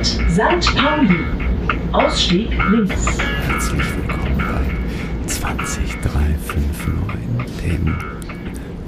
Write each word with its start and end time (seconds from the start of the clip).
Bahnsteigkreuz 0.00 0.18
St. 0.30 0.64
Pauli. 0.76 1.20
Ausstieg 1.92 2.48
links. 2.70 3.18
Herzlich 3.46 3.84
willkommen 3.96 4.38
bei 4.38 4.62
20359, 5.26 7.62
dem 7.62 7.98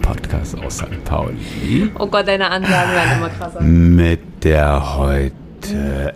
Podcast 0.00 0.59
aus 0.59 0.79
St. 0.79 1.04
Pauli. 1.04 1.90
Oh 1.98 2.06
Gott, 2.06 2.27
deine 2.27 2.50
Ansagen 2.50 2.93
werden 2.93 3.18
immer 3.18 3.29
krasser. 3.29 3.61
Mit 3.61 4.20
der 4.43 4.96
heute 4.96 6.14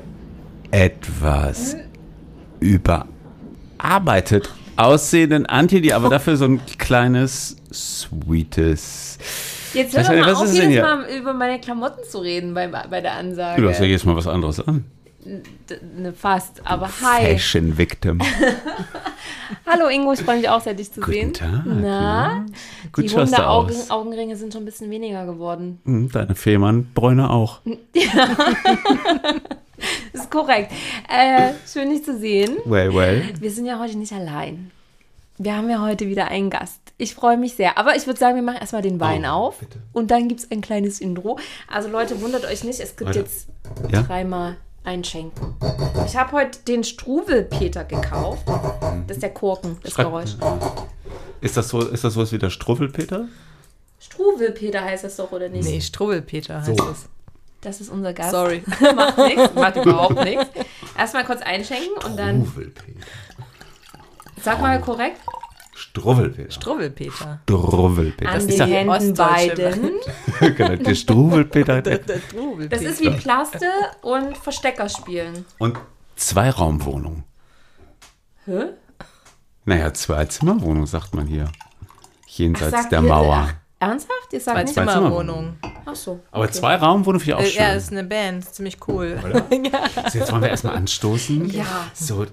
etwas 0.71 1.77
überarbeitet 2.61 4.49
aussehenden 4.77 5.45
Antje, 5.47 5.83
die 5.83 5.93
aber 5.93 6.09
dafür 6.09 6.39
so 6.39 6.47
ein 6.47 6.63
kleines, 6.79 7.59
sweetes. 7.71 9.19
Jetzt 9.77 9.95
hör 9.95 10.01
Was- 10.01 10.09
doch 10.09 10.15
mal 10.17 10.33
was 10.33 10.39
auf, 10.43 10.53
jedes 10.53 10.69
hier? 10.69 10.83
Mal 10.83 11.05
über 11.17 11.33
meine 11.33 11.61
Klamotten 11.61 12.03
zu 12.09 12.19
reden 12.19 12.55
bei, 12.55 12.67
bei 12.67 13.01
der 13.01 13.13
Ansage. 13.15 13.63
Du 13.63 13.69
hast 13.69 13.79
ja 13.81 13.87
jedes 13.87 14.05
Mal 14.05 14.17
was 14.17 14.27
anderes 14.27 14.61
an. 14.67 14.85
Ne, 15.99 16.13
fast, 16.13 16.61
aber 16.65 16.87
hi. 16.87 17.33
Fashion 17.33 17.77
Victim. 17.77 18.21
Hallo 19.67 19.89
Ingo, 19.89 20.13
ich 20.13 20.21
freue 20.21 20.37
mich 20.37 20.49
auch 20.49 20.61
sehr, 20.61 20.75
dich 20.75 20.93
zu 20.93 21.01
Guten 21.01 21.13
sehen. 21.13 21.33
Tag. 21.35 21.63
Na, 21.67 22.47
Gut 22.93 23.05
die 23.05 23.09
Hunde-Augen- 23.15 23.71
aus. 23.75 23.91
Augenringe 23.91 24.37
sind 24.37 24.53
schon 24.53 24.63
ein 24.63 24.67
bisschen 24.67 24.89
weniger 24.91 25.27
geworden. 25.27 25.81
Hm, 25.85 26.11
Deine 26.13 26.35
Fehmarnbräune 26.37 27.29
auch. 27.31 27.61
Das 27.93 28.05
ist 30.23 30.31
korrekt. 30.31 30.71
Äh, 31.09 31.53
schön, 31.71 31.91
dich 31.91 32.05
zu 32.05 32.17
sehen. 32.19 32.57
Well, 32.65 32.95
well. 32.95 33.25
Wir 33.41 33.51
sind 33.51 33.67
ja 33.67 33.79
heute 33.81 33.99
nicht 33.99 34.13
allein. 34.13 34.71
Wir 35.39 35.55
haben 35.57 35.69
ja 35.69 35.83
heute 35.83 36.09
wieder 36.09 36.29
einen 36.29 36.49
Gast. 36.51 36.81
Ich 36.99 37.15
freue 37.15 37.37
mich 37.37 37.55
sehr. 37.57 37.77
Aber 37.77 37.95
ich 37.97 38.07
würde 38.07 38.19
sagen, 38.19 38.37
wir 38.37 38.43
machen 38.43 38.59
erstmal 38.61 38.81
den 38.83 38.99
Wein 39.01 39.25
Oh, 39.27 39.29
auf. 39.49 39.59
bitte. 39.59 39.79
Und 39.93 40.11
dann 40.11 40.29
gibt 40.29 40.41
es 40.41 40.51
ein 40.51 40.63
kleines 40.63 41.01
Intro. 41.01 41.39
Also 41.71 41.89
Leute, 41.91 42.21
wundert 42.23 42.45
euch 42.47 42.65
nicht, 42.65 42.81
es 42.81 42.97
gibt 42.97 43.11
Weiter. 43.11 43.21
jetzt 43.21 43.49
Ja? 43.91 44.03
dreimal 44.03 44.57
einschenken. 44.85 45.55
Ich 46.07 46.17
habe 46.17 46.33
heute 46.33 46.61
den 46.61 46.85
Struwelpeter 46.85 47.85
gekauft. 47.85 48.45
Das 49.07 49.17
ist 49.19 49.23
der 49.23 49.35
Korken, 49.35 49.77
das 49.83 49.93
Schreib- 49.93 50.07
Geräusch. 50.07 50.37
Ist 51.43 51.57
das 51.57 51.69
so, 51.69 51.81
ist 51.87 52.03
das 52.05 52.15
sowas 52.15 52.33
wie 52.33 52.39
der 52.39 52.51
Struffelpeter? 52.51 53.27
Struwelpeter 53.99 54.83
heißt 54.85 55.05
das 55.05 55.17
doch, 55.17 55.33
oder 55.33 55.49
nicht? 55.49 55.69
Nee, 55.69 55.81
Struwwelpeter 55.81 56.63
heißt 56.63 56.79
So. 56.79 56.91
es. 56.91 57.07
Das 57.61 57.81
ist 57.81 57.91
unser 57.91 58.13
Gast. 58.13 58.31
Sorry. 58.31 58.63
Macht 58.95 59.19
nichts, 59.19 59.55
macht 59.55 59.77
überhaupt 59.77 60.23
nichts. 60.25 60.47
Erstmal 60.97 61.25
kurz 61.25 61.43
einschenken 61.43 61.93
und 62.05 62.17
dann, 62.17 62.43
Struffelpeter. 62.43 63.01
Sag 64.43 64.61
mal 64.61 64.81
korrekt, 64.81 65.21
Struffelpeter. 65.75 66.51
Struwwelpeter. 66.51 67.41
Struffelpeter. 67.45 68.31
an 68.31 68.39
ist 68.39 68.49
den 68.49 68.57
ja, 68.59 68.65
Händen 68.65 68.91
Ostdeutsche 68.91 69.55
beiden. 69.57 69.91
genau, 70.57 70.77
der 70.77 70.95
Struffelpeter. 70.95 71.83
der- 71.83 71.99
Der 71.99 72.19
Struwwelpeter. 72.21 72.69
Das 72.83 72.83
ist 72.93 73.01
wie 73.03 73.11
Plaste 73.11 73.67
und 74.03 74.37
Verstecker 74.39 74.89
spielen. 74.89 75.45
Und 75.59 75.77
Zweiraumwohnung. 76.17 77.25
Hä? 78.47 78.61
Naja, 79.67 79.93
Zwei-Zimmer-Wohnung, 79.93 80.87
sagt 80.87 81.15
man 81.15 81.27
hier. 81.27 81.51
Jenseits 82.27 82.89
der 82.89 83.01
ihr- 83.03 83.09
Mauer. 83.09 83.49
Ach, 83.49 83.55
ernsthaft? 83.81 84.33
Ihr 84.33 84.41
sagt 84.41 84.57
Zwei 84.57 84.63
nicht? 84.65 84.75
Zwei- 84.75 84.87
Zimmerwohnung. 84.87 85.57
Ach 85.85 85.95
so. 85.95 86.21
Aber 86.31 86.45
okay. 86.45 86.53
Zwei-Raumwohnung 86.53 87.21
finde 87.21 87.41
ich 87.43 87.47
auch 87.47 87.47
Äh, 87.49 87.53
schön. 87.53 87.63
ja, 87.63 87.73
ist 87.75 87.93
eine 87.93 88.05
Band, 88.05 88.45
ist 88.45 88.55
ziemlich 88.55 88.79
cool. 88.89 89.19
so, 90.13 90.19
jetzt 90.19 90.33
wollen 90.33 90.43
wir 90.43 90.49
erstmal 90.49 90.77
anstoßen. 90.77 91.51
Ja. 91.51 91.65
So, 91.93 92.25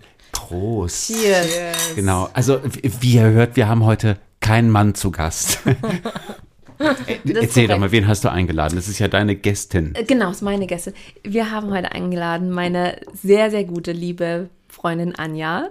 Prost. 0.48 1.08
Cheers. 1.08 1.96
Genau, 1.96 2.30
also 2.34 2.60
wie 2.84 3.16
ihr 3.16 3.24
hört, 3.24 3.56
wir 3.56 3.68
haben 3.68 3.84
heute 3.86 4.18
keinen 4.40 4.70
Mann 4.70 4.96
zu 4.96 5.12
Gast. 5.12 5.60
Äh, 6.80 7.32
Erzähl 7.34 7.68
doch 7.68 7.78
mal, 7.78 7.92
wen 7.94 8.08
hast 8.08 8.26
du 8.26 8.32
eingeladen? 8.32 8.76
Das 8.76 8.90
ist 8.90 9.00
ja 9.00 9.08
deine 9.08 9.36
Gästin. 9.38 9.94
Äh, 9.96 10.04
Genau, 10.04 10.32
ist 10.32 10.42
meine 10.42 10.68
Gäste. 10.68 10.94
Wir 11.24 11.50
haben 11.52 11.72
heute 11.72 11.94
eingeladen 11.94 12.50
meine 12.50 12.98
sehr, 13.14 13.52
sehr 13.52 13.64
gute, 13.64 13.94
liebe 13.94 14.50
Freundin 14.68 15.16
Anja. 15.16 15.70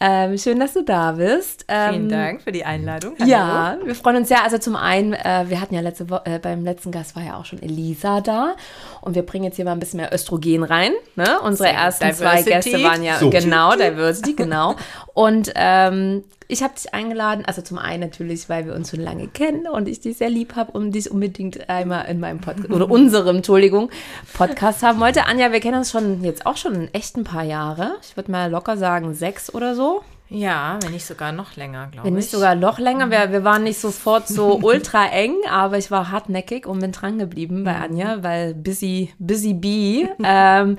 Ähm, 0.00 0.36
schön, 0.38 0.58
dass 0.60 0.72
du 0.74 0.82
da 0.82 1.12
bist. 1.12 1.64
Ähm, 1.68 1.90
Vielen 1.94 2.08
Dank 2.08 2.42
für 2.42 2.52
die 2.52 2.64
Einladung. 2.64 3.14
Hallo. 3.18 3.30
Ja, 3.30 3.78
wir 3.84 3.94
freuen 3.94 4.16
uns 4.16 4.28
sehr. 4.28 4.42
Also 4.42 4.58
zum 4.58 4.76
einen, 4.76 5.12
äh, 5.12 5.44
wir 5.48 5.60
hatten 5.60 5.74
ja 5.74 5.80
letzte 5.80 6.10
Woche, 6.10 6.22
äh, 6.26 6.38
beim 6.38 6.64
letzten 6.64 6.90
Gast 6.92 7.14
war 7.16 7.22
ja 7.22 7.36
auch 7.36 7.44
schon 7.44 7.62
Elisa 7.62 8.20
da. 8.20 8.56
Und 9.00 9.14
wir 9.14 9.22
bringen 9.22 9.44
jetzt 9.44 9.56
hier 9.56 9.64
mal 9.64 9.72
ein 9.72 9.80
bisschen 9.80 9.98
mehr 9.98 10.12
Östrogen 10.12 10.62
rein. 10.62 10.92
Ne? 11.16 11.40
Unsere 11.42 11.68
Sehr 11.68 11.78
ersten 11.78 12.12
zwei 12.12 12.42
Diversity. 12.42 12.70
Gäste 12.70 12.82
waren 12.82 13.02
ja 13.02 13.18
So. 13.18 13.30
genau, 13.30 13.72
Diversity, 13.76 14.34
genau. 14.34 14.76
Und 15.12 15.52
ähm, 15.54 16.24
ich 16.46 16.62
habe 16.62 16.74
dich 16.74 16.92
eingeladen, 16.92 17.44
also 17.46 17.62
zum 17.62 17.78
einen 17.78 18.00
natürlich, 18.02 18.50
weil 18.50 18.66
wir 18.66 18.74
uns 18.74 18.90
schon 18.90 19.00
lange 19.00 19.28
kennen 19.28 19.66
und 19.66 19.88
ich 19.88 20.00
dich 20.00 20.18
sehr 20.18 20.28
lieb 20.28 20.56
habe 20.56 20.72
und 20.72 20.92
dich 20.92 21.10
unbedingt 21.10 21.70
einmal 21.70 22.06
in 22.06 22.20
meinem 22.20 22.40
Podcast, 22.40 22.70
oder 22.70 22.90
unserem, 22.90 23.36
Entschuldigung, 23.36 23.90
Podcast 24.34 24.82
haben 24.82 25.00
wollte. 25.00 25.24
Anja, 25.24 25.52
wir 25.52 25.60
kennen 25.60 25.78
uns 25.78 25.90
schon 25.90 26.22
jetzt 26.22 26.44
auch 26.44 26.58
schon 26.58 26.92
echt 26.92 27.16
ein 27.16 27.24
paar 27.24 27.44
Jahre. 27.44 27.96
Ich 28.02 28.16
würde 28.16 28.30
mal 28.30 28.50
locker 28.50 28.76
sagen 28.76 29.14
sechs 29.14 29.33
oder 29.54 29.74
so. 29.74 30.02
Ja, 30.30 30.78
wenn 30.82 30.92
nicht 30.92 31.04
sogar 31.06 31.32
noch 31.32 31.54
länger, 31.56 31.88
glaube 31.92 31.98
ich. 32.08 32.12
Wenn 32.12 32.14
nicht 32.18 32.30
sogar 32.30 32.54
noch 32.54 32.78
länger. 32.78 33.10
Wir, 33.10 33.30
wir 33.30 33.44
waren 33.44 33.62
nicht 33.62 33.78
sofort 33.78 34.26
so 34.26 34.58
ultra 34.62 35.06
eng, 35.06 35.36
aber 35.50 35.76
ich 35.78 35.90
war 35.90 36.10
hartnäckig 36.10 36.66
und 36.66 36.80
bin 36.80 36.92
dran 36.92 37.18
geblieben 37.18 37.62
bei 37.62 37.76
Anja, 37.76 38.22
weil 38.22 38.54
busy, 38.54 39.12
busy 39.18 39.52
bee. 39.54 40.08
ähm, 40.24 40.76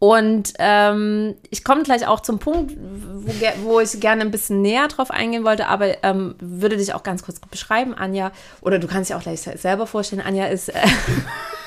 und 0.00 0.54
ähm, 0.58 1.34
ich 1.50 1.62
komme 1.62 1.82
gleich 1.82 2.06
auch 2.06 2.20
zum 2.20 2.38
Punkt, 2.38 2.72
wo, 2.76 3.32
wo 3.64 3.80
ich 3.80 4.00
gerne 4.00 4.22
ein 4.22 4.30
bisschen 4.30 4.62
näher 4.62 4.88
drauf 4.88 5.10
eingehen 5.10 5.44
wollte, 5.44 5.66
aber 5.68 6.02
ähm, 6.02 6.34
würde 6.40 6.78
dich 6.78 6.94
auch 6.94 7.02
ganz 7.02 7.22
kurz 7.22 7.38
beschreiben, 7.38 7.94
Anja. 7.94 8.32
Oder 8.62 8.78
du 8.78 8.86
kannst 8.88 9.10
dich 9.10 9.16
auch 9.16 9.22
gleich 9.22 9.42
se- 9.42 9.58
selber 9.58 9.86
vorstellen. 9.86 10.22
Anja 10.22 10.46
ist 10.46 10.70
äh, 10.70 10.72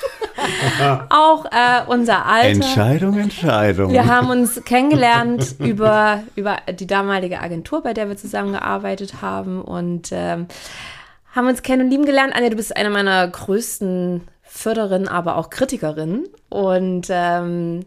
auch 1.09 1.45
äh, 1.45 1.81
unser 1.87 2.25
Alter. 2.25 2.49
Entscheidung, 2.49 3.17
Entscheidung. 3.17 3.91
Wir 3.91 4.05
haben 4.05 4.29
uns 4.29 4.63
kennengelernt 4.63 5.55
über, 5.59 6.23
über 6.35 6.57
die 6.71 6.87
damalige 6.87 7.39
Agentur, 7.39 7.83
bei 7.83 7.93
der 7.93 8.07
wir 8.09 8.17
zusammengearbeitet 8.17 9.21
haben 9.21 9.61
und 9.61 10.09
ähm, 10.11 10.47
haben 11.35 11.47
uns 11.47 11.63
kennen 11.63 11.83
und 11.83 11.89
lieben 11.89 12.05
gelernt. 12.05 12.35
Anja, 12.35 12.49
du 12.49 12.55
bist 12.55 12.75
eine 12.75 12.89
meiner 12.89 13.27
größten 13.27 14.21
Förderin, 14.43 15.07
aber 15.07 15.37
auch 15.37 15.49
Kritikerin. 15.49 16.27
Und 16.49 17.07
ähm, 17.09 17.85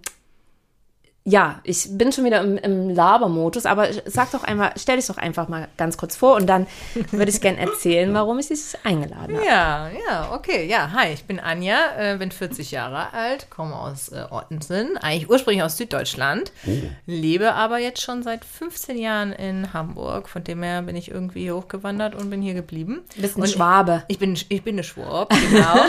ja, 1.28 1.59
ich 1.64 1.88
bin 1.91 2.12
schon 2.12 2.25
wieder 2.25 2.41
im, 2.41 2.56
im 2.56 2.88
Labermodus, 2.88 3.66
aber 3.66 3.88
sag 4.04 4.31
doch 4.31 4.44
einmal, 4.44 4.70
stell 4.76 4.94
dich 4.94 5.09
doch 5.09 5.16
einfach 5.16 5.48
mal 5.48 5.66
ganz 5.76 5.97
kurz 5.97 6.14
vor 6.14 6.37
und 6.37 6.47
dann 6.47 6.69
würde 7.10 7.32
ich 7.32 7.41
gerne 7.41 7.59
erzählen, 7.59 8.14
warum 8.14 8.38
ich 8.38 8.47
dich 8.47 8.60
eingeladen 8.84 9.36
habe. 9.36 9.44
Ja, 9.44 9.91
ja, 10.09 10.32
okay. 10.32 10.69
Ja, 10.69 10.92
hi, 10.92 11.12
ich 11.12 11.25
bin 11.25 11.41
Anja, 11.41 11.78
äh, 11.98 12.16
bin 12.16 12.31
40 12.31 12.70
Jahre 12.70 13.12
alt, 13.12 13.50
komme 13.50 13.75
aus 13.75 14.10
äh, 14.10 14.25
Ottensen, 14.31 14.97
eigentlich 14.98 15.28
ursprünglich 15.28 15.65
aus 15.65 15.76
Süddeutschland, 15.76 16.53
lebe 17.06 17.54
aber 17.54 17.78
jetzt 17.78 18.03
schon 18.03 18.22
seit 18.22 18.44
15 18.44 18.97
Jahren 18.97 19.32
in 19.32 19.72
Hamburg. 19.72 20.28
Von 20.28 20.44
dem 20.44 20.62
her 20.62 20.82
bin 20.82 20.94
ich 20.94 21.10
irgendwie 21.10 21.50
hochgewandert 21.50 22.15
und 22.15 22.31
bin 22.31 22.41
hier 22.41 22.54
geblieben. 22.54 23.00
Du 23.16 23.22
bist 23.22 23.36
ein 23.36 23.42
Und 23.42 23.48
Schwabe. 23.48 24.04
Ich 24.06 24.20
bin, 24.20 24.38
ich 24.48 24.62
bin 24.62 24.76
eine 24.76 24.84
Schwab, 24.84 25.34
genau. 25.50 25.86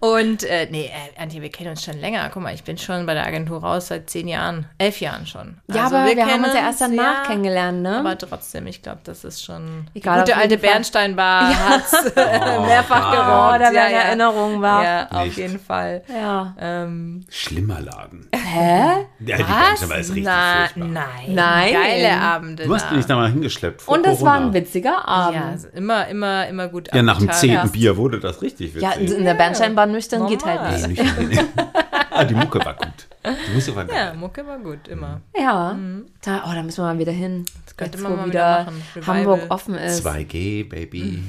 und 0.18 0.42
äh, 0.42 0.66
nee, 0.68 0.86
äh, 0.86 1.22
Antje, 1.22 1.42
wir 1.42 1.50
kennen 1.50 1.70
uns 1.70 1.84
schon 1.84 2.00
länger. 2.00 2.28
Guck 2.34 2.42
mal, 2.42 2.54
ich 2.54 2.64
bin 2.64 2.76
schon 2.76 3.06
bei 3.06 3.14
der 3.14 3.24
Agentur 3.24 3.60
raus 3.60 3.86
seit 3.86 4.10
zehn 4.10 4.26
Jahren, 4.26 4.63
elf 4.78 5.00
Jahren 5.00 5.26
schon. 5.26 5.58
Ja, 5.68 5.84
Also 5.84 5.96
aber 5.96 6.06
wir, 6.06 6.22
haben 6.22 6.30
kennen 6.30 6.44
uns 6.44 6.54
ja 6.54 6.60
erst 6.60 6.80
danach 6.80 7.22
ja, 7.22 7.24
kennengelernt, 7.26 7.82
ne? 7.82 7.98
Aber 7.98 8.16
trotzdem, 8.18 8.66
ich 8.66 8.82
glaube, 8.82 9.00
das 9.04 9.24
ist 9.24 9.44
schon. 9.44 9.86
Egal, 9.94 10.24
die 10.24 10.32
auf 10.32 10.36
gute 10.36 10.36
alte 10.36 10.58
Fall. 10.58 10.70
Bernsteinbar 10.70 11.68
hat's 11.68 11.92
mehrfach 12.14 13.08
Oh, 13.08 13.16
gerockt. 13.16 13.60
da 13.62 13.72
werden 13.72 13.94
Erinnerungen 13.94 14.62
wach. 14.62 14.82
Ja, 14.82 15.08
auf 15.10 15.24
Nicht. 15.24 15.36
jeden 15.38 15.58
Fall. 15.60 16.02
Ja. 16.08 16.54
Ähm, 16.58 17.24
Schlimmer 17.28 17.80
Laden. 17.80 18.28
Hä? 18.34 19.06
Ja, 19.20 19.36
die 19.36 19.42
was? 19.42 19.48
Bernsteinbar 19.48 19.98
ist 19.98 20.08
richtig 20.10 20.24
Na, 20.24 20.56
furchtbar. 20.66 20.84
nein. 20.88 21.04
Nein. 21.34 21.72
Geile 21.72 22.20
Abende. 22.20 22.64
Du 22.64 22.74
hast 22.74 22.90
mich 22.92 23.06
da 23.06 23.16
mal 23.16 23.30
hingeschleppt. 23.30 23.82
vor 23.82 23.94
Und 23.96 24.06
das 24.06 24.22
war 24.22 24.34
ein 24.34 24.52
witziger 24.54 25.06
Abend. 25.06 25.36
Ja, 25.36 25.48
also 25.50 25.68
immer, 25.68 26.06
immer, 26.08 26.46
immer 26.48 26.68
gut. 26.68 26.88
Ja, 26.94 27.02
nach 27.02 27.18
dem 27.18 27.30
zehnten 27.30 27.56
Ja. 27.56 27.66
Bier 27.66 27.96
wurde 27.96 28.20
das 28.20 28.42
richtig 28.42 28.74
witzig. 28.74 28.82
Ja, 28.82 28.92
in 28.92 29.24
der 29.24 29.34
Bernsteinbahn 29.34 29.92
nüchtern 29.92 30.26
geht 30.26 30.44
halt 30.44 30.88
nicht. 30.88 31.00
ah, 32.10 32.24
die 32.24 32.34
Mucke 32.34 32.64
war 32.64 32.74
gut. 32.74 33.06
Die 33.24 33.54
Mucke 33.54 33.74
war 33.76 33.88
Ja, 33.88 34.10
geil. 34.10 34.14
Mucke 34.16 34.46
war 34.46 34.58
gut, 34.58 34.86
immer. 34.88 35.22
Ja, 35.36 35.78
da, 36.22 36.44
oh, 36.46 36.52
da 36.54 36.62
müssen 36.62 36.78
wir 36.84 36.92
mal 36.92 36.98
wieder 36.98 37.12
hin. 37.12 37.44
Das 37.64 37.76
könnte 37.76 37.96
Jetzt, 37.96 38.02
man 38.02 38.12
wo 38.12 38.16
mal 38.16 38.26
wieder, 38.26 38.66
wieder. 38.94 39.06
Hamburg 39.06 39.40
offen 39.48 39.74
ist. 39.76 40.06
2G, 40.06 40.68
Baby. 40.68 41.22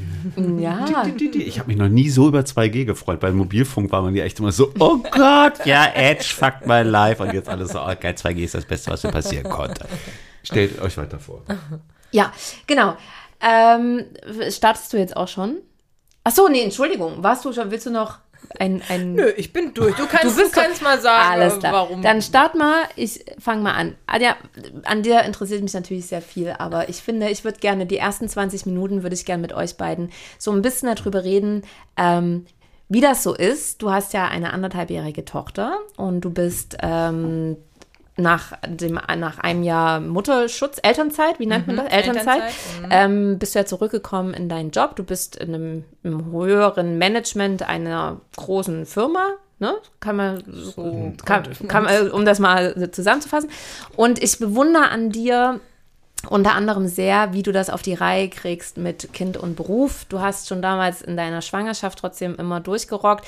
Ja, 0.59 0.85
Ich 1.33 1.59
habe 1.59 1.67
mich 1.69 1.77
noch 1.77 1.87
nie 1.87 2.09
so 2.09 2.27
über 2.27 2.39
2G 2.41 2.85
gefreut. 2.85 3.19
Bei 3.21 3.31
Mobilfunk 3.31 3.91
war 3.91 4.01
man 4.01 4.13
ja 4.15 4.25
echt 4.25 4.39
immer 4.39 4.51
so, 4.51 4.73
oh 4.79 4.97
Gott, 5.11 5.65
ja, 5.65 5.85
Edge, 5.93 6.25
fuck 6.25 6.65
my 6.65 6.81
life. 6.81 7.23
Und 7.23 7.33
jetzt 7.33 7.47
alles 7.47 7.71
so, 7.71 7.79
oh 7.79 7.93
geil, 7.99 8.15
2G 8.17 8.43
ist 8.43 8.55
das 8.55 8.65
Beste, 8.65 8.91
was 8.91 9.03
mir 9.03 9.11
passieren 9.11 9.49
konnte. 9.49 9.87
Stellt 10.43 10.79
euch 10.81 10.97
weiter 10.97 11.19
vor. 11.19 11.43
ja, 12.11 12.31
genau. 12.67 12.95
Ähm, 13.41 14.05
startest 14.49 14.91
du 14.91 14.97
jetzt 14.97 15.15
auch 15.15 15.27
schon? 15.27 15.57
Ach 16.23 16.31
so, 16.31 16.47
nee, 16.47 16.61
Entschuldigung. 16.63 17.23
Warst 17.23 17.45
du 17.45 17.53
schon, 17.53 17.69
willst 17.71 17.85
du 17.85 17.91
noch 17.91 18.17
ein, 18.59 18.81
ein 18.89 19.13
Nö, 19.13 19.31
ich 19.35 19.53
bin 19.53 19.73
durch. 19.73 19.95
Du 19.95 20.07
kannst, 20.07 20.37
du 20.37 20.41
bist 20.41 20.53
kannst 20.53 20.81
mal 20.81 20.99
sagen, 20.99 21.41
Alles 21.41 21.59
klar. 21.59 21.73
warum. 21.73 22.01
Dann 22.01 22.21
start 22.21 22.55
mal, 22.55 22.83
ich 22.95 23.25
fange 23.39 23.61
mal 23.61 23.73
an. 23.73 23.95
Anja, 24.07 24.35
an 24.83 25.03
dir 25.03 25.23
interessiert 25.23 25.61
mich 25.61 25.73
natürlich 25.73 26.07
sehr 26.07 26.21
viel, 26.21 26.53
aber 26.57 26.89
ich 26.89 26.97
finde, 26.97 27.29
ich 27.29 27.43
würde 27.43 27.59
gerne, 27.59 27.85
die 27.85 27.97
ersten 27.97 28.27
20 28.27 28.65
Minuten 28.65 29.03
würde 29.03 29.15
ich 29.15 29.25
gerne 29.25 29.41
mit 29.41 29.53
euch 29.53 29.77
beiden 29.77 30.11
so 30.37 30.51
ein 30.51 30.61
bisschen 30.61 30.93
darüber 30.93 31.23
reden, 31.23 31.63
ähm, 31.97 32.45
wie 32.87 33.01
das 33.01 33.23
so 33.23 33.33
ist, 33.33 33.81
du 33.81 33.91
hast 33.91 34.13
ja 34.13 34.27
eine 34.27 34.53
anderthalbjährige 34.53 35.25
Tochter 35.25 35.79
und 35.97 36.21
du 36.21 36.29
bist 36.29 36.77
ähm, 36.81 37.57
nach, 38.17 38.53
dem, 38.65 38.99
nach 39.17 39.39
einem 39.39 39.63
Jahr 39.63 39.99
Mutterschutz, 39.99 40.79
Elternzeit, 40.81 41.39
wie 41.39 41.47
nennt 41.47 41.67
man 41.67 41.77
das? 41.77 41.91
Elternzeit, 41.91 42.43
Elternzeit, 42.43 42.81
mhm. 42.81 42.89
ähm, 42.91 43.39
bist 43.39 43.55
du 43.55 43.59
ja 43.59 43.65
zurückgekommen 43.65 44.33
in 44.33 44.47
deinen 44.47 44.71
Job. 44.71 44.95
Du 44.95 45.03
bist 45.03 45.35
in 45.35 45.53
einem, 45.53 45.83
im 46.03 46.31
höheren 46.31 46.97
Management 46.97 47.63
einer 47.63 48.21
großen 48.37 48.85
Firma. 48.85 49.33
Ne? 49.59 49.75
Kann 49.99 50.15
man 50.15 50.43
so, 50.47 51.13
kann, 51.23 51.43
kann, 51.67 51.83
man, 51.83 52.11
um 52.11 52.25
das 52.25 52.39
mal 52.39 52.89
zusammenzufassen. 52.91 53.49
Und 53.95 54.21
ich 54.21 54.39
bewundere 54.39 54.89
an 54.89 55.09
dir, 55.09 55.59
unter 56.29 56.53
anderem 56.53 56.87
sehr, 56.87 57.33
wie 57.33 57.43
du 57.43 57.51
das 57.51 57.69
auf 57.69 57.81
die 57.81 57.93
Reihe 57.93 58.29
kriegst 58.29 58.77
mit 58.77 59.13
Kind 59.13 59.37
und 59.37 59.55
Beruf. 59.55 60.05
Du 60.09 60.21
hast 60.21 60.47
schon 60.47 60.61
damals 60.61 61.01
in 61.01 61.17
deiner 61.17 61.41
Schwangerschaft 61.41 61.99
trotzdem 61.99 62.35
immer 62.35 62.59
durchgerockt. 62.59 63.25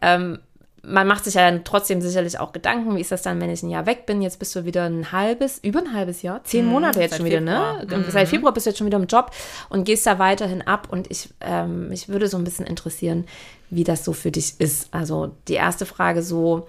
Ähm, 0.00 0.38
man 0.82 1.06
macht 1.06 1.24
sich 1.24 1.34
ja 1.34 1.50
dann 1.50 1.64
trotzdem 1.64 2.00
sicherlich 2.00 2.38
auch 2.38 2.52
Gedanken, 2.52 2.96
wie 2.96 3.00
ist 3.00 3.12
das 3.12 3.22
dann, 3.22 3.40
wenn 3.40 3.50
ich 3.50 3.62
ein 3.62 3.70
Jahr 3.70 3.86
weg 3.86 4.06
bin? 4.06 4.22
Jetzt 4.22 4.38
bist 4.38 4.54
du 4.54 4.64
wieder 4.64 4.84
ein 4.84 5.12
halbes, 5.12 5.58
über 5.62 5.80
ein 5.80 5.92
halbes 5.92 6.22
Jahr, 6.22 6.42
zehn 6.44 6.64
Mhm, 6.66 6.72
Monate 6.72 7.00
jetzt 7.00 7.16
schon 7.16 7.26
wieder, 7.26 7.40
ne? 7.40 7.78
Februar. 7.80 7.98
Mhm. 7.98 8.10
Seit 8.10 8.28
Februar 8.28 8.52
bist 8.52 8.66
du 8.66 8.70
jetzt 8.70 8.78
schon 8.78 8.86
wieder 8.86 8.98
im 8.98 9.06
Job 9.06 9.30
und 9.68 9.84
gehst 9.84 10.06
da 10.06 10.18
weiterhin 10.18 10.62
ab. 10.62 10.88
Und 10.90 11.10
ich, 11.10 11.30
ähm, 11.40 11.88
mich 11.88 12.08
würde 12.08 12.28
so 12.28 12.36
ein 12.36 12.44
bisschen 12.44 12.66
interessieren, 12.66 13.26
wie 13.70 13.84
das 13.84 14.04
so 14.04 14.12
für 14.12 14.30
dich 14.30 14.60
ist. 14.60 14.88
Also 14.92 15.32
die 15.48 15.54
erste 15.54 15.86
Frage 15.86 16.22
so 16.22 16.68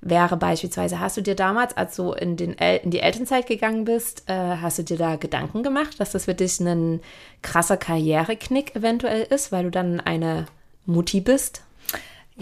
wäre 0.00 0.36
beispielsweise, 0.36 0.98
hast 0.98 1.18
du 1.18 1.20
dir 1.20 1.34
damals, 1.34 1.76
als 1.76 1.96
du 1.96 2.12
in, 2.12 2.36
den 2.36 2.58
El 2.58 2.80
in 2.82 2.90
die 2.90 3.00
Elternzeit 3.00 3.46
gegangen 3.46 3.84
bist, 3.84 4.24
äh, 4.28 4.32
hast 4.32 4.78
du 4.78 4.82
dir 4.82 4.96
da 4.96 5.16
Gedanken 5.16 5.62
gemacht, 5.62 6.00
dass 6.00 6.12
das 6.12 6.24
für 6.24 6.34
dich 6.34 6.58
ein 6.60 7.00
krasser 7.42 7.76
Karriereknick 7.76 8.74
eventuell 8.74 9.22
ist, 9.22 9.52
weil 9.52 9.64
du 9.64 9.70
dann 9.70 10.00
eine 10.00 10.46
Mutti 10.86 11.20
bist? 11.20 11.62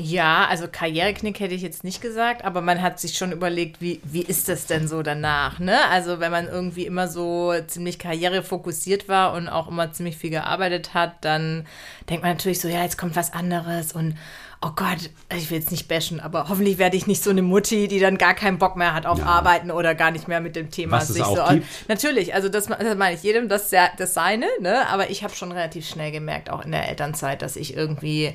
Ja, 0.00 0.46
also 0.48 0.68
Karriereknick 0.70 1.40
hätte 1.40 1.54
ich 1.54 1.62
jetzt 1.62 1.82
nicht 1.82 2.00
gesagt, 2.00 2.44
aber 2.44 2.60
man 2.60 2.80
hat 2.80 3.00
sich 3.00 3.18
schon 3.18 3.32
überlegt, 3.32 3.80
wie, 3.80 4.00
wie 4.04 4.22
ist 4.22 4.48
das 4.48 4.66
denn 4.66 4.86
so 4.86 5.02
danach, 5.02 5.58
ne? 5.58 5.76
Also 5.90 6.20
wenn 6.20 6.30
man 6.30 6.46
irgendwie 6.46 6.86
immer 6.86 7.08
so 7.08 7.52
ziemlich 7.66 7.98
karrierefokussiert 7.98 9.08
war 9.08 9.32
und 9.32 9.48
auch 9.48 9.66
immer 9.68 9.90
ziemlich 9.92 10.16
viel 10.16 10.30
gearbeitet 10.30 10.94
hat, 10.94 11.14
dann 11.22 11.66
denkt 12.08 12.22
man 12.22 12.32
natürlich 12.32 12.60
so, 12.60 12.68
ja, 12.68 12.84
jetzt 12.84 12.96
kommt 12.96 13.16
was 13.16 13.32
anderes 13.32 13.92
und 13.92 14.16
oh 14.62 14.70
Gott, 14.76 15.10
ich 15.36 15.50
will 15.50 15.58
jetzt 15.58 15.72
nicht 15.72 15.88
bashen, 15.88 16.20
aber 16.20 16.48
hoffentlich 16.48 16.78
werde 16.78 16.96
ich 16.96 17.08
nicht 17.08 17.22
so 17.22 17.30
eine 17.30 17.42
Mutti, 17.42 17.88
die 17.88 17.98
dann 17.98 18.18
gar 18.18 18.34
keinen 18.34 18.58
Bock 18.58 18.76
mehr 18.76 18.94
hat 18.94 19.04
auf 19.04 19.18
Ja. 19.18 19.26
Arbeiten 19.26 19.72
oder 19.72 19.96
gar 19.96 20.12
nicht 20.12 20.28
mehr 20.28 20.40
mit 20.40 20.54
dem 20.54 20.70
Thema 20.70 20.98
Was 20.98 21.08
es 21.10 21.16
sich 21.16 21.24
auch 21.24 21.48
so 21.48 21.54
gibt. 21.54 21.66
Natürlich, 21.88 22.34
also 22.34 22.48
das, 22.48 22.66
das 22.66 22.96
meine 22.96 23.16
ich 23.16 23.22
jedem, 23.24 23.48
das, 23.48 23.70
das 23.70 24.14
seine, 24.14 24.46
ne? 24.60 24.88
Aber 24.88 25.10
ich 25.10 25.24
habe 25.24 25.34
schon 25.34 25.50
relativ 25.50 25.88
schnell 25.88 26.12
gemerkt, 26.12 26.50
auch 26.50 26.64
in 26.64 26.70
der 26.70 26.88
Elternzeit, 26.88 27.42
dass 27.42 27.56
ich 27.56 27.76
irgendwie 27.76 28.34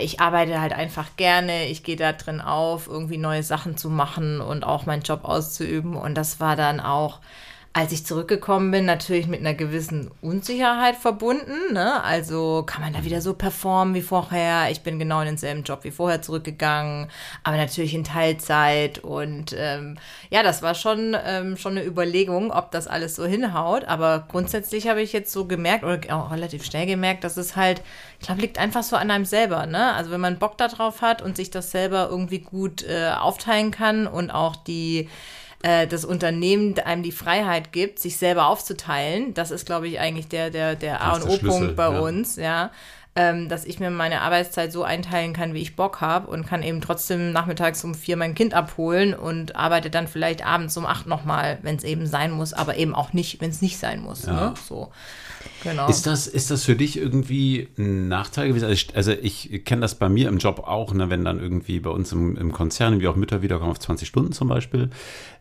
ich 0.00 0.20
arbeite 0.20 0.60
halt 0.60 0.72
einfach 0.72 1.16
gerne, 1.16 1.66
ich 1.66 1.82
gehe 1.82 1.96
da 1.96 2.12
drin 2.12 2.40
auf, 2.40 2.88
irgendwie 2.88 3.16
neue 3.18 3.42
Sachen 3.42 3.76
zu 3.76 3.88
machen 3.88 4.40
und 4.40 4.64
auch 4.64 4.86
meinen 4.86 5.02
Job 5.02 5.24
auszuüben. 5.24 5.96
Und 5.96 6.14
das 6.14 6.40
war 6.40 6.56
dann 6.56 6.80
auch, 6.80 7.20
als 7.74 7.90
ich 7.90 8.04
zurückgekommen 8.04 8.70
bin, 8.70 8.84
natürlich 8.84 9.26
mit 9.26 9.40
einer 9.40 9.54
gewissen 9.54 10.10
Unsicherheit 10.20 10.94
verbunden. 10.94 11.72
Ne? 11.72 12.04
Also 12.04 12.64
kann 12.66 12.82
man 12.82 12.92
da 12.92 13.02
wieder 13.02 13.22
so 13.22 13.32
performen 13.32 13.94
wie 13.94 14.02
vorher? 14.02 14.70
Ich 14.70 14.82
bin 14.82 14.98
genau 14.98 15.20
in 15.20 15.26
denselben 15.26 15.62
Job 15.62 15.82
wie 15.84 15.90
vorher 15.90 16.20
zurückgegangen, 16.20 17.08
aber 17.44 17.56
natürlich 17.56 17.94
in 17.94 18.04
Teilzeit. 18.04 18.98
Und 18.98 19.56
ähm, 19.58 19.96
ja, 20.28 20.42
das 20.42 20.60
war 20.60 20.74
schon, 20.74 21.16
ähm, 21.24 21.56
schon 21.56 21.78
eine 21.78 21.86
Überlegung, 21.86 22.50
ob 22.50 22.72
das 22.72 22.88
alles 22.88 23.16
so 23.16 23.24
hinhaut. 23.24 23.84
Aber 23.84 24.26
grundsätzlich 24.28 24.86
habe 24.88 25.00
ich 25.00 25.14
jetzt 25.14 25.32
so 25.32 25.46
gemerkt, 25.46 25.82
oder 25.82 25.98
auch 26.14 26.30
relativ 26.30 26.66
schnell 26.66 26.84
gemerkt, 26.84 27.24
dass 27.24 27.38
es 27.38 27.56
halt, 27.56 27.80
ich 28.20 28.26
glaube, 28.26 28.42
liegt 28.42 28.58
einfach 28.58 28.82
so 28.82 28.96
an 28.96 29.10
einem 29.10 29.24
selber. 29.24 29.64
Ne? 29.64 29.94
Also 29.94 30.10
wenn 30.10 30.20
man 30.20 30.38
Bock 30.38 30.58
darauf 30.58 31.00
hat 31.00 31.22
und 31.22 31.36
sich 31.36 31.50
das 31.50 31.70
selber 31.70 32.08
irgendwie 32.10 32.40
gut 32.40 32.82
äh, 32.82 33.12
aufteilen 33.18 33.70
kann 33.70 34.06
und 34.06 34.30
auch 34.30 34.56
die 34.56 35.08
äh, 35.62 35.86
das 35.86 36.04
Unternehmen 36.04 36.78
einem 36.80 37.02
die 37.02 37.12
Freiheit 37.12 37.72
gibt, 37.72 37.98
sich 37.98 38.16
selber 38.16 38.46
aufzuteilen. 38.46 39.32
Das 39.34 39.50
ist, 39.50 39.64
glaube 39.64 39.88
ich, 39.88 40.00
eigentlich 40.00 40.28
der, 40.28 40.50
der, 40.50 40.74
der 40.74 41.00
A 41.02 41.16
und 41.16 41.28
O-Punkt 41.28 41.76
bei 41.76 41.92
ja. 41.92 42.00
uns, 42.00 42.36
ja. 42.36 42.70
Ähm, 43.14 43.50
dass 43.50 43.66
ich 43.66 43.78
mir 43.78 43.90
meine 43.90 44.22
Arbeitszeit 44.22 44.72
so 44.72 44.84
einteilen 44.84 45.34
kann, 45.34 45.52
wie 45.52 45.60
ich 45.60 45.76
Bock 45.76 46.00
habe 46.00 46.28
und 46.28 46.46
kann 46.46 46.62
eben 46.62 46.80
trotzdem 46.80 47.30
nachmittags 47.30 47.84
um 47.84 47.94
vier 47.94 48.16
mein 48.16 48.34
Kind 48.34 48.54
abholen 48.54 49.12
und 49.12 49.54
arbeite 49.54 49.90
dann 49.90 50.08
vielleicht 50.08 50.46
abends 50.46 50.74
um 50.78 50.86
acht 50.86 51.06
nochmal, 51.06 51.58
wenn 51.60 51.76
es 51.76 51.84
eben 51.84 52.06
sein 52.06 52.30
muss, 52.30 52.54
aber 52.54 52.78
eben 52.78 52.94
auch 52.94 53.12
nicht, 53.12 53.42
wenn 53.42 53.50
es 53.50 53.60
nicht 53.60 53.76
sein 53.76 54.00
muss. 54.00 54.24
Ja. 54.24 54.32
Ne? 54.32 54.54
So. 54.66 54.90
Genau. 55.62 55.88
Ist 55.88 56.06
das, 56.06 56.26
ist 56.26 56.50
das 56.50 56.64
für 56.64 56.74
dich 56.74 56.96
irgendwie 56.96 57.68
ein 57.78 58.08
Nachteil 58.08 58.48
gewesen? 58.48 58.64
Also 58.64 58.74
ich, 58.74 58.96
also 58.96 59.12
ich 59.12 59.64
kenne 59.64 59.82
das 59.82 59.94
bei 59.94 60.08
mir 60.08 60.28
im 60.28 60.38
Job 60.38 60.60
auch, 60.60 60.92
ne, 60.92 61.10
wenn 61.10 61.24
dann 61.24 61.38
irgendwie 61.38 61.80
bei 61.80 61.90
uns 61.90 62.12
im, 62.12 62.36
im 62.36 62.52
Konzern, 62.52 63.00
wie 63.00 63.08
auch 63.08 63.16
Mütter 63.16 63.42
wiederkommen 63.42 63.70
auf 63.70 63.78
20 63.78 64.08
Stunden 64.08 64.32
zum 64.32 64.48
Beispiel, 64.48 64.90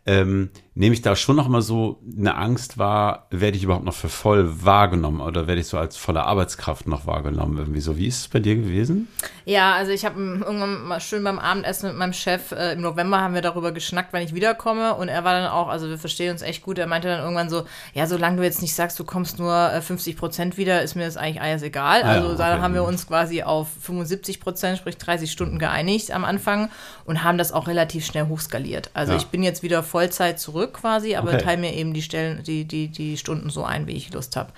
ähm, 0.06 0.50
nehme 0.74 0.94
ich 0.94 1.01
da 1.01 1.15
schon 1.15 1.36
noch 1.36 1.48
mal 1.48 1.62
so 1.62 2.00
eine 2.18 2.36
Angst 2.36 2.77
wahr, 2.77 3.27
werde 3.30 3.57
ich 3.57 3.63
überhaupt 3.63 3.83
noch 3.86 3.94
für 3.94 4.09
voll 4.09 4.63
wahrgenommen 4.63 5.19
oder 5.21 5.45
werde 5.45 5.62
ich 5.62 5.68
so 5.68 5.77
als 5.77 5.98
volle 5.98 6.24
Arbeitskraft 6.24 6.88
noch 6.88 7.06
wahrgenommen 7.06 7.57
irgendwie 7.57 7.81
so? 7.81 7.98
Wie 7.98 8.07
ist 8.07 8.19
es 8.19 8.27
bei 8.30 8.39
dir 8.39 8.56
gewesen? 8.56 9.07
Ja, 9.45 9.74
also 9.74 9.92
ich 9.92 10.06
habe 10.06 10.19
irgendwann 10.19 10.88
mal 10.88 11.00
schön 11.01 11.24
beim 11.24 11.39
Abendessen 11.39 11.89
mit 11.89 11.98
meinem 11.98 12.13
Chef, 12.13 12.51
äh, 12.51 12.74
im 12.74 12.81
November 12.81 13.19
haben 13.19 13.33
wir 13.33 13.42
darüber 13.42 13.71
geschnackt, 13.74 14.13
wann 14.13 14.21
ich 14.24 14.33
wiederkomme 14.33 14.95
und 14.95 15.09
er 15.09 15.24
war 15.24 15.33
dann 15.33 15.50
auch, 15.51 15.68
also 15.68 15.89
wir 15.89 15.98
verstehen 15.98 16.31
uns 16.31 16.42
echt 16.42 16.63
gut, 16.63 16.80
er 16.80 16.88
meinte 16.88 17.09
dann 17.09 17.19
irgendwann 17.19 17.50
so, 17.50 17.65
ja, 17.94 18.07
solange 18.07 18.38
du 18.38 18.44
jetzt 18.44 18.62
nicht 18.62 18.74
sagst, 18.74 18.97
du 18.97 19.04
kommst 19.04 19.38
nur 19.39 19.54
äh, 19.74 19.81
50 19.81 20.15
Prozent 20.18 20.57
wieder, 20.57 20.81
ist 20.81 20.95
mir 20.95 21.06
das 21.06 21.18
eigentlich 21.18 21.42
alles 21.42 21.62
egal. 21.63 22.01
Ah 22.04 22.15
ja, 22.15 22.21
Also 22.21 22.36
da 22.38 22.54
okay. 22.54 22.62
haben 22.62 22.74
wir 22.74 22.83
uns 22.86 23.07
quasi 23.07 23.44
auf 23.44 23.68
75 23.81 24.39
Prozent, 24.39 24.77
sprich 24.77 24.97
30 24.97 25.31
Stunden 25.31 25.59
geeinigt 25.59 26.12
am 26.12 26.24
Anfang 26.24 26.69
und 27.06 27.24
haben 27.24 27.38
das 27.38 27.51
auch 27.51 27.68
relativ 27.68 28.06
schnell 28.06 28.27
hochskaliert. 28.27 28.89
Also 28.94 29.12
Ja. 29.12 29.18
ich 29.18 29.27
bin 29.27 29.44
jetzt 29.44 29.63
wieder 29.63 29.83
Vollzeit 29.92 30.40
zurück 30.40 30.74
quasi, 30.82 31.16
aber 31.16 31.32
Okay. 31.34 31.44
teile 31.44 31.62
mir 31.62 31.74
eben 31.74 31.94
die 31.94 32.02
Stellen, 32.02 32.44
die, 32.44 32.66
die, 32.66 32.88
die 32.88 33.18
Stunden 33.18 33.50
so 33.50 33.64
ein, 33.64 33.88
wie 33.88 33.94
ich 33.98 34.12
Lust 34.14 34.36
habe. 34.36 34.52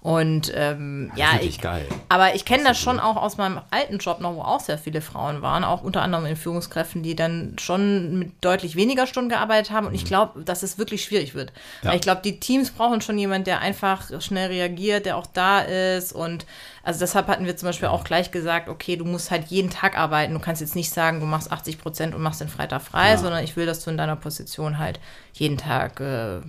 Und 0.00 0.52
ähm, 0.54 1.10
Das 1.16 1.18
ja, 1.18 1.28
ich, 1.40 1.62
geil. 1.62 1.86
aber 2.10 2.34
ich 2.34 2.44
kenne 2.44 2.62
das 2.64 2.78
schon 2.78 3.00
auch 3.00 3.16
aus 3.16 3.38
meinem 3.38 3.58
alten 3.70 3.96
Job 3.96 4.20
noch, 4.20 4.34
wo 4.34 4.42
auch 4.42 4.60
sehr 4.60 4.76
viele 4.76 5.00
Frauen 5.00 5.40
waren, 5.40 5.64
auch 5.64 5.82
unter 5.82 6.02
anderem 6.02 6.26
in 6.26 6.36
Führungskräften, 6.36 7.02
die 7.02 7.16
dann 7.16 7.56
schon 7.58 8.18
mit 8.18 8.32
deutlich 8.42 8.76
weniger 8.76 9.06
Stunden 9.06 9.30
gearbeitet 9.30 9.70
haben. 9.72 9.86
Und 9.86 9.94
ich 9.94 10.04
glaube, 10.04 10.44
dass 10.44 10.62
es 10.62 10.76
wirklich 10.76 11.04
schwierig 11.04 11.34
wird. 11.34 11.54
Ja. 11.82 11.88
Weil 11.88 11.96
ich 11.96 12.02
glaube, 12.02 12.20
die 12.22 12.38
Teams 12.38 12.70
brauchen 12.70 13.00
schon 13.00 13.16
jemanden, 13.16 13.44
der 13.46 13.60
einfach 13.62 14.02
schnell 14.20 14.48
reagiert, 14.48 15.06
der 15.06 15.16
auch 15.16 15.26
da 15.26 15.60
ist. 15.60 16.12
Und 16.12 16.44
also 16.84 17.00
deshalb 17.00 17.26
hatten 17.28 17.46
wir 17.46 17.56
zum 17.56 17.68
Beispiel 17.68 17.88
auch 17.88 18.04
gleich 18.04 18.30
gesagt, 18.30 18.68
okay, 18.68 18.96
du 18.96 19.04
musst 19.04 19.30
halt 19.30 19.46
jeden 19.46 19.70
Tag 19.70 19.98
arbeiten. 19.98 20.34
Du 20.34 20.40
kannst 20.40 20.60
jetzt 20.60 20.76
nicht 20.76 20.90
sagen, 20.92 21.20
du 21.20 21.26
machst 21.26 21.50
80 21.50 21.78
Prozent 21.78 22.14
und 22.14 22.22
machst 22.22 22.40
den 22.40 22.48
Freitag 22.48 22.82
frei, 22.82 23.10
Ja. 23.10 23.16
sondern 23.16 23.42
ich 23.42 23.56
will, 23.56 23.66
dass 23.66 23.82
du 23.84 23.90
in 23.90 23.96
deiner 23.96 24.16
Position 24.16 24.78
halt 24.78 25.00
jeden 25.32 25.56
Tag 25.56 26.00
äh, 26.00 26.40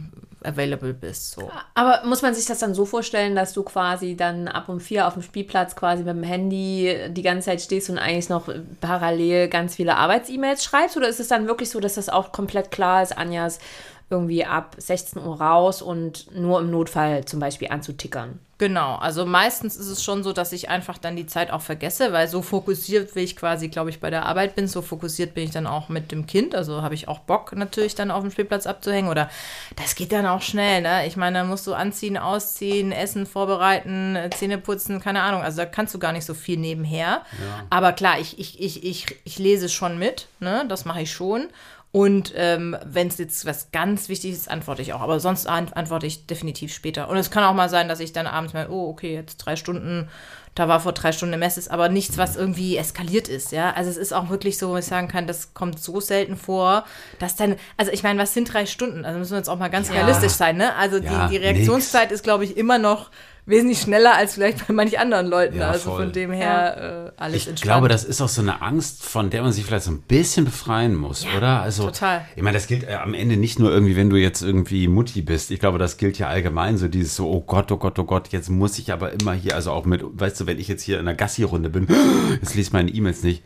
available 0.44 0.94
bist. 0.94 1.32
So. 1.32 1.50
Aber 1.74 2.01
muss 2.06 2.22
man 2.22 2.36
sich 2.36 2.46
das 2.46 2.60
dann 2.60 2.74
so 2.75 2.86
vorstellen, 2.86 3.36
dass 3.36 3.54
du 3.54 3.63
quasi 3.63 4.15
dann 4.15 4.48
ab 4.48 4.70
um 4.70 4.80
vier 4.80 5.08
auf 5.08 5.13
dem 5.13 5.24
Spielplatz 5.24 5.75
quasi 5.75 6.04
mit 6.04 6.15
dem 6.15 6.24
Handy 6.24 6.96
die 7.10 7.22
ganze 7.24 7.46
Zeit 7.46 7.62
stehst 7.62 7.89
und 7.89 7.98
eigentlich 7.98 8.30
noch 8.30 8.48
parallel 8.82 9.48
ganz 9.48 9.75
viele 9.75 9.96
Arbeits-E-Mails 9.96 10.63
schreibst? 10.63 10.98
Oder 10.98 11.08
ist 11.08 11.20
es 11.20 11.30
dann 11.30 11.48
wirklich 11.48 11.70
so, 11.70 11.80
dass 11.80 11.96
das 11.96 12.10
auch 12.10 12.32
komplett 12.32 12.72
klar 12.72 13.01
ist, 13.01 13.18
Anjas 13.18 13.60
irgendwie 14.09 14.45
ab 14.45 14.75
16 14.77 15.24
Uhr 15.24 15.41
raus 15.41 15.81
und 15.81 16.33
nur 16.35 16.59
im 16.59 16.71
Notfall 16.71 17.25
zum 17.25 17.39
Beispiel 17.39 17.69
anzutickern? 17.69 18.39
Genau, 18.57 18.95
also 18.95 19.25
meistens 19.25 19.75
ist 19.75 19.88
es 19.88 20.01
schon 20.01 20.24
so, 20.24 20.31
dass 20.31 20.53
ich 20.53 20.69
einfach 20.69 20.97
dann 20.97 21.17
die 21.17 21.25
Zeit 21.25 21.51
auch 21.51 21.59
vergesse, 21.59 22.13
weil 22.13 22.29
so 22.29 22.41
fokussiert, 22.41 23.13
wie 23.13 23.19
ich 23.19 23.35
quasi, 23.35 23.67
glaube 23.67 23.89
ich, 23.89 24.00
bei 24.00 24.09
der 24.09 24.25
Arbeit 24.25 24.55
bin, 24.55 24.69
so 24.69 24.81
fokussiert 24.81 25.33
bin 25.33 25.43
ich 25.43 25.51
dann 25.51 25.67
auch 25.67 25.89
mit 25.89 26.13
dem 26.13 26.25
Kind. 26.25 26.55
Also 26.55 26.81
habe 26.81 26.95
ich 26.95 27.09
auch 27.09 27.19
Bock 27.19 27.53
natürlich 27.53 27.95
dann 27.95 28.12
auf 28.12 28.21
dem 28.21 28.31
Spielplatz 28.31 28.65
abzuhängen 28.65 29.12
oder 29.12 29.29
das 29.75 29.95
geht 29.95 30.13
dann 30.13 30.25
auch 30.25 30.41
schnell, 30.41 30.81
ne? 30.83 31.05
Ich 31.05 31.17
meine, 31.17 31.39
dann 31.39 31.50
musst 31.50 31.67
du 31.67 31.74
anziehen, 31.74 32.17
ausziehen, 32.17 32.93
Essen 32.93 33.25
vorbereiten, 33.25 34.15
äh, 34.15 34.29
Zähne 34.29 34.57
putzen, 34.57 35.01
keine 35.01 35.24
Ahnung. 35.24 35.41
Also 35.41 35.57
da 35.57 35.65
kannst 35.65 35.93
du 35.93 36.00
gar 36.00 36.13
nicht 36.13 36.25
so 36.25 36.33
viel 36.33 36.57
nebenher. 36.57 37.24
Aber 37.69 37.91
klar, 37.91 38.21
ich, 38.21 38.39
ich, 38.39 38.62
ich, 38.62 38.85
ich, 38.85 39.05
ich 39.25 39.38
lese 39.38 39.67
schon 39.67 40.00
mit, 40.00 40.29
ne? 40.39 40.63
Das 40.69 40.85
mache 40.85 41.01
ich 41.01 41.12
schon. 41.12 41.50
Und 41.96 42.34
ähm, 42.36 42.75
wenn 42.84 43.08
es 43.08 43.18
jetzt 43.20 43.46
was 43.46 43.72
ganz 43.72 44.10
Wichtiges 44.10 44.40
ist, 44.40 44.52
antworte 44.52 44.82
ich 44.82 44.92
auch. 44.92 45.00
Aber 45.00 45.22
sonst 45.22 45.48
an 45.48 45.70
antworte 45.72 46.06
ich 46.06 46.25
definitiv 46.28 46.74
später. 46.74 47.08
Und 47.08 47.16
es 47.16 47.32
kann 47.32 47.46
auch 47.46 47.54
mal 47.54 47.70
sein, 47.70 47.88
dass 47.88 48.02
ich 48.02 48.12
dann 48.12 48.28
abends 48.28 48.54
mal, 48.54 48.68
oh, 48.70 48.90
okay, 48.90 49.14
jetzt 49.14 49.38
drei 49.38 49.56
Stunden, 49.56 50.10
da 50.56 50.68
war 50.68 50.82
vor 50.82 50.92
drei 50.92 51.14
Stunden 51.14 51.40
Messe, 51.40 51.58
ist 51.58 51.72
aber 51.72 51.88
nichts, 51.88 52.18
was 52.18 52.36
irgendwie 52.36 52.75
eskaliert 52.75 53.30
ist, 53.30 53.54
ja. 53.54 53.72
Also 53.72 53.90
es 53.90 53.96
ist 53.96 54.12
auch 54.12 54.28
wirklich 54.28 54.58
so, 54.58 54.72
wo 54.72 54.75
ich 54.75 54.84
sagen 54.84 55.08
kann, 55.08 55.25
das 55.25 55.54
kommt 55.54 55.80
so 55.80 56.02
selten 56.02 56.36
vor, 56.36 56.84
dass 57.20 57.38
dann, 57.38 57.56
also 57.78 57.94
ich 57.94 58.04
meine, 58.04 58.20
was 58.22 58.34
sind 58.34 58.54
drei 58.54 58.66
Stunden? 58.66 59.06
Also 59.06 59.18
müssen 59.18 59.32
wir 59.32 59.38
jetzt 59.38 59.50
auch 59.50 59.58
mal 59.58 59.70
ganz 59.70 59.88
Ja. 59.88 59.94
realistisch 59.96 60.34
sein, 60.34 60.58
ne? 60.58 60.75
Also 60.75 60.98
Ja, 60.98 61.28
die, 61.30 61.36
die 61.36 61.38
Reaktionszeit 61.46 62.12
ist, 62.12 62.25
glaube 62.25 62.44
ich, 62.44 62.58
immer 62.58 62.78
noch 62.78 63.10
wesentlich 63.46 63.80
schneller 63.80 64.16
als 64.16 64.34
vielleicht 64.36 64.68
bei 64.68 64.74
manch 64.74 64.98
anderen 65.00 65.28
Leuten. 65.28 65.58
Ja, 65.58 65.70
also 65.70 65.92
voll. 65.92 66.04
von 66.04 66.12
dem 66.14 66.32
her 66.32 67.12
äh, 67.18 67.22
alles 67.22 67.36
Ich 67.44 67.48
entspannt. 67.48 67.62
glaube, 67.72 67.88
das 67.90 68.04
ist 68.04 68.22
auch 68.22 68.30
so 68.30 68.42
eine 68.42 68.62
Angst, 68.62 69.04
von 69.04 69.30
der 69.30 69.44
man 69.44 69.52
sich 69.52 69.66
vielleicht 69.66 69.86
so 69.86 69.92
ein 69.92 70.02
bisschen 70.02 70.46
befreien 70.46 70.96
muss, 70.96 71.25
oder? 71.38 71.62
Also, 71.62 71.86
total. 71.86 72.25
Ich 72.36 72.42
meine, 72.42 72.56
das 72.58 72.68
gilt 72.68 72.84
äh, 72.88 72.96
am 72.96 73.14
Ende 73.14 73.38
nicht 73.38 73.60
nur 73.60 73.72
irgendwie, 73.72 73.96
wenn 73.96 74.10
du 74.10 74.16
jetzt 74.18 74.42
irgendwie 74.42 74.88
Mutti 74.88 75.22
bist. 75.22 75.52
Ich 75.52 75.60
glaube, 75.60 75.78
das 75.78 75.98
gilt 75.98 76.18
ja 76.18 76.28
allgemein 76.28 76.78
so 76.78 76.88
dieses 76.88 77.16
so, 77.16 77.30
oh 77.30 77.42
Gott, 77.42 77.72
oh 77.72 77.78
Gott, 77.78 78.00
oh 78.00 78.04
Gott, 78.04 78.30
jetzt 78.30 78.50
muss 78.50 78.80
ich 78.80 78.92
aber 78.92 79.12
immer 79.14 79.34
hier, 79.34 79.56
also 79.56 79.72
auch 79.72 79.86
mit, 79.86 80.02
weißt 80.04 80.40
du, 80.42 80.48
wenn 80.48 80.60
ich 80.60 80.68
jetzt 80.68 80.84
hier 80.84 81.00
in 81.00 81.08
einer 81.08 81.16
Gassi-Runde 81.16 81.70
bin, 81.70 81.88
jetzt 82.42 82.56
liest 82.56 82.74
meine 82.74 82.90
E-Mails 82.92 83.24
nicht. 83.24 83.44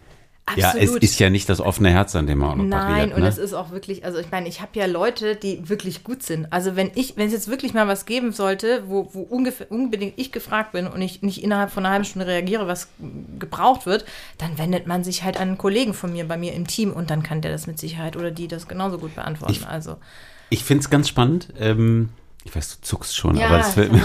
Ja, 0.56 0.70
es 0.72 0.75
Absolut. 0.84 1.03
ist 1.03 1.20
ja 1.20 1.29
nicht 1.29 1.48
das 1.50 1.60
offene 1.62 1.91
Herz, 1.91 2.15
an 2.15 2.27
dem 2.27 2.39
man 2.39 2.68
Nein, 2.70 2.82
operiert. 2.84 3.13
und 3.15 3.22
ne? 3.22 3.27
es 3.27 3.38
ist 3.38 3.53
auch 3.53 3.72
wirklich, 3.72 4.03
also 4.06 4.18
ich 4.20 4.32
meine, 4.32 4.48
ich 4.48 4.62
habe 4.62 4.72
ja 4.74 4.86
Leute, 4.86 5.36
die 5.36 5.70
wirklich 5.70 6.03
gut 6.03 6.24
sind. 6.24 6.51
Also 6.51 6.75
wenn 6.75 6.91
ich, 6.96 7.18
wenn 7.18 7.27
es 7.27 7.34
jetzt 7.34 7.50
wirklich 7.50 7.74
mal 7.74 7.88
was 7.88 8.06
geben 8.06 8.32
sollte, 8.32 8.84
wo, 8.88 9.10
wo 9.13 9.22
ungefähr, 9.22 9.72
unbedingt 9.72 10.13
ich 10.18 10.32
gefragt 10.32 10.72
bin 10.72 10.88
und 10.88 11.01
ich 11.01 11.22
nicht 11.22 11.44
innerhalb 11.44 11.72
von 11.72 11.86
einer 11.86 11.94
halben 11.94 12.06
Stunde 12.06 12.27
reagiere, 12.27 12.68
was 12.68 12.88
gebraucht 13.38 13.86
wird, 13.86 14.06
dann 14.38 14.58
wendet 14.58 14.88
man 14.88 15.03
sich 15.03 15.24
halt 15.24 15.38
an 15.38 15.50
einen 15.50 15.58
Kollegen 15.58 15.94
von 15.94 16.12
mir 16.12 16.27
bei 16.27 16.38
mir 16.38 16.53
im 16.53 16.68
Team 16.68 16.91
und 16.91 17.10
dann 17.10 17.24
kann 17.24 17.41
der 17.41 17.51
das 17.51 17.68
mit 17.68 17.79
Sicherheit 17.79 18.15
oder 18.15 18.32
die 18.32 18.48
das 18.48 18.68
genauso 18.68 18.98
gut 18.98 19.15
beantworten. 19.15 19.53
Ich- 19.53 19.68
also 19.68 19.98
Ich 20.50 20.63
finde 20.63 20.82
es 20.84 20.89
ganz 20.89 21.08
spannend. 21.08 21.50
Ähm, 21.60 22.10
ich 22.50 22.56
weiß, 22.56 22.77
du 22.77 22.82
zuckst 22.82 23.15
schon, 23.15 23.38
Ja, 23.38 23.48
aber 23.48 23.60
das 23.60 23.74
fällt 23.74 23.91
mir. 23.91 24.01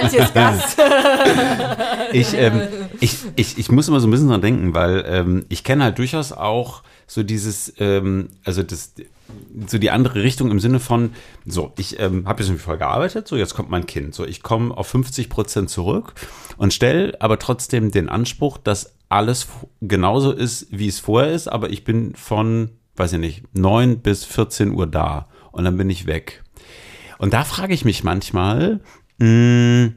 Antjes 0.00 0.32
Gast. 0.32 0.78
Ich, 2.12 2.34
ähm, 2.34 2.62
ich, 3.00 3.16
ich, 3.34 3.58
ich 3.58 3.70
muss 3.70 3.88
immer 3.88 4.00
so 4.00 4.06
ein 4.06 4.10
bisschen 4.10 4.28
dran 4.28 4.40
denken, 4.40 4.74
weil 4.74 5.04
ähm, 5.06 5.44
ich 5.48 5.64
kenne 5.64 5.84
halt 5.84 5.98
durchaus 5.98 6.32
auch 6.32 6.82
so 7.06 7.22
dieses, 7.22 7.72
ähm, 7.78 8.28
also 8.44 8.62
das, 8.62 8.92
so 9.66 9.78
die 9.78 9.90
andere 9.90 10.22
Richtung 10.22 10.50
im 10.50 10.60
Sinne 10.60 10.78
von, 10.78 11.10
so, 11.44 11.72
ich 11.78 11.98
ähm, 11.98 12.26
habe 12.26 12.40
jetzt 12.40 12.48
irgendwie 12.48 12.64
voll 12.64 12.78
gearbeitet, 12.78 13.26
so, 13.26 13.36
jetzt 13.36 13.54
kommt 13.54 13.70
mein 13.70 13.86
Kind, 13.86 14.14
so, 14.14 14.24
ich 14.24 14.42
komme 14.42 14.76
auf 14.76 14.86
50 14.86 15.28
Prozent 15.28 15.68
zurück 15.68 16.14
und 16.56 16.72
stelle 16.72 17.20
aber 17.20 17.38
trotzdem 17.38 17.90
den 17.90 18.08
Anspruch, 18.08 18.56
dass 18.58 18.94
alles 19.08 19.48
genauso 19.80 20.32
ist, 20.32 20.68
wie 20.70 20.88
es 20.88 21.00
vorher 21.00 21.32
ist, 21.32 21.48
aber 21.48 21.70
ich 21.70 21.84
bin 21.84 22.14
von, 22.14 22.70
weiß 22.96 23.14
ich 23.14 23.18
nicht, 23.18 23.42
9 23.54 23.98
bis 23.98 24.24
14 24.24 24.72
Uhr 24.72 24.86
da 24.86 25.28
und 25.50 25.64
dann 25.64 25.76
bin 25.76 25.90
ich 25.90 26.06
weg. 26.06 26.44
Und 27.18 27.32
da 27.32 27.44
frage 27.44 27.74
ich 27.74 27.84
mich 27.84 28.04
manchmal, 28.04 28.80
mh, 29.18 29.92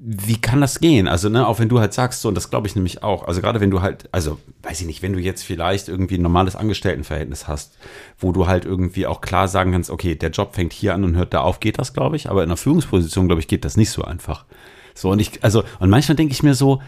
wie 0.00 0.40
kann 0.40 0.60
das 0.60 0.78
gehen? 0.78 1.08
Also, 1.08 1.28
ne, 1.28 1.46
auch 1.46 1.58
wenn 1.58 1.68
du 1.68 1.80
halt 1.80 1.92
sagst, 1.92 2.20
so, 2.20 2.28
und 2.28 2.36
das 2.36 2.50
glaube 2.50 2.68
ich 2.68 2.76
nämlich 2.76 3.02
auch, 3.02 3.26
also 3.26 3.40
gerade 3.40 3.60
wenn 3.60 3.70
du 3.70 3.82
halt, 3.82 4.08
also, 4.12 4.38
weiß 4.62 4.80
ich 4.80 4.86
nicht, 4.86 5.02
wenn 5.02 5.12
du 5.12 5.18
jetzt 5.18 5.42
vielleicht 5.42 5.88
irgendwie 5.88 6.18
ein 6.18 6.22
normales 6.22 6.54
Angestelltenverhältnis 6.54 7.48
hast, 7.48 7.76
wo 8.16 8.30
du 8.30 8.46
halt 8.46 8.64
irgendwie 8.64 9.08
auch 9.08 9.20
klar 9.20 9.48
sagen 9.48 9.72
kannst, 9.72 9.90
okay, 9.90 10.14
der 10.14 10.30
Job 10.30 10.54
fängt 10.54 10.72
hier 10.72 10.94
an 10.94 11.02
und 11.02 11.16
hört 11.16 11.34
da 11.34 11.40
auf, 11.40 11.58
geht 11.58 11.80
das, 11.80 11.94
glaube 11.94 12.14
ich, 12.14 12.30
aber 12.30 12.44
in 12.44 12.48
einer 12.48 12.56
Führungsposition, 12.56 13.26
glaube 13.26 13.40
ich, 13.40 13.48
geht 13.48 13.64
das 13.64 13.76
nicht 13.76 13.90
so 13.90 14.04
einfach. 14.04 14.44
So, 14.94 15.10
und 15.10 15.18
ich, 15.18 15.42
also, 15.42 15.64
und 15.80 15.90
manchmal 15.90 16.14
denke 16.14 16.32
ich 16.32 16.44
mir 16.44 16.54
so, 16.54 16.80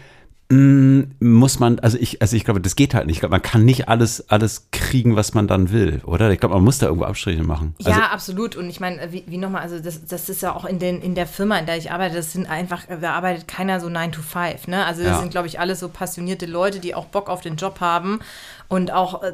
muss 0.55 1.59
man, 1.59 1.79
also 1.79 1.97
ich, 1.97 2.21
also 2.21 2.35
ich 2.35 2.43
glaube, 2.43 2.59
das 2.59 2.75
geht 2.75 2.93
halt 2.93 3.05
nicht. 3.07 3.15
Ich 3.15 3.19
glaube, 3.21 3.31
man 3.31 3.41
kann 3.41 3.63
nicht 3.63 3.87
alles, 3.87 4.29
alles 4.29 4.67
kriegen, 4.71 5.15
was 5.15 5.33
man 5.33 5.47
dann 5.47 5.71
will, 5.71 6.01
oder? 6.05 6.29
Ich 6.31 6.39
glaube, 6.39 6.55
man 6.55 6.63
muss 6.63 6.77
da 6.79 6.87
irgendwo 6.87 7.05
Abstriche 7.05 7.43
machen. 7.43 7.73
Also, 7.79 7.89
Ja, 7.91 8.07
absolut. 8.09 8.55
Und 8.57 8.69
ich 8.69 8.79
meine, 8.81 9.13
wie, 9.13 9.23
wie 9.27 9.37
nochmal, 9.37 9.61
also 9.61 9.79
das, 9.79 10.05
das 10.05 10.27
ist 10.27 10.41
ja 10.41 10.53
auch 10.53 10.65
in, 10.65 10.77
den, 10.79 11.01
in 11.01 11.15
der 11.15 11.25
Firma, 11.27 11.57
in 11.57 11.65
der 11.65 11.77
ich 11.77 11.91
arbeite, 11.91 12.15
das 12.15 12.33
sind 12.33 12.49
einfach, 12.49 12.83
da 12.99 13.13
arbeitet 13.13 13.47
keiner 13.47 13.79
so 13.79 13.87
9 13.87 14.11
to 14.11 14.21
5. 14.21 14.67
Ne? 14.67 14.85
Also 14.85 15.03
das 15.03 15.11
Ja. 15.13 15.19
sind, 15.19 15.31
glaube 15.31 15.47
ich, 15.47 15.59
alles 15.59 15.79
so 15.79 15.87
passionierte 15.87 16.45
Leute, 16.47 16.79
die 16.79 16.95
auch 16.95 17.05
Bock 17.05 17.29
auf 17.29 17.41
den 17.41 17.55
Job 17.55 17.79
haben. 17.79 18.19
Und 18.67 18.91
auch, 18.91 19.21
äh, 19.23 19.33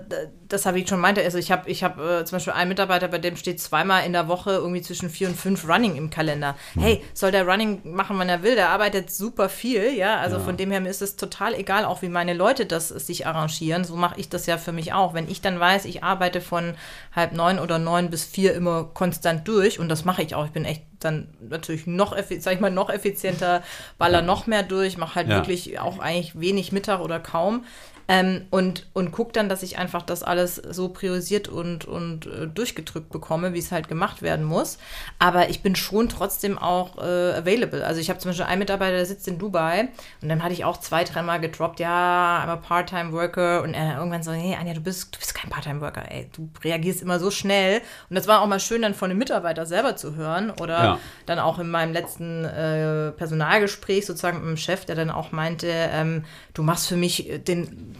das 0.49 0.65
habe 0.65 0.79
ich 0.79 0.87
schon 0.87 0.99
meinte, 0.99 1.21
also 1.23 1.37
ich 1.37 1.51
habe 1.51 1.69
ich 1.69 1.83
hab, 1.83 1.99
äh, 1.99 2.25
zum 2.25 2.37
Beispiel 2.37 2.53
einen 2.53 2.69
Mitarbeiter, 2.69 3.07
bei 3.07 3.19
dem 3.19 3.35
steht 3.35 3.59
zweimal 3.59 4.05
in 4.05 4.13
der 4.13 4.27
Woche 4.27 4.51
irgendwie 4.51 4.81
zwischen 4.81 5.09
vier 5.09 5.27
und 5.27 5.35
fünf 5.37 5.67
Running 5.67 5.95
im 5.95 6.09
Kalender. 6.09 6.55
Hey, 6.77 7.01
soll 7.13 7.31
der 7.31 7.47
Running 7.47 7.81
machen, 7.83 8.17
wann 8.17 8.29
er 8.29 8.41
will? 8.43 8.55
Der 8.55 8.69
arbeitet 8.69 9.11
super 9.11 9.49
viel, 9.49 9.93
ja. 9.95 10.17
Also 10.17 10.39
von 10.39 10.57
dem 10.57 10.71
her 10.71 10.79
mir 10.81 10.89
ist 11.09 11.19
total 11.19 11.53
egal, 11.53 11.85
auch 11.85 12.01
wie 12.01 12.09
meine 12.09 12.33
Leute 12.33 12.65
das 12.65 12.89
sich 12.89 13.25
arrangieren. 13.27 13.83
So 13.83 13.95
mache 13.95 14.19
ich 14.19 14.29
das 14.29 14.45
ja 14.45 14.57
für 14.57 14.71
mich 14.71 14.93
auch. 14.93 15.13
Wenn 15.13 15.29
ich 15.29 15.41
dann 15.41 15.59
weiß, 15.59 15.85
ich 15.85 16.03
arbeite 16.03 16.41
von 16.41 16.75
halb 17.15 17.33
neun 17.33 17.59
oder 17.59 17.79
neun 17.79 18.09
bis 18.09 18.25
vier 18.25 18.53
immer 18.53 18.83
konstant 18.83 19.47
durch 19.47 19.79
und 19.79 19.89
das 19.89 20.05
mache 20.05 20.21
ich 20.21 20.35
auch. 20.35 20.45
Ich 20.45 20.51
bin 20.51 20.65
echt 20.65 20.83
dann 20.99 21.27
natürlich 21.39 21.87
noch, 21.87 22.15
sag 22.39 22.53
ich 22.53 22.59
mal, 22.59 22.71
noch 22.71 22.89
effizienter, 22.89 23.63
baller 23.97 24.21
noch 24.21 24.47
mehr 24.47 24.63
durch, 24.63 24.97
mache 24.97 25.15
halt 25.15 25.27
Ja. 25.29 25.35
wirklich 25.37 25.79
auch 25.79 25.99
eigentlich 25.99 26.39
wenig 26.39 26.71
Mittag 26.71 26.99
oder 27.01 27.19
kaum. 27.19 27.63
Ähm, 28.09 28.45
und 28.51 28.87
und 28.93 29.11
guck 29.11 29.33
dann, 29.33 29.49
dass 29.49 29.63
ich 29.63 29.77
einfach 29.77 30.01
das 30.01 30.23
alles 30.23 30.55
so 30.55 30.87
priorisiert 30.89 31.47
und, 31.49 31.85
und 31.85 32.25
äh, 32.25 32.47
durchgedrückt 32.47 33.09
bekomme, 33.09 33.53
wie 33.53 33.59
es 33.59 33.71
halt 33.71 33.89
gemacht 33.89 34.21
werden 34.21 34.45
muss. 34.45 34.77
Aber 35.19 35.49
ich 35.49 35.61
bin 35.61 35.75
schon 35.75 36.07
trotzdem 36.07 36.57
auch 36.57 36.97
äh, 36.99 37.33
available. 37.33 37.85
Also 37.85 37.99
ich 37.99 38.09
habe 38.09 38.19
zum 38.19 38.29
Beispiel 38.31 38.45
einen 38.45 38.59
Mitarbeiter, 38.59 38.93
der 38.95 39.05
sitzt 39.05 39.27
in 39.27 39.37
Dubai 39.39 39.89
und 40.21 40.29
dann 40.29 40.41
hatte 40.41 40.53
ich 40.53 40.63
auch 40.63 40.77
zwei, 40.77 41.03
dreimal 41.03 41.41
gedroppt, 41.41 41.79
ja, 41.81 42.43
I'm 42.45 42.49
a 42.49 42.55
Part-Time-Worker 42.55 43.61
und 43.63 43.73
er 43.73 43.97
irgendwann 43.97 44.23
so, 44.23 44.31
nee, 44.31 44.55
Anja, 44.57 44.73
du 44.73 44.81
bist, 44.81 45.13
du 45.13 45.19
bist 45.19 45.35
kein 45.35 45.49
Part-Time-Worker, 45.49 46.09
ey, 46.09 46.29
du 46.33 46.49
reagierst 46.63 47.01
immer 47.01 47.19
so 47.19 47.29
schnell. 47.29 47.81
Und 48.09 48.15
das 48.15 48.27
war 48.27 48.41
auch 48.41 48.47
mal 48.47 48.59
schön, 48.61 48.81
dann 48.83 48.93
von 48.93 49.09
dem 49.09 49.17
Mitarbeiter 49.17 49.65
selber 49.65 49.95
zu 49.97 50.15
hören 50.15 50.51
oder 50.51 50.77
Ja. 50.83 50.99
dann 51.25 51.39
auch 51.39 51.59
in 51.59 51.69
meinem 51.69 51.91
letzten 51.91 52.45
äh, 52.45 53.11
Personalgespräch 53.11 54.05
sozusagen 54.05 54.39
mit 54.39 54.47
dem 54.47 54.57
Chef, 54.57 54.85
der 54.85 54.95
dann 54.95 55.09
auch 55.09 55.31
meinte, 55.33 55.67
ähm, 55.69 56.23
du 56.53 56.63
machst 56.63 56.87
für 56.87 56.95
mich 56.95 57.29
äh, 57.29 57.37
den, 57.39 57.63
äh, 57.63 57.96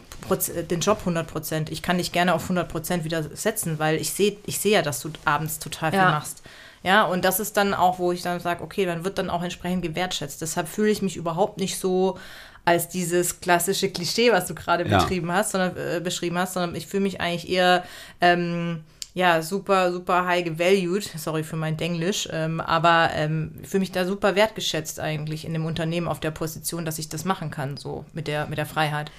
den 0.70 0.82
Job 0.82 1.00
100 1.00 1.26
Prozent. 1.28 1.72
Ich 1.72 1.82
kann 1.82 1.98
dich 1.98 2.12
gerne 2.12 2.34
auf 2.34 2.44
100 2.44 2.68
Prozent 2.70 3.04
wieder 3.04 3.24
setzen, 3.24 3.80
weil 3.80 3.96
ich 3.98 4.12
sehe 4.12 4.38
ich 4.46 4.60
sehe 4.60 4.74
ja, 4.74 4.82
dass 4.82 5.00
du 5.00 5.10
abends 5.26 5.60
total 5.60 5.92
viel 5.92 6.00
Ja. 6.00 6.12
machst. 6.12 6.44
Ja, 6.84 7.04
und 7.06 7.26
das 7.26 7.40
ist 7.40 7.58
dann 7.58 7.74
auch, 7.74 7.98
wo 8.00 8.12
ich 8.12 8.22
dann 8.22 8.40
sage, 8.40 8.64
okay, 8.64 8.86
dann 8.86 9.04
wird 9.04 9.18
dann 9.18 9.30
auch 9.30 9.42
entsprechend 9.44 9.82
gewertschätzt. 9.84 10.42
Deshalb 10.42 10.68
fühle 10.68 10.90
ich 10.90 11.02
mich 11.02 11.16
überhaupt 11.18 11.58
nicht 11.60 11.80
so 11.80 12.18
als 12.66 12.90
dieses 12.90 13.40
klassische 13.40 13.90
Klischee, 13.90 14.32
was 14.32 14.48
du 14.48 14.54
gerade 14.56 14.88
Ja. 14.88 15.00
betrieben 15.00 15.32
hast, 15.32 15.52
sondern 15.52 15.76
äh, 15.78 16.00
beschrieben 16.02 16.38
hast, 16.38 16.54
sondern 16.54 16.76
ich 16.76 16.88
fühle 16.88 17.04
mich 17.04 17.20
eigentlich 17.22 17.50
eher 17.50 17.84
ähm, 18.22 18.84
ja, 19.14 19.42
super, 19.42 19.92
super 19.92 20.26
high 20.26 20.44
gevalued, 20.44 21.10
sorry 21.18 21.44
für 21.44 21.56
mein 21.56 21.78
Denglisch, 21.78 22.28
ähm, 22.32 22.62
aber 22.62 23.10
ähm, 23.14 23.56
ich 23.64 23.70
fühle 23.70 23.80
mich 23.80 23.92
da 23.92 24.06
super 24.06 24.36
wertgeschätzt 24.36 25.00
eigentlich 25.00 25.44
in 25.46 25.54
dem 25.54 25.66
Unternehmen 25.66 26.08
auf 26.08 26.20
der 26.20 26.32
Position, 26.32 26.86
dass 26.86 27.00
ich 27.00 27.10
das 27.10 27.26
machen 27.26 27.50
kann, 27.50 27.78
so 27.78 28.06
mit 28.14 28.28
der, 28.28 28.46
mit 28.48 28.58
der 28.60 28.68
Freiheit. 28.68 29.10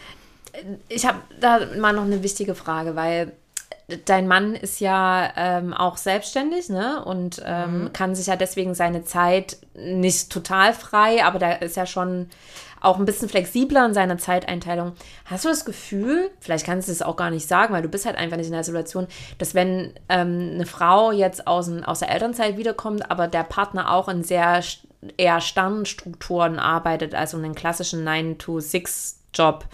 Ich 0.88 1.06
habe 1.06 1.18
da 1.40 1.60
mal 1.78 1.92
noch 1.92 2.04
eine 2.04 2.22
wichtige 2.22 2.54
Frage, 2.54 2.96
weil 2.96 3.32
dein 4.04 4.28
Mann 4.28 4.54
ist 4.54 4.80
ja 4.80 5.32
ähm, 5.36 5.72
auch 5.72 5.96
selbstständig, 5.96 6.68
ne? 6.68 7.02
Und 7.04 7.42
ähm, 7.44 7.90
kann 7.92 8.14
sich 8.14 8.26
ja 8.26 8.36
deswegen 8.36 8.74
seine 8.74 9.04
Zeit 9.04 9.58
nicht 9.74 10.30
total 10.30 10.74
frei, 10.74 11.24
aber 11.24 11.38
der 11.38 11.62
ist 11.62 11.76
ja 11.76 11.86
schon 11.86 12.28
auch 12.80 12.98
ein 12.98 13.06
bisschen 13.06 13.28
flexibler 13.28 13.86
in 13.86 13.94
seiner 13.94 14.18
Zeiteinteilung. 14.18 14.92
Hast 15.24 15.44
du 15.44 15.48
das 15.48 15.64
Gefühl, 15.64 16.30
vielleicht 16.40 16.66
kannst 16.66 16.88
du 16.88 16.92
es 16.92 17.02
auch 17.02 17.16
gar 17.16 17.30
nicht 17.30 17.48
sagen, 17.48 17.72
weil 17.74 17.82
du 17.82 17.88
bist 17.88 18.06
halt 18.06 18.16
einfach 18.16 18.36
nicht 18.36 18.46
in 18.46 18.52
der 18.52 18.62
Situation, 18.62 19.08
dass 19.38 19.54
wenn 19.54 19.94
ähm, 20.08 20.52
eine 20.54 20.66
Frau 20.66 21.10
jetzt 21.10 21.46
aus, 21.46 21.70
aus 21.84 22.00
der 22.00 22.10
Elternzeit 22.10 22.56
wiederkommt, 22.56 23.10
aber 23.10 23.26
der 23.26 23.42
Partner 23.42 23.92
auch 23.92 24.08
in 24.08 24.22
sehr 24.22 24.62
eher 25.16 25.40
starren 25.40 25.86
Strukturen 25.86 26.58
arbeitet, 26.58 27.14
also 27.14 27.36
einen 27.36 27.54
klassischen 27.54 28.06
9-to-6-Job, 28.06 29.64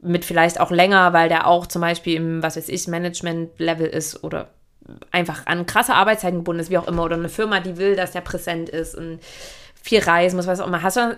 mit 0.00 0.24
vielleicht 0.24 0.60
auch 0.60 0.70
länger, 0.70 1.12
weil 1.12 1.28
der 1.28 1.46
auch 1.46 1.66
zum 1.66 1.80
Beispiel 1.82 2.16
im, 2.16 2.42
was 2.42 2.56
weiß 2.56 2.68
ich, 2.68 2.86
Management-Level 2.88 3.86
ist 3.86 4.22
oder 4.24 4.48
einfach 5.10 5.46
an 5.46 5.66
krasse 5.66 5.94
Arbeitszeiten 5.94 6.38
gebunden 6.38 6.60
ist, 6.60 6.70
wie 6.70 6.78
auch 6.78 6.86
immer, 6.86 7.02
oder 7.04 7.16
eine 7.16 7.28
Firma, 7.28 7.60
die 7.60 7.76
will, 7.76 7.96
dass 7.96 8.12
der 8.12 8.20
präsent 8.20 8.68
ist 8.68 8.94
und 8.94 9.18
viel 9.82 10.00
reisen 10.00 10.36
muss, 10.36 10.48
was 10.48 10.58
auch 10.60 10.66
immer. 10.66 10.82
Hast 10.82 10.96
du, 10.96 11.16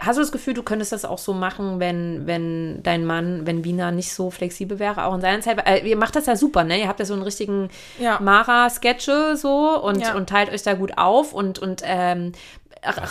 hast 0.00 0.16
du 0.16 0.20
das 0.22 0.32
Gefühl, 0.32 0.54
du 0.54 0.64
könntest 0.64 0.90
das 0.90 1.04
auch 1.04 1.18
so 1.18 1.32
machen, 1.34 1.78
wenn, 1.78 2.26
wenn 2.26 2.82
dein 2.82 3.04
Mann, 3.04 3.46
wenn 3.46 3.64
Wiener 3.64 3.92
nicht 3.92 4.12
so 4.12 4.30
flexibel 4.30 4.80
wäre, 4.80 5.04
auch 5.04 5.14
in 5.14 5.20
seiner 5.20 5.40
Zeit? 5.40 5.64
Äh, 5.66 5.88
ihr 5.88 5.96
macht 5.96 6.16
das 6.16 6.26
ja 6.26 6.34
super, 6.34 6.64
ne? 6.64 6.80
Ihr 6.80 6.88
habt 6.88 6.98
ja 6.98 7.06
so 7.06 7.14
einen 7.14 7.22
richtigen 7.22 7.68
Ja. 8.00 8.18
Mara-Sketche 8.20 9.36
so 9.36 9.80
und, 9.80 10.00
Ja. 10.00 10.14
und 10.16 10.28
teilt 10.28 10.50
euch 10.52 10.62
da 10.64 10.74
gut 10.74 10.98
auf 10.98 11.32
und, 11.32 11.60
und 11.60 11.82
ähm, 11.84 12.32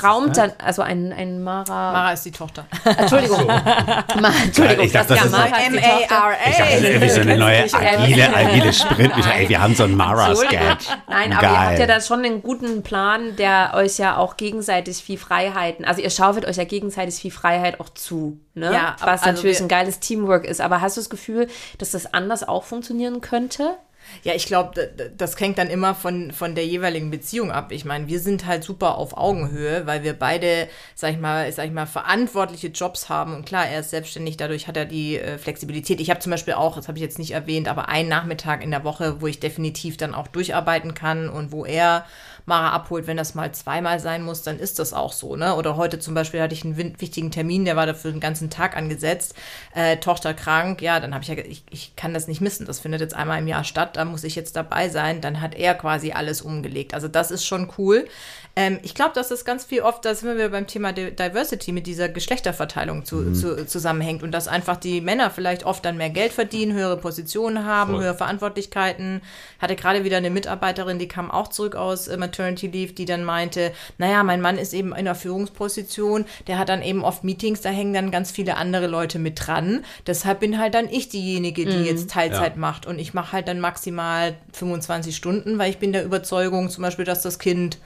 raumt 0.03 0.37
dann, 0.37 0.51
also 0.63 0.81
ein, 0.81 1.11
ein 1.13 1.43
Mara. 1.43 1.91
Mara 1.91 2.13
ist 2.13 2.23
die 2.25 2.31
Tochter. 2.31 2.65
Entschuldigung. 2.97 3.45
Ma, 3.47 4.31
Entschuldigung, 4.43 4.85
Ich 4.85 4.91
dachte, 4.91 5.13
das 5.15 5.25
ist- 5.25 5.31
Mara 5.31 5.45
ist 5.57 5.71
die 5.71 5.79
Tochter. 5.79 6.31
Ich 6.45 6.57
dachte, 6.57 6.71
das 6.71 6.73
ist 6.79 6.83
irgendwie 6.83 7.09
so 7.09 7.21
eine 7.21 7.37
neue 7.37 7.63
agile, 7.63 8.35
agile 8.35 8.73
Sprint. 8.73 9.13
Ey, 9.35 9.49
wir 9.49 9.61
haben 9.61 9.75
so 9.75 9.83
einen 9.83 9.95
Mara-Sketch. 9.95 10.87
Nein, 11.09 11.33
aber 11.33 11.41
ihr 11.47 11.59
habt 11.59 11.71
ja 11.79 11.85
Geil. 11.85 11.87
da 11.87 12.01
schon 12.01 12.23
einen 12.25 12.41
guten 12.41 12.83
Plan, 12.83 13.35
der 13.35 13.71
euch 13.75 13.97
ja 13.97 14.17
auch 14.17 14.37
gegenseitig 14.37 14.97
viel 14.97 15.17
Freiheiten, 15.17 15.85
also 15.85 16.01
ihr 16.01 16.09
schaufelt 16.09 16.45
euch 16.45 16.57
ja 16.57 16.63
gegenseitig 16.63 17.15
viel 17.15 17.31
Freiheit 17.31 17.79
auch 17.79 17.89
zu, 17.89 18.39
ne? 18.53 18.71
Ja, 18.73 18.95
Was 19.01 19.23
also 19.23 19.35
natürlich 19.35 19.59
ein 19.59 19.67
geiles 19.67 19.99
Teamwork 19.99 20.45
ist. 20.45 20.61
Aber 20.61 20.81
hast 20.81 20.97
du 20.97 21.01
das 21.01 21.09
Gefühl, 21.09 21.47
dass 21.77 21.91
das 21.91 22.13
anders 22.13 22.47
auch 22.47 22.63
funktionieren 22.63 23.21
könnte? 23.21 23.77
Ja, 24.23 24.33
ich 24.33 24.45
glaube, 24.45 24.89
das 25.15 25.39
hängt 25.39 25.57
dann 25.57 25.69
immer 25.69 25.95
von, 25.95 26.31
von 26.31 26.55
der 26.55 26.65
jeweiligen 26.65 27.11
Beziehung 27.11 27.51
ab. 27.51 27.71
Ich 27.71 27.85
meine, 27.85 28.07
wir 28.07 28.19
sind 28.19 28.45
halt 28.45 28.63
super 28.63 28.95
auf 28.95 29.15
Augenhöhe, 29.15 29.85
weil 29.85 30.03
wir 30.03 30.13
beide, 30.13 30.67
sag 30.95 31.11
ich 31.11 31.19
mal, 31.19 31.51
sag 31.51 31.65
ich 31.65 31.71
mal, 31.71 31.85
verantwortliche 31.85 32.67
Jobs 32.67 33.09
haben. 33.09 33.35
Und 33.35 33.45
klar, 33.45 33.67
er 33.67 33.81
ist 33.81 33.91
selbstständig, 33.91 34.37
dadurch 34.37 34.67
hat 34.67 34.77
er 34.77 34.85
die 34.85 35.17
äh, 35.17 35.37
Flexibilität. 35.37 35.99
Ich 36.01 36.09
habe 36.09 36.19
zum 36.19 36.31
Beispiel 36.31 36.55
auch, 36.55 36.75
das 36.75 36.87
habe 36.87 36.97
ich 36.97 37.03
jetzt 37.03 37.19
nicht 37.19 37.31
erwähnt, 37.31 37.67
aber 37.67 37.89
einen 37.89 38.09
Nachmittag 38.09 38.63
in 38.63 38.71
der 38.71 38.83
Woche, 38.83 39.21
wo 39.21 39.27
ich 39.27 39.39
definitiv 39.39 39.97
dann 39.97 40.13
auch 40.13 40.27
durcharbeiten 40.27 40.93
kann 40.93 41.29
und 41.29 41.51
wo 41.51 41.65
er 41.65 42.05
Mara 42.47 42.71
abholt, 42.71 43.07
wenn 43.07 43.17
das 43.17 43.35
mal 43.35 43.51
zweimal 43.51 43.99
sein 43.99 44.23
muss, 44.23 44.41
dann 44.41 44.57
ist 44.57 44.79
das 44.79 44.93
auch 44.93 45.11
so. 45.11 45.35
Ne? 45.35 45.53
Oder 45.55 45.75
heute 45.75 45.99
zum 45.99 46.13
Beispiel 46.13 46.41
hatte 46.41 46.53
ich 46.53 46.63
einen 46.63 46.77
wichtigen 46.77 47.29
Termin, 47.29 47.65
der 47.65 47.75
war 47.75 47.85
dafür 47.85 48.11
den 48.11 48.21
ganzen 48.21 48.49
Tag 48.49 48.77
angesetzt. 48.77 49.35
Äh, 49.75 49.97
Tochter 49.97 50.33
krank, 50.33 50.81
ja, 50.81 51.01
dann 51.01 51.13
habe 51.13 51.23
ich 51.23 51.27
ja, 51.27 51.35
ich, 51.37 51.63
ich 51.69 51.95
kann 51.97 52.13
das 52.13 52.27
nicht 52.27 52.39
missen. 52.39 52.65
Das 52.65 52.79
findet 52.79 53.01
jetzt 53.01 53.13
einmal 53.13 53.39
im 53.39 53.47
Jahr 53.47 53.65
statt, 53.65 53.97
da 53.97 54.05
muss 54.05 54.23
ich 54.23 54.35
jetzt 54.35 54.55
dabei 54.55 54.87
sein. 54.87 55.19
Dann 55.19 55.41
hat 55.41 55.55
er 55.55 55.75
quasi 55.75 56.13
alles 56.13 56.41
umgelegt. 56.41 56.93
Also 56.93 57.09
das 57.09 57.31
ist 57.31 57.45
schon 57.45 57.69
cool. 57.77 58.07
Ähm, 58.55 58.79
ich 58.81 58.95
glaube, 58.95 59.11
dass 59.13 59.27
das 59.27 59.45
ganz 59.45 59.65
viel 59.65 59.81
oft, 59.81 60.05
da 60.05 60.15
sind 60.15 60.35
wir 60.37 60.49
beim 60.49 60.67
Thema 60.67 60.93
Diversity 60.93 61.71
mit 61.73 61.85
dieser 61.85 62.09
Geschlechterverteilung 62.09 63.05
zu, 63.05 63.17
mhm. 63.17 63.35
zu, 63.35 63.67
zusammenhängt 63.67 64.23
und 64.23 64.31
dass 64.31 64.47
einfach 64.47 64.77
die 64.77 64.99
Männer 65.01 65.29
vielleicht 65.29 65.63
oft 65.65 65.85
dann 65.85 65.97
mehr 65.97 66.09
Geld 66.09 66.31
verdienen, 66.31 66.73
höhere 66.73 66.97
Positionen 66.97 67.65
haben, 67.65 67.91
Voll. 67.91 68.03
höhere 68.03 68.15
Verantwortlichkeiten. 68.15 69.21
Hatte 69.59 69.75
gerade 69.75 70.03
wieder 70.05 70.17
eine 70.17 70.29
Mitarbeiterin, 70.29 70.97
die 70.97 71.07
kam 71.07 71.29
auch 71.29 71.49
zurück 71.49 71.75
aus 71.75 72.07
äh, 72.07 72.17
Maternity 72.37 72.67
Leave, 72.67 72.93
die 72.93 73.05
dann 73.05 73.23
meinte, 73.23 73.71
naja, 73.97 74.23
mein 74.23 74.41
Mann 74.41 74.57
ist 74.57 74.73
eben 74.73 74.89
in 74.89 74.95
einer 74.95 75.15
Führungsposition, 75.15 76.25
der 76.47 76.59
hat 76.59 76.69
dann 76.69 76.81
eben 76.81 77.03
oft 77.03 77.23
Meetings, 77.23 77.61
da 77.61 77.69
hängen 77.69 77.93
dann 77.93 78.11
ganz 78.11 78.31
viele 78.31 78.57
andere 78.57 78.87
Leute 78.87 79.19
mit 79.19 79.47
dran. 79.47 79.83
Deshalb 80.05 80.39
bin 80.39 80.59
halt 80.59 80.75
dann 80.75 80.89
ich 80.89 81.09
diejenige, 81.09 81.65
die 81.65 81.77
mhm. 81.77 81.85
jetzt 81.85 82.11
Teilzeit 82.11 82.53
ja. 82.53 82.59
macht 82.59 82.85
und 82.85 82.99
ich 82.99 83.13
mache 83.13 83.33
halt 83.33 83.47
dann 83.47 83.59
maximal 83.59 84.35
25 84.53 85.15
Stunden, 85.15 85.57
weil 85.57 85.69
ich 85.69 85.77
bin 85.77 85.93
der 85.93 86.05
Überzeugung 86.05 86.69
zum 86.69 86.83
Beispiel, 86.83 87.05
dass 87.05 87.21
das 87.21 87.39
Kind 87.39 87.79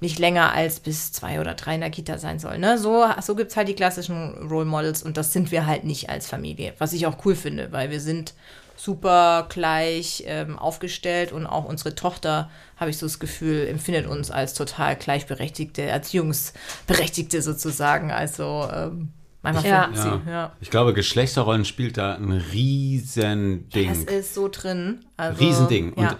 nicht 0.00 0.20
länger 0.20 0.52
als 0.52 0.78
bis 0.78 1.10
zwei 1.10 1.40
oder 1.40 1.54
drei 1.54 1.74
in 1.74 1.80
der 1.80 1.90
Kita 1.90 2.18
sein 2.18 2.38
soll. 2.38 2.58
Ne? 2.58 2.78
So, 2.78 3.04
so 3.20 3.34
gibt 3.34 3.50
es 3.50 3.56
halt 3.56 3.66
die 3.66 3.74
klassischen 3.74 4.48
Role 4.48 4.64
Models 4.64 5.02
und 5.02 5.16
das 5.16 5.32
sind 5.32 5.50
wir 5.50 5.66
halt 5.66 5.82
nicht 5.82 6.08
als 6.08 6.28
Familie. 6.28 6.72
Was 6.78 6.92
ich 6.92 7.06
auch 7.06 7.24
cool 7.24 7.34
finde, 7.34 7.72
weil 7.72 7.90
wir 7.90 8.00
sind 8.00 8.34
super 8.78 9.46
gleich 9.48 10.24
ähm, 10.26 10.58
aufgestellt 10.58 11.32
und 11.32 11.46
auch 11.46 11.64
unsere 11.64 11.94
Tochter, 11.94 12.48
habe 12.76 12.90
ich 12.90 12.98
so 12.98 13.06
das 13.06 13.18
Gefühl, 13.18 13.66
empfindet 13.66 14.06
uns 14.06 14.30
als 14.30 14.54
total 14.54 14.96
gleichberechtigte, 14.96 15.82
Erziehungsberechtigte 15.82 17.42
sozusagen. 17.42 18.12
Also 18.12 18.68
ähm, 18.72 19.08
manchmal 19.42 19.66
ja. 19.66 19.90
ja. 19.94 20.22
ja. 20.26 20.52
Ich 20.60 20.70
glaube, 20.70 20.94
Geschlechterrollen 20.94 21.64
spielt 21.64 21.96
da 21.96 22.14
ein 22.14 22.30
Riesending. 22.30 23.90
Es 23.90 24.04
ist 24.04 24.34
so 24.34 24.48
drin. 24.48 25.04
Also, 25.16 25.44
Riesending. 25.44 25.92
Und 25.94 26.16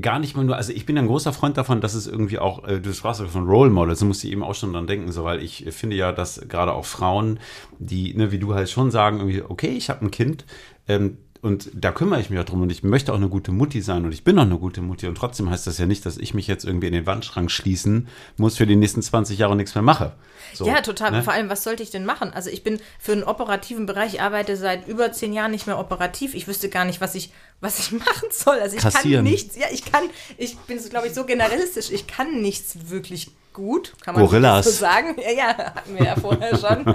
gar 0.00 0.18
nicht 0.18 0.34
mal 0.34 0.44
nur, 0.44 0.56
also 0.56 0.72
ich 0.72 0.86
bin 0.86 0.96
ein 0.96 1.06
großer 1.06 1.34
Freund 1.34 1.58
davon, 1.58 1.82
dass 1.82 1.92
es 1.92 2.06
irgendwie 2.06 2.38
auch, 2.38 2.64
äh, 2.64 2.80
du 2.80 2.94
sprachst 2.94 3.20
von 3.20 3.46
Role 3.46 3.70
Models, 3.70 4.00
da 4.00 4.06
musste 4.06 4.26
ich 4.26 4.32
eben 4.32 4.42
auch 4.42 4.54
schon 4.54 4.72
dran 4.72 4.86
denken, 4.86 5.12
so, 5.12 5.24
weil 5.24 5.42
ich 5.42 5.66
finde 5.70 5.96
ja, 5.96 6.12
dass 6.12 6.40
gerade 6.48 6.72
auch 6.72 6.86
Frauen, 6.86 7.38
die, 7.78 8.14
ne, 8.14 8.32
wie 8.32 8.38
du 8.38 8.54
halt 8.54 8.70
schon 8.70 8.90
sagen, 8.90 9.18
irgendwie, 9.18 9.42
okay, 9.42 9.68
ich 9.68 9.90
habe 9.90 10.06
ein 10.06 10.10
Kind, 10.10 10.46
ähm, 10.88 11.18
und 11.42 11.70
da 11.74 11.90
kümmere 11.92 12.20
ich 12.20 12.28
mich 12.28 12.38
auch 12.38 12.44
drum 12.44 12.60
und 12.60 12.70
ich 12.70 12.82
möchte 12.82 13.12
auch 13.12 13.16
eine 13.16 13.28
gute 13.28 13.50
Mutti 13.50 13.80
sein 13.80 14.04
und 14.04 14.12
ich 14.12 14.24
bin 14.24 14.38
auch 14.38 14.42
eine 14.42 14.58
gute 14.58 14.82
Mutti 14.82 15.06
und 15.06 15.14
trotzdem 15.14 15.48
heißt 15.48 15.66
das 15.66 15.78
ja 15.78 15.86
nicht, 15.86 16.04
dass 16.04 16.18
ich 16.18 16.34
mich 16.34 16.46
jetzt 16.46 16.64
irgendwie 16.64 16.88
in 16.88 16.92
den 16.92 17.06
Wandschrank 17.06 17.50
schließen 17.50 18.08
muss 18.36 18.56
für 18.56 18.66
die 18.66 18.76
nächsten 18.76 19.00
20 19.00 19.38
Jahre 19.38 19.52
und 19.52 19.58
nichts 19.58 19.74
mehr 19.74 19.82
mache. 19.82 20.12
So, 20.52 20.66
ja, 20.66 20.82
total. 20.82 21.12
Ne? 21.12 21.22
Vor 21.22 21.32
allem, 21.32 21.48
was 21.48 21.64
sollte 21.64 21.82
ich 21.82 21.90
denn 21.90 22.04
machen? 22.04 22.30
Also 22.32 22.50
ich 22.50 22.62
bin 22.62 22.78
für 22.98 23.12
einen 23.12 23.24
operativen 23.24 23.86
Bereich, 23.86 24.14
ich 24.14 24.20
arbeite 24.20 24.56
seit 24.56 24.86
über 24.86 25.12
zehn 25.12 25.32
Jahren 25.32 25.50
nicht 25.50 25.66
mehr 25.66 25.78
operativ. 25.78 26.34
Ich 26.34 26.46
wüsste 26.46 26.68
gar 26.68 26.84
nicht, 26.84 27.00
was 27.00 27.14
ich, 27.14 27.32
was 27.60 27.78
ich 27.78 27.92
machen 27.92 28.28
soll. 28.30 28.58
Also 28.58 28.76
ich 28.76 28.82
Kassieren. 28.82 29.24
kann 29.24 29.32
nichts, 29.32 29.56
ja, 29.56 29.66
ich 29.70 29.84
kann, 29.84 30.04
ich 30.36 30.56
bin, 30.58 30.78
glaube 30.88 31.08
ich, 31.08 31.14
so 31.14 31.24
generalistisch, 31.24 31.90
ich 31.90 32.06
kann 32.06 32.40
nichts 32.40 32.90
wirklich 32.90 33.30
gut, 33.52 33.92
kann 34.02 34.14
man 34.14 34.24
Gorillas. 34.24 34.64
so 34.64 34.70
sagen. 34.70 35.16
Ja, 35.20 35.32
ja, 35.32 35.48
hatten 35.74 35.98
wir 35.98 36.06
ja 36.06 36.16
vorher 36.16 36.56
schon. 36.56 36.94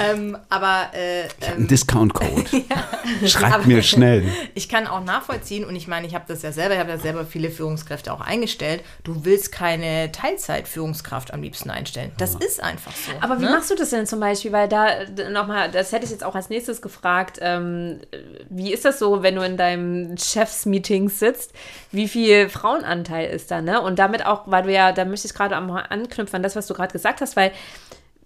ähm, 0.00 0.38
aber 0.48 0.90
äh, 0.94 1.24
ähm, 1.40 1.66
Discount-Code. 1.66 2.44
ja. 2.52 3.28
Schreibt 3.28 3.54
aber, 3.54 3.66
mir 3.66 3.82
schnell. 3.82 4.24
Ich 4.54 4.68
kann 4.68 4.86
auch 4.86 5.02
nachvollziehen 5.02 5.64
und 5.64 5.74
ich 5.74 5.88
meine, 5.88 6.06
ich 6.06 6.14
habe 6.14 6.24
das 6.28 6.42
ja 6.42 6.52
selber, 6.52 6.74
ich 6.74 6.80
habe 6.80 6.90
ja 6.90 6.98
selber 6.98 7.24
viele 7.24 7.50
Führungskräfte 7.50 8.12
auch 8.12 8.20
eingestellt. 8.20 8.84
Du 9.02 9.24
willst 9.24 9.50
keine 9.50 10.12
Teilzeit-Führungskraft 10.12 11.34
am 11.34 11.42
liebsten 11.42 11.70
einstellen. 11.70 12.12
Das 12.16 12.34
ja. 12.34 12.46
ist 12.46 12.62
einfach 12.62 12.92
so. 12.92 13.10
Aber 13.20 13.40
wie 13.40 13.44
ne? 13.44 13.50
machst 13.50 13.70
du 13.70 13.74
das 13.74 13.90
denn 13.90 14.06
zum 14.06 14.20
Beispiel? 14.20 14.52
Weil 14.52 14.68
da 14.68 15.04
nochmal, 15.30 15.70
das 15.70 15.92
hätte 15.92 16.04
ich 16.04 16.10
jetzt 16.10 16.24
auch 16.24 16.34
als 16.34 16.48
nächstes 16.48 16.80
gefragt. 16.80 17.38
Ähm, 17.40 18.00
wie 18.48 18.72
ist 18.72 18.84
das 18.84 18.98
so, 18.98 19.22
wenn 19.22 19.34
du 19.34 19.39
in 19.42 19.56
deinem 19.56 20.16
Chefs-Meeting 20.16 21.08
sitzt? 21.08 21.52
Wie 21.92 22.08
viel 22.08 22.48
Frauenanteil 22.48 23.30
ist 23.30 23.50
da? 23.50 23.60
Ne? 23.60 23.80
Und 23.80 23.98
damit 23.98 24.24
auch, 24.26 24.42
weil 24.46 24.64
du 24.64 24.72
ja, 24.72 24.92
da 24.92 25.04
möchte 25.04 25.26
ich 25.26 25.34
gerade 25.34 25.56
anknüpfen 25.56 26.36
an 26.36 26.42
das, 26.42 26.56
was 26.56 26.66
du 26.66 26.74
gerade 26.74 26.92
gesagt 26.92 27.20
hast, 27.20 27.36
weil 27.36 27.52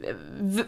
äh, 0.00 0.14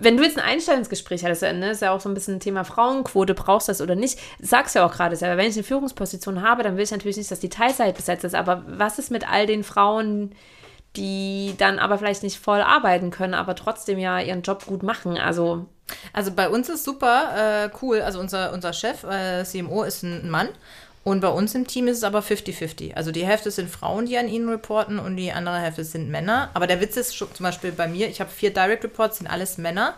wenn 0.00 0.16
du 0.16 0.22
jetzt 0.22 0.38
ein 0.38 0.44
Einstellungsgespräch 0.44 1.24
hattest, 1.24 1.42
ne, 1.42 1.70
ist 1.70 1.82
ja 1.82 1.92
auch 1.92 2.00
so 2.00 2.08
ein 2.08 2.14
bisschen 2.14 2.36
ein 2.36 2.40
Thema 2.40 2.64
Frauenquote, 2.64 3.34
brauchst 3.34 3.68
du 3.68 3.70
das 3.70 3.80
oder 3.80 3.94
nicht, 3.94 4.18
sagst 4.40 4.74
du 4.74 4.80
ja 4.80 4.86
auch 4.86 4.92
gerade 4.92 5.16
selber, 5.16 5.36
wenn 5.36 5.50
ich 5.50 5.56
eine 5.56 5.64
Führungsposition 5.64 6.42
habe, 6.42 6.62
dann 6.62 6.76
will 6.76 6.84
ich 6.84 6.90
natürlich 6.90 7.16
nicht, 7.16 7.30
dass 7.30 7.40
die 7.40 7.48
Teilzeit 7.48 7.96
besetzt 7.96 8.24
ist, 8.24 8.34
aber 8.34 8.64
was 8.66 8.98
ist 8.98 9.10
mit 9.10 9.30
all 9.30 9.46
den 9.46 9.64
Frauen, 9.64 10.32
die 10.96 11.54
dann 11.58 11.78
aber 11.78 11.98
vielleicht 11.98 12.22
nicht 12.22 12.38
voll 12.38 12.60
arbeiten 12.60 13.10
können, 13.10 13.34
aber 13.34 13.54
trotzdem 13.54 13.98
ja 13.98 14.20
ihren 14.20 14.42
Job 14.42 14.66
gut 14.66 14.82
machen, 14.82 15.18
also... 15.18 15.66
Also 16.12 16.32
bei 16.32 16.48
uns 16.48 16.68
ist 16.68 16.82
super 16.82 17.66
äh, 17.66 17.70
cool, 17.80 18.00
also 18.00 18.18
unser, 18.18 18.52
unser 18.52 18.72
Chef, 18.72 19.04
äh, 19.04 19.44
CMO, 19.44 19.84
ist 19.84 20.02
ein 20.02 20.28
Mann 20.28 20.48
und 21.06 21.20
bei 21.20 21.28
uns 21.28 21.54
im 21.54 21.68
Team 21.68 21.86
ist 21.86 21.98
es 21.98 22.02
aber 22.02 22.18
50-50. 22.18 22.94
Also 22.94 23.12
die 23.12 23.24
Hälfte 23.24 23.52
sind 23.52 23.70
Frauen, 23.70 24.06
die 24.06 24.18
an 24.18 24.26
ihnen 24.26 24.48
reporten 24.48 24.98
und 24.98 25.14
die 25.14 25.30
andere 25.30 25.60
Hälfte 25.60 25.84
sind 25.84 26.10
Männer. 26.10 26.50
Aber 26.52 26.66
der 26.66 26.80
Witz 26.80 26.96
ist 26.96 27.12
zum 27.12 27.28
Beispiel 27.38 27.70
bei 27.70 27.86
mir, 27.86 28.08
ich 28.08 28.20
habe 28.20 28.28
vier 28.28 28.52
Direct 28.52 28.82
Reports, 28.82 29.18
sind 29.18 29.28
alles 29.28 29.56
Männer 29.56 29.94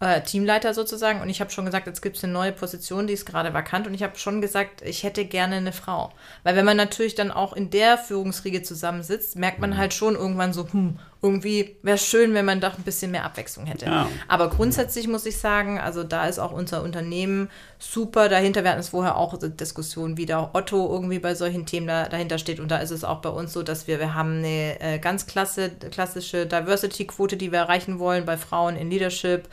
äh, 0.00 0.22
Teamleiter 0.22 0.74
sozusagen. 0.74 1.20
Und 1.20 1.28
ich 1.28 1.40
habe 1.40 1.50
schon 1.50 1.66
gesagt, 1.66 1.86
jetzt 1.86 2.00
gibt 2.00 2.16
es 2.16 2.24
eine 2.24 2.32
neue 2.32 2.52
Position, 2.52 3.06
die 3.06 3.12
ist 3.12 3.26
gerade 3.26 3.54
vakant. 3.54 3.86
Und 3.86 3.94
ich 3.94 4.02
habe 4.02 4.18
schon 4.18 4.40
gesagt, 4.40 4.82
ich 4.82 5.02
hätte 5.02 5.24
gerne 5.24 5.56
eine 5.56 5.72
Frau. 5.72 6.12
Weil 6.42 6.56
wenn 6.56 6.64
man 6.64 6.76
natürlich 6.76 7.14
dann 7.14 7.30
auch 7.30 7.52
in 7.52 7.70
der 7.70 7.98
Führungsriege 7.98 8.62
zusammensitzt, 8.62 9.36
merkt 9.36 9.60
man 9.60 9.70
mhm. 9.70 9.76
halt 9.76 9.94
schon 9.94 10.14
irgendwann 10.16 10.52
so, 10.52 10.66
hm, 10.70 10.98
irgendwie 11.22 11.76
wäre 11.82 11.96
es 11.96 12.06
schön, 12.06 12.32
wenn 12.32 12.46
man 12.46 12.60
doch 12.60 12.78
ein 12.78 12.82
bisschen 12.82 13.10
mehr 13.10 13.24
Abwechslung 13.24 13.66
hätte. 13.66 13.86
Ja. 13.86 14.08
Aber 14.26 14.48
grundsätzlich 14.48 15.06
muss 15.06 15.26
ich 15.26 15.38
sagen, 15.38 15.78
also 15.78 16.02
da 16.02 16.26
ist 16.26 16.38
auch 16.38 16.52
unser 16.52 16.82
Unternehmen 16.82 17.50
super 17.78 18.30
dahinter. 18.30 18.64
Wir 18.64 18.70
hatten 18.70 18.80
es 18.80 18.88
vorher 18.88 19.16
auch 19.16 19.34
eine 19.34 19.50
Diskussion, 19.50 20.16
wie 20.16 20.24
da 20.24 20.50
Otto 20.54 20.90
irgendwie 20.90 21.18
bei 21.18 21.34
solchen 21.34 21.66
Themen 21.66 21.86
da, 21.86 22.08
dahinter 22.08 22.38
steht. 22.38 22.58
Und 22.58 22.70
da 22.70 22.78
ist 22.78 22.90
es 22.90 23.04
auch 23.04 23.20
bei 23.20 23.28
uns 23.28 23.52
so, 23.52 23.62
dass 23.62 23.86
wir, 23.86 23.98
wir 23.98 24.14
haben 24.14 24.38
eine 24.38 24.80
äh, 24.80 24.98
ganz 24.98 25.26
klasse, 25.26 25.70
klassische 25.90 26.46
Diversity-Quote, 26.46 27.36
die 27.36 27.52
wir 27.52 27.58
erreichen 27.58 27.98
wollen 27.98 28.24
bei 28.24 28.38
Frauen 28.38 28.76
in 28.76 28.90
Leadership. 28.90 29.46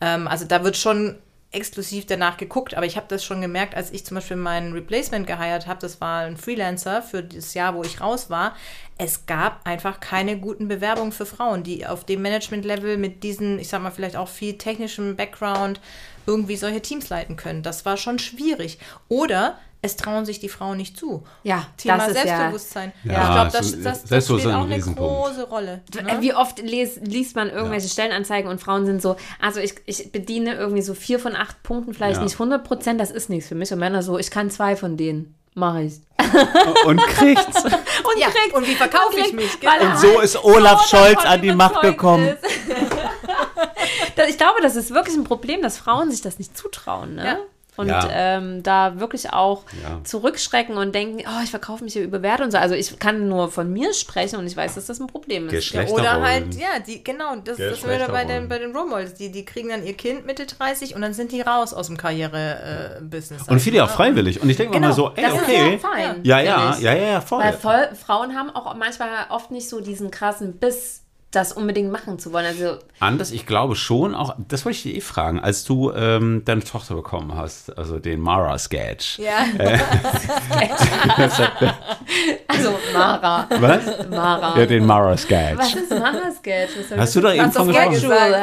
Ähm, 0.00 0.26
also 0.26 0.44
da 0.44 0.64
wird 0.64 0.76
schon 0.76 1.16
exklusiv 1.52 2.06
danach 2.06 2.36
geguckt, 2.36 2.74
aber 2.74 2.86
ich 2.86 2.96
habe 2.96 3.06
das 3.08 3.24
schon 3.24 3.40
gemerkt, 3.40 3.74
als 3.74 3.90
ich 3.90 4.04
zum 4.04 4.16
Beispiel 4.16 4.36
meinen 4.36 4.72
Replacement 4.72 5.26
geheiert 5.26 5.66
habe, 5.66 5.80
das 5.80 6.00
war 6.00 6.22
ein 6.22 6.36
Freelancer 6.36 7.02
für 7.02 7.22
das 7.22 7.54
Jahr, 7.54 7.74
wo 7.74 7.82
ich 7.82 8.00
raus 8.00 8.30
war. 8.30 8.56
Es 8.98 9.26
gab 9.26 9.66
einfach 9.66 10.00
keine 10.00 10.38
guten 10.38 10.68
Bewerbungen 10.68 11.12
für 11.12 11.26
Frauen, 11.26 11.62
die 11.62 11.86
auf 11.86 12.04
dem 12.04 12.22
Management-Level 12.22 12.96
mit 12.96 13.22
diesen, 13.22 13.58
ich 13.58 13.68
sag 13.68 13.82
mal, 13.82 13.90
vielleicht 13.90 14.16
auch 14.16 14.28
viel 14.28 14.58
technischem 14.58 15.16
Background 15.16 15.80
irgendwie 16.26 16.56
solche 16.56 16.80
Teams 16.80 17.08
leiten 17.08 17.36
können. 17.36 17.62
Das 17.62 17.84
war 17.84 17.96
schon 17.96 18.18
schwierig. 18.18 18.78
Oder 19.08 19.58
es 19.84 19.96
trauen 19.96 20.24
sich 20.24 20.38
die 20.38 20.48
Frauen 20.48 20.76
nicht 20.76 20.96
zu. 20.96 21.24
Ja, 21.42 21.66
Thema 21.76 21.98
das 21.98 22.12
Selbstbewusstsein. 22.12 22.92
Ja, 23.02 23.12
ja. 23.12 23.22
ich 23.22 23.34
glaube, 23.34 23.50
das, 23.50 23.82
das, 23.82 24.04
das 24.04 24.26
spielt 24.26 24.46
auch 24.46 24.64
eine 24.64 24.78
große 24.78 25.48
Rolle. 25.48 25.82
Ne? 26.00 26.18
Wie 26.20 26.32
oft 26.34 26.60
les, 26.60 27.00
liest 27.02 27.34
man 27.34 27.50
irgendwelche 27.50 27.88
ja. 27.88 27.92
Stellenanzeigen 27.92 28.48
und 28.48 28.60
Frauen 28.60 28.86
sind 28.86 29.02
so, 29.02 29.16
also 29.40 29.58
ich, 29.58 29.74
ich 29.86 30.12
bediene 30.12 30.54
irgendwie 30.54 30.82
so 30.82 30.94
vier 30.94 31.18
von 31.18 31.34
acht 31.34 31.64
Punkten, 31.64 31.94
vielleicht 31.94 32.18
ja. 32.18 32.22
nicht 32.22 32.34
100 32.34 32.62
Prozent, 32.62 33.00
das 33.00 33.10
ist 33.10 33.28
nichts 33.28 33.48
für 33.48 33.56
mich. 33.56 33.72
Und 33.72 33.80
Männer 33.80 34.04
so, 34.04 34.18
ich 34.18 34.30
kann 34.30 34.50
zwei 34.50 34.76
von 34.76 34.96
denen. 34.96 35.34
Mache 35.54 35.82
ich. 35.82 35.94
Und 36.86 36.98
kriegt's. 36.98 37.64
und 37.64 38.18
ja, 38.18 38.28
kriegt's. 38.30 38.56
Und 38.56 38.66
wie 38.66 38.74
verkaufe 38.74 39.18
ich 39.18 39.34
mich? 39.34 39.60
Genau. 39.60 39.84
Und 39.84 39.98
so 39.98 40.20
ist 40.20 40.42
Olaf 40.42 40.88
Scholz 40.88 41.22
an 41.24 41.42
die 41.42 41.52
Macht 41.52 41.82
gekommen. 41.82 42.36
ich 44.28 44.38
glaube, 44.38 44.62
das 44.62 44.76
ist 44.76 44.94
wirklich 44.94 45.14
ein 45.14 45.24
Problem, 45.24 45.60
dass 45.60 45.76
Frauen 45.76 46.10
sich 46.10 46.22
das 46.22 46.38
nicht 46.38 46.56
zutrauen. 46.56 47.16
Ne? 47.16 47.24
Ja 47.24 47.38
und 47.76 47.88
ja. 47.88 48.08
ähm, 48.10 48.62
da 48.62 49.00
wirklich 49.00 49.32
auch 49.32 49.64
ja. 49.82 50.00
zurückschrecken 50.04 50.76
und 50.76 50.94
denken, 50.94 51.24
oh, 51.26 51.42
ich 51.42 51.50
verkaufe 51.50 51.82
mich 51.82 51.94
hier 51.94 52.02
über 52.02 52.20
Werte 52.20 52.44
und 52.44 52.50
so. 52.50 52.58
Also 52.58 52.74
ich 52.74 52.98
kann 52.98 53.28
nur 53.28 53.50
von 53.50 53.72
mir 53.72 53.94
sprechen 53.94 54.38
und 54.38 54.46
ich 54.46 54.56
weiß, 54.56 54.74
dass 54.74 54.86
das 54.86 55.00
ein 55.00 55.06
Problem 55.06 55.48
ist. 55.48 55.70
Ja, 55.70 55.86
oder 55.86 56.20
halt, 56.20 56.54
ja, 56.54 56.78
die, 56.86 57.02
genau, 57.02 57.36
das, 57.36 57.56
das 57.56 57.82
wäre 57.86 58.10
bei 58.10 58.24
den, 58.24 58.48
bei 58.48 58.58
den 58.58 58.76
Role 58.76 58.88
Models. 58.88 59.14
Die, 59.14 59.30
die 59.32 59.44
kriegen 59.44 59.70
dann 59.70 59.86
ihr 59.86 59.94
Kind 59.94 60.26
Mitte 60.26 60.44
30 60.44 60.94
und 60.94 61.00
dann 61.00 61.14
sind 61.14 61.32
die 61.32 61.40
raus 61.40 61.72
aus 61.72 61.86
dem 61.86 61.96
Karriere-Business. 61.96 63.48
Äh, 63.48 63.50
und 63.50 63.60
viele 63.60 63.82
auch 63.84 63.90
freiwillig. 63.90 64.42
Und 64.42 64.50
ich 64.50 64.58
denke 64.58 64.74
genau, 64.74 64.88
mal 64.88 64.94
so, 64.94 65.12
ey, 65.16 65.22
das 65.22 65.32
okay. 65.32 65.74
Ist 65.74 65.82
ja, 65.82 65.90
fein, 65.90 66.20
ja, 66.22 66.40
ja, 66.40 66.76
ja, 66.78 66.94
ja, 66.94 67.06
ja, 67.12 67.20
voll. 67.20 67.42
Weil 67.42 67.52
voll, 67.54 67.88
Frauen 67.94 68.34
haben 68.34 68.50
auch 68.50 68.74
manchmal 68.74 69.08
oft 69.30 69.50
nicht 69.50 69.68
so 69.68 69.80
diesen 69.80 70.10
krassen 70.10 70.58
Biss 70.58 71.01
das 71.32 71.52
unbedingt 71.52 71.90
machen 71.90 72.18
zu 72.18 72.32
wollen. 72.32 72.46
Also 72.46 72.78
Anders, 73.00 73.32
ich 73.32 73.46
glaube 73.46 73.74
schon, 73.74 74.14
auch, 74.14 74.36
das 74.48 74.64
wollte 74.64 74.76
ich 74.76 74.82
dir 74.84 74.94
eh 74.94 75.00
fragen, 75.00 75.40
als 75.40 75.64
du 75.64 75.90
ähm, 75.90 76.42
deine 76.44 76.62
Tochter 76.62 76.94
bekommen 76.94 77.34
hast, 77.34 77.76
also 77.76 77.98
den 77.98 78.20
Mara-Sketch. 78.20 79.18
Ja. 79.18 79.44
Also 82.46 82.74
Mara. 82.92 83.46
Was? 83.48 84.08
Mara. 84.10 84.58
Ja, 84.58 84.66
den 84.66 84.84
Mara-Sketch. 84.84 85.58
Was 85.58 85.74
ist 85.74 85.90
Mara-Sketch? 85.90 86.70
Hast 86.96 87.16
du 87.16 87.20
da 87.20 87.32
eben 87.32 87.50
von 87.50 87.66
gesprochen? 87.68 87.94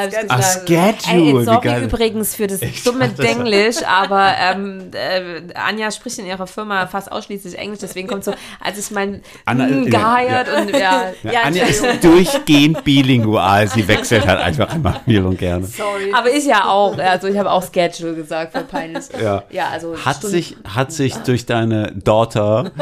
Sketch. 0.10 0.26
Ach. 0.28 0.44
Schedule, 0.66 1.40
Ey, 1.40 1.46
sorry 1.46 1.84
übrigens 1.84 2.36
für 2.36 2.48
das 2.48 2.62
Ich 2.62 2.84
dumme 2.84 3.10
Denglisch, 3.10 3.78
aber 3.86 4.34
ähm, 4.40 4.92
äh, 4.94 5.54
Anja 5.54 5.92
spricht 5.92 6.20
in 6.20 6.26
ihrer 6.26 6.48
Firma 6.48 6.88
fast 6.88 7.12
ausschließlich 7.12 7.58
Englisch, 7.58 7.80
deswegen 7.82 8.08
kommt 8.08 8.24
so, 8.24 8.34
als 8.60 8.80
ich 8.80 8.92
mein 8.92 9.22
Anna, 9.46 9.68
mm, 9.68 9.88
äh, 9.88 9.90
geheiert 9.90 10.48
ja. 10.48 10.60
und 10.60 10.70
ja, 10.72 10.80
Ja, 11.24 11.32
Ja, 11.32 11.42
Anja 11.44 11.66
ist 11.66 11.86
durchgehend 12.04 12.79
bilingual. 12.84 13.68
Sie 13.68 13.88
wechselt 13.88 14.28
halt 14.28 14.40
einfach 14.40 14.74
immer 14.76 15.00
viel 15.06 15.24
und 15.26 15.38
gerne. 15.38 15.66
Sorry. 15.66 16.12
aber 16.14 16.30
ich 16.32 16.46
ja 16.46 16.66
auch, 16.70 16.98
also 16.98 17.28
ich 17.28 17.38
habe 17.38 17.52
auch 17.52 17.64
Schedule 17.64 18.16
gesagt 18.16 18.54
für 18.58 18.64
peinlich. 18.64 19.06
Ja. 19.22 19.44
Ja, 19.52 19.70
also 19.70 19.96
Hat 19.98 20.18
Stunden- 20.18 20.36
sich, 20.36 20.58
hat 20.68 20.92
sich 20.92 21.16
durch 21.18 21.46
deine 21.46 21.92
Daughter. 21.94 22.72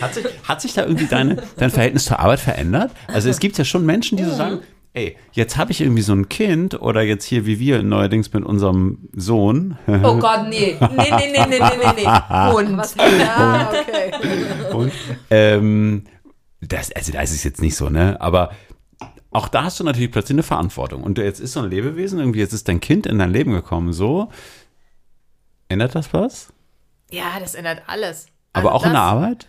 hat, 0.00 0.14
sich, 0.14 0.24
hat 0.48 0.60
sich 0.60 0.74
da 0.74 0.82
irgendwie 0.82 1.06
deine, 1.06 1.36
dein 1.56 1.70
Verhältnis 1.70 2.04
zur 2.04 2.18
Arbeit 2.20 2.40
verändert? 2.40 2.90
Also 3.08 3.28
es 3.28 3.38
gibt 3.38 3.58
ja 3.58 3.64
schon 3.64 3.84
Menschen, 3.86 4.16
die 4.18 4.24
so 4.24 4.34
sagen, 4.34 4.60
ey, 4.94 5.16
jetzt 5.32 5.56
habe 5.56 5.72
ich 5.72 5.80
irgendwie 5.80 6.02
so 6.02 6.12
ein 6.12 6.28
Kind 6.28 6.80
oder 6.80 7.02
jetzt 7.02 7.24
hier 7.24 7.46
wie 7.46 7.58
wir 7.58 7.82
neuerdings 7.82 8.32
mit 8.32 8.44
unserem 8.44 8.98
Sohn. 9.14 9.78
Oh 9.88 10.16
Gott, 10.18 10.48
nee. 10.48 10.76
Nee, 10.80 10.86
nee, 10.96 11.32
nee, 11.32 11.46
nee, 11.48 11.58
nee, 11.58 11.58
nee, 11.58 12.04
nee. 12.04 12.54
Und 12.54 12.76
Was? 12.76 12.94
Ja, 12.96 13.70
okay. 13.70 14.12
Und, 14.74 14.92
ähm, 15.30 16.04
das, 16.62 16.90
also 16.92 17.12
da 17.12 17.20
ist 17.20 17.32
es 17.32 17.44
jetzt 17.44 17.60
nicht 17.60 17.76
so, 17.76 17.88
ne? 17.90 18.18
Aber 18.20 18.52
auch 19.30 19.48
da 19.48 19.64
hast 19.64 19.78
du 19.80 19.84
natürlich 19.84 20.10
plötzlich 20.12 20.36
eine 20.36 20.42
Verantwortung. 20.42 21.02
Und 21.02 21.18
jetzt 21.18 21.40
ist 21.40 21.52
so 21.52 21.60
ein 21.60 21.68
Lebewesen, 21.70 22.18
irgendwie, 22.20 22.38
jetzt 22.40 22.52
ist 22.52 22.68
dein 22.68 22.80
Kind 22.80 23.06
in 23.06 23.18
dein 23.18 23.30
Leben 23.30 23.52
gekommen, 23.52 23.92
so. 23.92 24.30
Ändert 25.68 25.94
das 25.94 26.12
was? 26.12 26.52
Ja, 27.10 27.38
das 27.40 27.54
ändert 27.54 27.82
alles. 27.86 28.26
Aber 28.52 28.72
Also 28.72 28.76
auch 28.78 28.86
in 28.86 28.92
der 28.92 29.00
das- 29.00 29.10
Arbeit? 29.10 29.46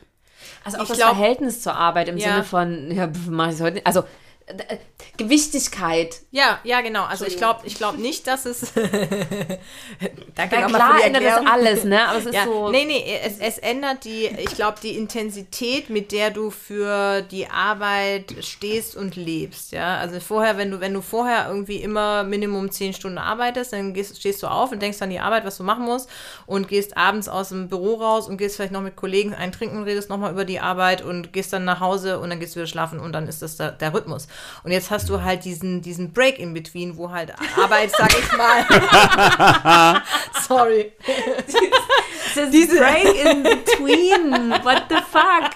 Also 0.65 0.77
auch 0.77 0.81
Ich 0.83 0.87
das 0.89 0.97
glaub- 0.97 1.15
Verhältnis 1.15 1.61
zur 1.61 1.75
Arbeit 1.75 2.07
im 2.07 2.17
Ja. 2.17 2.29
Sinne 2.31 2.43
von, 2.43 2.91
ja, 2.91 3.09
mache 3.29 3.53
ich 3.53 3.61
heute 3.61 3.75
nicht. 3.75 3.87
Also 3.87 4.03
äh, 4.45 4.77
Gewichtigkeit. 5.17 6.21
Ja, 6.31 6.59
ja, 6.63 6.81
genau. 6.81 7.03
Also 7.03 7.25
ich 7.25 7.37
glaube 7.37 7.61
ich 7.65 7.75
glaub 7.75 7.97
nicht, 7.97 8.25
dass 8.25 8.45
es. 8.45 8.73
Danke 10.35 10.55
Ja, 10.55 10.67
klar 10.67 10.95
für 10.97 11.03
ändert 11.03 11.23
das 11.23 11.45
alles, 11.45 11.83
ne? 11.83 12.07
Aber 12.07 12.17
es 12.17 12.25
ist 12.25 12.33
Ja, 12.33 12.45
so. 12.45 12.69
nee, 12.71 12.85
nee, 12.85 13.03
es, 13.23 13.37
es 13.37 13.57
ändert 13.59 14.05
die, 14.05 14.25
ich 14.25 14.55
glaube, 14.55 14.79
die 14.81 14.97
Intensität, 14.97 15.89
mit 15.91 16.11
der 16.11 16.31
du 16.31 16.49
für 16.49 17.21
die 17.21 17.47
Arbeit 17.47 18.33
stehst 18.41 18.95
und 18.95 19.15
lebst, 19.15 19.71
ja. 19.71 19.97
Also 19.97 20.19
vorher, 20.19 20.57
wenn 20.57 20.71
du, 20.71 20.79
wenn 20.79 20.93
du 20.93 21.01
vorher 21.01 21.47
irgendwie 21.47 21.77
immer 21.77 22.23
Minimum 22.23 22.71
zehn 22.71 22.93
Stunden 22.93 23.19
arbeitest, 23.19 23.73
dann 23.73 23.93
gehst, 23.93 24.17
stehst 24.19 24.41
du 24.41 24.47
auf 24.47 24.71
und 24.71 24.81
denkst 24.81 25.01
an 25.01 25.11
die 25.11 25.19
Arbeit, 25.19 25.45
was 25.45 25.57
du 25.57 25.63
machen 25.63 25.85
musst 25.85 26.09
und 26.47 26.67
gehst 26.67 26.97
abends 26.97 27.29
aus 27.29 27.49
dem 27.49 27.67
Büro 27.69 27.95
raus 27.95 28.27
und 28.27 28.37
gehst 28.37 28.55
vielleicht 28.55 28.73
noch 28.73 28.81
mit 28.81 28.95
Kollegen 28.95 29.35
ein 29.35 29.51
Trinken 29.51 29.77
und 29.77 29.83
redest 29.83 30.09
nochmal 30.09 30.31
über 30.31 30.45
die 30.45 30.59
Arbeit 30.59 31.03
und 31.03 31.33
gehst 31.33 31.53
dann 31.53 31.65
nach 31.65 31.79
Hause 31.79 32.19
und 32.19 32.31
dann 32.31 32.39
gehst 32.39 32.55
du 32.55 32.59
wieder 32.59 32.67
schlafen 32.67 32.99
und 32.99 33.13
dann 33.13 33.27
ist 33.27 33.43
das 33.43 33.57
der, 33.57 33.71
der 33.71 33.93
Rhythmus. 33.93 34.27
Und 34.63 34.71
jetzt 34.71 34.89
hast 34.89 35.02
du 35.09 35.21
halt 35.23 35.45
diesen, 35.45 35.81
diesen 35.81 36.13
Break 36.13 36.39
in 36.39 36.53
between, 36.53 36.97
wo 36.97 37.11
halt 37.11 37.33
Arbeit, 37.57 37.91
sag 37.91 38.11
ich 38.17 38.37
mal, 38.37 40.01
sorry, 40.47 40.91
Diese 42.51 42.77
Break 42.77 43.25
in 43.25 43.43
between. 43.43 44.51
What 44.63 44.83
the 44.89 44.97
fuck? 45.11 45.51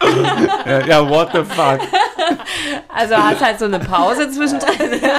Ja, 0.66 0.80
ja, 0.86 1.10
what 1.10 1.30
the 1.34 1.44
fuck? 1.44 1.80
Also 2.94 3.16
hast 3.18 3.42
halt 3.44 3.60
so 3.60 3.66
eine 3.66 3.80
Pause 3.80 4.30
zwischendrin. 4.32 5.02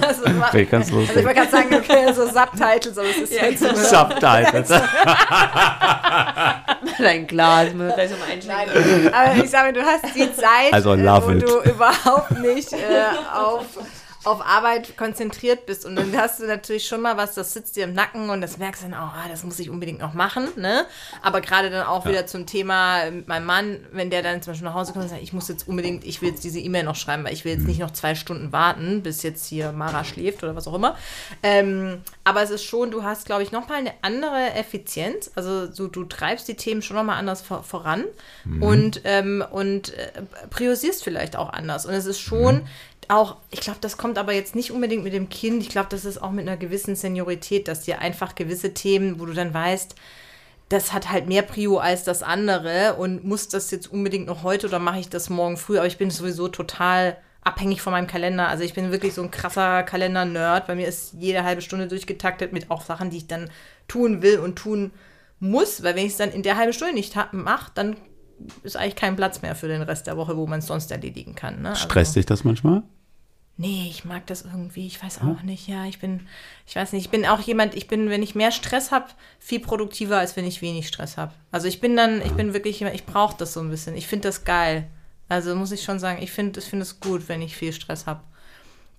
Also, 0.00 0.22
Okay, 0.48 0.64
ganz 0.64 0.86
also 0.86 1.00
ich 1.00 1.08
lustig. 1.08 1.24
wollte 1.24 1.40
gerade 1.40 1.50
sagen, 1.50 1.74
okay, 1.74 2.12
so 2.12 2.26
Subtitles, 2.26 2.98
aber 2.98 3.08
es 3.08 3.16
ist 3.30 3.40
halt 3.40 3.58
so. 3.58 3.66
Subtitles. 3.74 4.68
Dein 6.98 7.26
Glas, 7.26 7.68
wir 7.74 7.88
gleich 7.92 8.10
nochmal 8.10 8.28
einschlagen. 8.32 8.70
Aber 9.12 9.42
ich 9.44 9.50
sage, 9.50 9.72
du 9.72 9.82
hast 9.82 10.04
die 10.14 10.32
Zeit, 10.32 10.72
Also 10.72 10.94
love 10.94 11.26
wo 11.26 11.30
it. 11.32 11.42
du 11.42 11.60
überhaupt 11.70 12.30
nicht 12.38 12.72
äh, 12.72 12.76
auf, 13.34 13.64
auf 14.28 14.44
Arbeit 14.44 14.96
konzentriert 14.96 15.66
bist. 15.66 15.84
Und 15.84 15.96
dann 15.96 16.16
hast 16.16 16.40
du 16.40 16.46
natürlich 16.46 16.86
schon 16.86 17.00
mal 17.00 17.16
was, 17.16 17.34
das 17.34 17.52
sitzt 17.52 17.76
dir 17.76 17.84
im 17.84 17.94
Nacken 17.94 18.30
und 18.30 18.40
das 18.40 18.58
merkst 18.58 18.82
du 18.82 18.90
dann 18.90 18.98
auch, 18.98 19.14
ah, 19.14 19.26
das 19.28 19.44
muss 19.44 19.58
ich 19.58 19.70
unbedingt 19.70 20.00
noch 20.00 20.14
machen. 20.14 20.48
Ne? 20.56 20.86
Aber 21.22 21.40
gerade 21.40 21.70
dann 21.70 21.86
auch 21.86 22.06
wieder 22.06 22.26
zum 22.26 22.46
Thema 22.46 23.10
mit 23.10 23.28
meinem 23.28 23.46
Mann, 23.46 23.80
wenn 23.92 24.10
der 24.10 24.22
dann 24.22 24.42
zum 24.42 24.52
Beispiel 24.52 24.68
nach 24.68 24.74
Hause 24.74 24.92
kommt 24.92 25.04
und 25.04 25.10
sagt, 25.10 25.22
ich 25.22 25.32
muss 25.32 25.48
jetzt 25.48 25.66
unbedingt, 25.66 26.04
ich 26.04 26.20
will 26.22 26.30
jetzt 26.30 26.44
diese 26.44 26.60
E-Mail 26.60 26.84
noch 26.84 26.96
schreiben, 26.96 27.24
weil 27.24 27.32
ich 27.32 27.44
will 27.44 27.52
jetzt 27.52 27.66
nicht 27.66 27.80
noch 27.80 27.90
zwei 27.90 28.14
Stunden 28.14 28.52
warten, 28.52 29.02
bis 29.02 29.22
jetzt 29.22 29.46
hier 29.46 29.72
Mara 29.72 30.04
schläft 30.04 30.42
oder 30.42 30.54
was 30.54 30.68
auch 30.68 30.74
immer. 30.74 30.96
Ähm, 31.42 32.02
aber 32.24 32.42
es 32.42 32.50
ist 32.50 32.64
schon, 32.64 32.90
du 32.90 33.02
hast, 33.02 33.26
glaube 33.26 33.42
ich, 33.42 33.52
nochmal 33.52 33.78
eine 33.78 33.92
andere 34.02 34.52
Effizienz. 34.54 35.30
Also 35.34 35.66
du, 35.66 35.88
du 35.88 36.04
treibst 36.04 36.46
die 36.48 36.54
Themen 36.54 36.82
schon 36.82 36.96
nochmal 36.96 37.18
anders 37.18 37.40
vor, 37.40 37.62
voran 37.62 38.04
und, 38.60 39.00
ähm, 39.04 39.44
und 39.50 39.94
äh, 39.94 40.10
priorisierst 40.50 41.02
vielleicht 41.02 41.36
auch 41.36 41.52
anders. 41.52 41.86
Und 41.86 41.94
es 41.94 42.06
ist 42.06 42.20
schon 42.20 42.62
auch, 43.08 43.36
ich 43.50 43.60
glaube, 43.60 43.78
das 43.80 43.96
kommt 43.96 44.18
aber 44.18 44.32
jetzt 44.32 44.54
nicht 44.54 44.70
unbedingt 44.70 45.04
mit 45.04 45.12
dem 45.12 45.28
Kind. 45.28 45.62
Ich 45.62 45.68
glaube, 45.68 45.88
das 45.90 46.04
ist 46.04 46.22
auch 46.22 46.30
mit 46.30 46.46
einer 46.46 46.56
gewissen 46.56 46.94
Seniorität, 46.94 47.68
dass 47.68 47.82
dir 47.82 48.00
einfach 48.00 48.34
gewisse 48.34 48.74
Themen, 48.74 49.18
wo 49.18 49.26
du 49.26 49.32
dann 49.32 49.52
weißt, 49.54 49.94
das 50.68 50.92
hat 50.92 51.10
halt 51.10 51.26
mehr 51.26 51.42
Prio 51.42 51.78
als 51.78 52.04
das 52.04 52.22
andere 52.22 52.94
und 52.94 53.24
muss 53.24 53.48
das 53.48 53.70
jetzt 53.70 53.90
unbedingt 53.90 54.26
noch 54.26 54.42
heute 54.42 54.66
oder 54.66 54.78
mache 54.78 55.00
ich 55.00 55.08
das 55.08 55.30
morgen 55.30 55.56
früh? 55.56 55.78
Aber 55.78 55.86
ich 55.86 55.96
bin 55.96 56.10
sowieso 56.10 56.48
total 56.48 57.16
abhängig 57.42 57.80
von 57.80 57.92
meinem 57.92 58.06
Kalender. 58.06 58.48
Also 58.48 58.64
ich 58.64 58.74
bin 58.74 58.92
wirklich 58.92 59.14
so 59.14 59.22
ein 59.22 59.30
krasser 59.30 59.82
Kalender-Nerd. 59.82 60.66
Bei 60.66 60.74
mir 60.74 60.86
ist 60.86 61.14
jede 61.18 61.44
halbe 61.44 61.62
Stunde 61.62 61.88
durchgetaktet 61.88 62.52
mit 62.52 62.70
auch 62.70 62.82
Sachen, 62.82 63.08
die 63.08 63.18
ich 63.18 63.26
dann 63.26 63.50
tun 63.86 64.20
will 64.20 64.38
und 64.38 64.56
tun 64.56 64.92
muss. 65.40 65.82
Weil 65.82 65.96
wenn 65.96 66.04
ich 66.04 66.12
es 66.12 66.18
dann 66.18 66.30
in 66.30 66.42
der 66.42 66.58
halben 66.58 66.74
Stunde 66.74 66.94
nicht 66.94 67.16
mache, 67.32 67.70
dann 67.74 67.96
ist 68.62 68.76
eigentlich 68.76 68.96
kein 68.96 69.16
Platz 69.16 69.40
mehr 69.40 69.54
für 69.54 69.68
den 69.68 69.82
Rest 69.82 70.06
der 70.06 70.16
Woche, 70.16 70.36
wo 70.36 70.46
man 70.46 70.58
es 70.58 70.66
sonst 70.66 70.90
erledigen 70.90 71.34
kann. 71.34 71.62
Ne? 71.62 71.74
Stresst 71.74 72.14
dich 72.14 72.26
das 72.26 72.44
manchmal? 72.44 72.82
Nee, 73.60 73.88
ich 73.90 74.04
mag 74.04 74.24
das 74.28 74.42
irgendwie. 74.42 74.86
Ich 74.86 75.02
weiß 75.02 75.20
auch 75.22 75.42
nicht. 75.42 75.66
Ja, 75.66 75.84
ich 75.84 75.98
bin, 75.98 76.20
ich 76.64 76.76
weiß 76.76 76.92
nicht. 76.92 77.04
Ich 77.06 77.10
bin 77.10 77.26
auch 77.26 77.40
jemand, 77.40 77.74
ich 77.74 77.88
bin, 77.88 78.08
wenn 78.08 78.22
ich 78.22 78.36
mehr 78.36 78.52
Stress 78.52 78.92
habe, 78.92 79.06
viel 79.40 79.58
produktiver, 79.58 80.16
als 80.18 80.36
wenn 80.36 80.46
ich 80.46 80.62
wenig 80.62 80.86
Stress 80.86 81.16
habe. 81.16 81.32
Also 81.50 81.66
ich 81.66 81.80
bin 81.80 81.96
dann, 81.96 82.22
ich 82.22 82.30
bin 82.32 82.54
wirklich 82.54 82.78
jemand, 82.78 82.94
ich 82.94 83.04
brauche 83.04 83.36
das 83.36 83.52
so 83.54 83.60
ein 83.60 83.68
bisschen. 83.68 83.96
Ich 83.96 84.06
finde 84.06 84.28
das 84.28 84.44
geil. 84.44 84.88
Also 85.28 85.56
muss 85.56 85.72
ich 85.72 85.82
schon 85.82 85.98
sagen, 85.98 86.22
ich 86.22 86.30
finde 86.30 86.60
ich 86.60 86.66
finde 86.66 86.84
es 86.84 87.00
gut, 87.00 87.28
wenn 87.28 87.42
ich 87.42 87.56
viel 87.56 87.72
Stress 87.72 88.06
habe. 88.06 88.20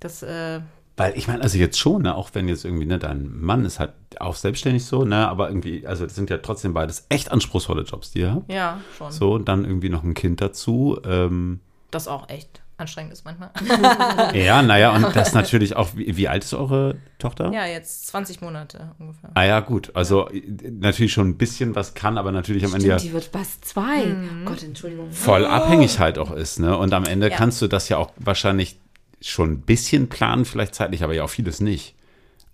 Das, 0.01 0.23
äh, 0.23 0.59
Weil 0.97 1.17
ich 1.17 1.27
meine, 1.29 1.41
also 1.41 1.57
jetzt 1.57 1.79
schon, 1.79 2.01
ne, 2.01 2.13
auch 2.13 2.29
wenn 2.33 2.49
jetzt 2.49 2.65
irgendwie, 2.65 2.85
ne, 2.85 2.99
dein 2.99 3.39
Mann 3.39 3.63
ist 3.63 3.79
halt 3.79 3.93
auch 4.19 4.35
selbstständig 4.35 4.85
so, 4.85 5.05
ne, 5.05 5.27
aber 5.29 5.47
irgendwie, 5.49 5.87
also 5.87 6.03
das 6.05 6.15
sind 6.15 6.29
ja 6.29 6.37
trotzdem 6.39 6.73
beides 6.73 7.05
echt 7.07 7.31
anspruchsvolle 7.31 7.83
Jobs, 7.83 8.11
die 8.11 8.19
ihr 8.19 8.33
habt. 8.33 8.51
ja, 8.51 8.81
schon. 8.97 9.11
So, 9.11 9.33
und 9.35 9.47
dann 9.47 9.63
irgendwie 9.63 9.89
noch 9.89 10.03
ein 10.03 10.13
Kind 10.13 10.41
dazu. 10.41 10.99
Ähm, 11.05 11.61
Das 11.91 12.07
auch 12.09 12.27
echt 12.29 12.58
anstrengend 12.79 13.13
ist 13.13 13.25
manchmal. 13.25 13.51
ja, 14.33 14.61
naja, 14.61 14.95
und 14.95 15.15
das 15.15 15.33
natürlich 15.33 15.75
auch, 15.75 15.89
wie, 15.95 16.15
wie 16.17 16.27
alt 16.27 16.43
ist 16.43 16.53
eure 16.53 16.97
Tochter? 17.17 17.51
ja, 17.51 17.65
jetzt 17.65 18.07
20 18.07 18.41
Monate 18.41 18.91
ungefähr. 18.99 19.31
Ah 19.33 19.43
ja, 19.43 19.59
gut. 19.59 19.91
Also 19.95 20.29
äh, 20.29 20.41
natürlich 20.71 21.13
schon 21.13 21.29
ein 21.29 21.37
bisschen 21.37 21.75
was 21.75 21.93
kann, 21.93 22.17
aber 22.17 22.31
natürlich 22.31 22.65
am 22.65 22.73
Ende 22.73 22.87
ja 22.87 22.99
Stimmt, 22.99 23.11
die 23.11 23.13
wird 23.13 23.25
fast 23.25 23.65
zwei. 23.65 24.15
Gott, 24.45 24.63
Entschuldigung. 24.63 25.11
voll 25.11 25.45
abhängig 25.45 25.99
halt 25.99 26.17
auch 26.17 26.31
ist, 26.31 26.59
ne? 26.59 26.77
Und 26.77 26.93
am 26.93 27.05
Ende 27.05 27.29
Ja. 27.29 27.35
kannst 27.35 27.61
du 27.61 27.67
das 27.67 27.89
ja 27.89 27.97
auch 27.97 28.11
wahrscheinlich 28.17 28.79
schon 29.21 29.51
ein 29.51 29.61
bisschen 29.61 30.09
planen, 30.09 30.45
vielleicht 30.45 30.75
zeitlich, 30.75 31.03
aber 31.03 31.13
ja 31.13 31.23
auch 31.23 31.29
vieles 31.29 31.59
nicht. 31.59 31.95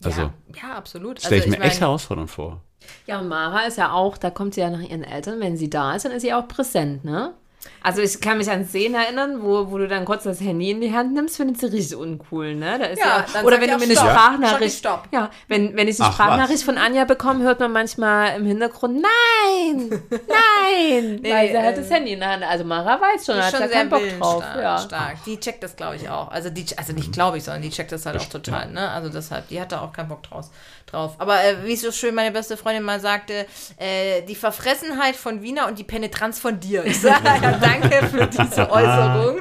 Also 0.03 0.21
ja, 0.21 0.33
ja, 0.55 0.73
absolut. 0.75 1.19
stelle 1.19 1.37
ich 1.37 1.41
also, 1.43 1.51
mir 1.51 1.59
mein, 1.59 1.69
echt 1.69 1.81
herausfordernd 1.81 2.29
vor. 2.29 2.61
Ja, 3.07 3.19
und 3.19 3.27
Mara 3.27 3.61
ist 3.61 3.77
ja 3.77 3.91
auch, 3.91 4.17
da 4.17 4.29
kommt 4.29 4.53
sie 4.53 4.61
ja 4.61 4.69
nach 4.69 4.81
ihren 4.81 5.03
Eltern. 5.03 5.39
Wenn 5.39 5.57
sie 5.57 5.69
da 5.69 5.95
ist, 5.95 6.05
dann 6.05 6.11
ist 6.11 6.21
sie 6.21 6.33
auch 6.33 6.47
präsent, 6.47 7.03
ne? 7.05 7.33
Also 7.81 8.01
ich 8.01 8.19
kann 8.19 8.37
mich 8.39 8.49
an 8.49 8.65
Szenen 8.65 8.95
erinnern, 8.95 9.43
wo, 9.43 9.69
wo 9.71 9.77
du 9.77 9.87
dann 9.87 10.05
kurz 10.05 10.23
das 10.23 10.41
Handy 10.41 10.71
in 10.71 10.81
die 10.81 10.93
Hand 10.93 11.13
nimmst, 11.13 11.37
findet 11.37 11.59
sie 11.59 11.67
richtig 11.67 11.97
uncool, 11.97 12.55
ne? 12.55 12.79
Da 12.79 12.85
ist 12.85 12.99
Ja, 12.99 13.05
ja, 13.19 13.25
dann 13.33 13.45
oder 13.45 13.61
wenn 13.61 13.69
du 13.69 13.77
mir 13.77 13.83
eine 13.83 13.93
Stopp. 13.93 14.09
Sprachnachricht, 14.09 14.77
Stopp, 14.77 14.99
stopp. 15.01 15.13
ja, 15.13 15.29
wenn, 15.47 15.75
wenn 15.75 15.87
ich 15.87 15.99
eine 15.99 16.09
Ach, 16.09 16.13
Sprachnachricht 16.13 16.59
was? 16.59 16.63
von 16.63 16.77
Anja 16.77 17.05
bekomme, 17.05 17.43
hört 17.43 17.59
man 17.59 17.71
manchmal 17.71 18.35
im 18.37 18.45
Hintergrund, 18.45 19.01
nein, 19.03 19.89
nein, 20.11 21.19
weil 21.23 21.49
sie 21.49 21.57
halt 21.57 21.77
äh, 21.77 21.81
das 21.81 21.89
Handy 21.91 22.13
in 22.13 22.19
der 22.19 22.29
Hand 22.31 22.43
hat. 22.43 22.51
Also 22.51 22.63
Mara 22.65 22.99
weiß 22.99 23.25
schon, 23.25 23.35
Die 23.35 23.41
hat 23.41 23.47
ist 23.47 23.53
ja 23.53 23.59
schon 23.59 23.69
sehr 23.69 23.77
keinen 23.77 23.89
Bock 23.89 24.19
drauf. 24.19 24.43
Ja. 24.55 24.77
stark. 24.79 25.23
Die 25.25 25.39
checkt 25.39 25.63
das, 25.63 25.75
glaube 25.75 25.95
ich, 25.97 26.09
auch. 26.09 26.29
Also, 26.31 26.49
die, 26.49 26.65
also 26.77 26.93
nicht 26.93 27.11
glaube 27.11 27.37
ich, 27.37 27.43
sondern 27.43 27.61
die 27.61 27.69
checkt 27.69 27.91
das 27.91 28.05
halt 28.05 28.17
auch 28.19 28.25
total. 28.25 28.71
Ne? 28.71 28.89
Also 28.89 29.09
deshalb, 29.09 29.47
die 29.49 29.59
hat 29.61 29.71
da 29.71 29.81
auch 29.81 29.93
keinen 29.93 30.09
Bock 30.09 30.23
draus, 30.23 30.49
drauf. 30.87 31.15
Aber 31.19 31.43
äh, 31.43 31.65
wie 31.65 31.75
so 31.75 31.91
schön 31.91 32.15
meine 32.15 32.31
beste 32.31 32.57
Freundin 32.57 32.83
mal 32.83 32.99
sagte, 32.99 33.45
äh, 33.77 34.21
die 34.23 34.35
Verfressenheit 34.35 35.15
von 35.15 35.41
Wiener 35.41 35.67
und 35.67 35.77
die 35.79 35.83
Penetranz 35.83 36.39
von 36.39 36.59
dir. 36.59 36.85
Ich 36.85 36.99
sage 37.01 37.23
ja, 37.41 37.54
danke 37.61 38.05
für 38.07 38.27
diese 38.27 38.69
Äußerung. 38.71 39.39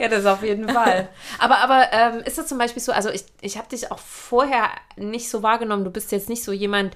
Ja, 0.00 0.08
das 0.08 0.26
auf 0.26 0.42
jeden 0.42 0.68
Fall. 0.68 1.08
Aber, 1.38 1.58
aber 1.58 1.86
ähm, 1.92 2.20
ist 2.24 2.38
das 2.38 2.46
zum 2.46 2.58
Beispiel 2.58 2.82
so, 2.82 2.92
also 2.92 3.10
ich, 3.10 3.24
ich 3.40 3.56
habe 3.58 3.68
dich 3.68 3.90
auch 3.90 3.98
vorher 3.98 4.68
nicht 4.96 5.30
so 5.30 5.42
wahrgenommen, 5.42 5.84
du 5.84 5.90
bist 5.90 6.12
jetzt 6.12 6.28
nicht 6.28 6.44
so 6.44 6.52
jemand, 6.52 6.94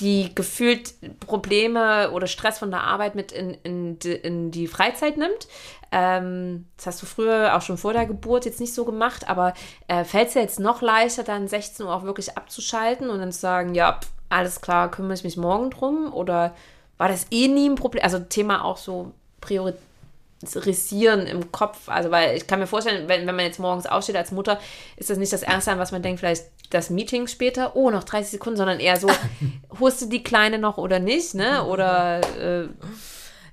die 0.00 0.34
gefühlt 0.34 0.92
Probleme 1.20 2.10
oder 2.10 2.26
Stress 2.26 2.58
von 2.58 2.70
der 2.70 2.82
Arbeit 2.82 3.14
mit 3.14 3.32
in, 3.32 3.54
in, 3.62 3.98
die- 3.98 4.12
in 4.12 4.50
die 4.50 4.66
Freizeit 4.66 5.16
nimmt. 5.16 5.48
Ähm, 5.90 6.66
das 6.76 6.86
hast 6.88 7.02
du 7.02 7.06
früher 7.06 7.56
auch 7.56 7.62
schon 7.62 7.78
vor 7.78 7.94
der 7.94 8.04
Geburt 8.04 8.44
jetzt 8.44 8.60
nicht 8.60 8.74
so 8.74 8.84
gemacht, 8.84 9.26
aber 9.28 9.54
äh, 9.88 10.04
fällt 10.04 10.28
es 10.28 10.34
dir 10.34 10.42
jetzt 10.42 10.60
noch 10.60 10.82
leichter, 10.82 11.22
dann 11.22 11.48
16 11.48 11.86
Uhr 11.86 11.94
auch 11.94 12.02
wirklich 12.02 12.36
abzuschalten 12.36 13.08
und 13.08 13.20
dann 13.20 13.32
zu 13.32 13.38
sagen, 13.40 13.74
ja, 13.74 13.98
pff, 14.02 14.10
alles 14.28 14.60
klar, 14.60 14.90
kümmere 14.90 15.14
ich 15.14 15.24
mich 15.24 15.38
morgen 15.38 15.70
drum? 15.70 16.12
Oder 16.12 16.54
war 16.98 17.08
das 17.08 17.28
eh 17.30 17.48
nie 17.48 17.68
ein 17.70 17.76
Problem? 17.76 18.04
Also 18.04 18.18
Thema 18.18 18.64
auch 18.64 18.76
so 18.76 19.12
priorisieren 19.46 21.26
im 21.26 21.52
Kopf. 21.52 21.88
Also, 21.88 22.10
weil 22.10 22.36
ich 22.36 22.46
kann 22.46 22.58
mir 22.58 22.66
vorstellen, 22.66 23.08
wenn, 23.08 23.26
wenn 23.26 23.36
man 23.36 23.44
jetzt 23.44 23.58
morgens 23.58 23.86
aufsteht 23.86 24.16
als 24.16 24.32
Mutter, 24.32 24.58
ist 24.96 25.10
das 25.10 25.18
nicht 25.18 25.32
das 25.32 25.42
Erste, 25.42 25.72
an 25.72 25.78
was 25.78 25.92
man 25.92 26.02
denkt, 26.02 26.20
vielleicht 26.20 26.44
das 26.70 26.90
Meeting 26.90 27.26
später, 27.28 27.76
oh, 27.76 27.90
noch 27.90 28.04
30 28.04 28.32
Sekunden, 28.32 28.56
sondern 28.56 28.80
eher 28.80 28.96
so, 28.96 29.08
holst 29.80 30.02
du 30.02 30.06
die 30.06 30.22
Kleine 30.22 30.58
noch 30.58 30.78
oder 30.78 30.98
nicht, 30.98 31.34
ne? 31.34 31.64
Oder 31.64 32.20
äh, 32.38 32.68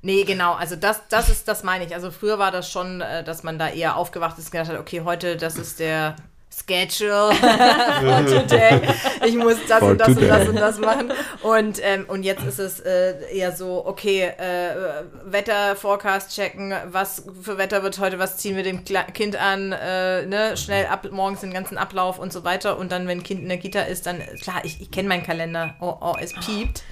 Nee, 0.05 0.25
genau, 0.25 0.51
also 0.51 0.75
das, 0.75 1.01
das 1.07 1.29
ist, 1.29 1.47
das 1.47 1.63
meine 1.63 1.85
ich. 1.85 1.95
Also 1.95 2.11
früher 2.11 2.37
war 2.37 2.51
das 2.51 2.69
schon, 2.69 2.99
äh, 2.99 3.23
dass 3.23 3.43
man 3.43 3.57
da 3.57 3.69
eher 3.69 3.95
aufgewacht 3.95 4.37
ist 4.37 4.47
und 4.47 4.51
gedacht 4.51 4.69
hat, 4.69 4.77
okay, 4.77 5.01
heute, 5.05 5.37
das 5.37 5.57
ist 5.57 5.79
der 5.79 6.17
Schedule 6.55 7.33
for 7.35 8.25
today. 8.25 8.81
Ich 9.25 9.35
muss 9.35 9.55
das 9.67 9.79
For 9.79 9.89
und 9.89 9.97
das 9.99 10.09
und 10.09 10.27
das 10.27 10.47
und 10.47 10.55
das 10.55 10.79
machen. 10.79 11.11
Und, 11.41 11.79
ähm, 11.83 12.05
und 12.07 12.23
jetzt 12.23 12.43
ist 12.45 12.59
es 12.59 12.79
äh, 12.79 13.15
eher 13.35 13.51
so, 13.51 13.85
okay, 13.85 14.31
äh, 14.37 15.03
Wetter-Forecast 15.25 16.33
checken, 16.35 16.73
was 16.85 17.23
für 17.41 17.57
Wetter 17.57 17.83
wird 17.83 17.99
heute, 17.99 18.19
was 18.19 18.37
ziehen 18.37 18.55
wir 18.55 18.63
dem 18.63 18.85
Kle 18.85 19.03
Kind 19.13 19.35
an, 19.35 19.71
äh, 19.71 20.25
ne, 20.25 20.55
schnell 20.57 20.85
ab, 20.85 21.07
morgens 21.11 21.41
den 21.41 21.51
ganzen 21.53 21.77
Ablauf 21.77 22.19
und 22.19 22.31
so 22.31 22.43
weiter. 22.43 22.77
Und 22.77 22.91
dann, 22.91 23.07
wenn 23.07 23.23
Kind 23.23 23.41
in 23.41 23.49
der 23.49 23.57
Kita 23.57 23.81
ist, 23.81 24.05
dann, 24.05 24.21
klar, 24.41 24.61
ich, 24.63 24.79
ich 24.81 24.91
kenne 24.91 25.09
meinen 25.09 25.23
Kalender, 25.23 25.75
oh, 25.81 25.95
oh, 25.99 26.13
es 26.19 26.33
piept. 26.33 26.83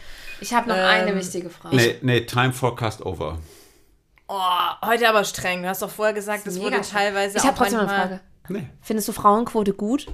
ich 0.41 0.53
habe 0.53 0.69
noch 0.69 0.75
Ähm, 0.75 0.83
eine 0.85 1.15
wichtige 1.15 1.49
Frage. 1.49 1.75
Nee, 1.75 1.95
nee, 2.01 2.21
Time 2.21 2.51
Forecast 2.53 3.05
over. 3.05 3.37
Oh, 4.27 4.39
heute 4.85 5.09
aber 5.09 5.23
streng. 5.25 5.61
Du 5.61 5.67
hast 5.67 5.81
doch 5.81 5.89
vorher 5.89 6.13
gesagt, 6.13 6.47
Das 6.47 6.53
es 6.55 6.59
wurde 6.59 6.71
mega 6.71 6.83
streng. 6.83 6.99
teilweise 6.99 7.37
Ich 7.37 7.43
habe 7.43 7.53
auch 7.53 7.57
trotzdem 7.57 7.79
eine 7.79 7.87
manchmal- 7.87 8.07
Frage. 8.07 8.21
Nee. 8.49 8.67
Findest 8.81 9.07
du 9.07 9.13
Frauenquote 9.13 9.73
gut? 9.73 10.07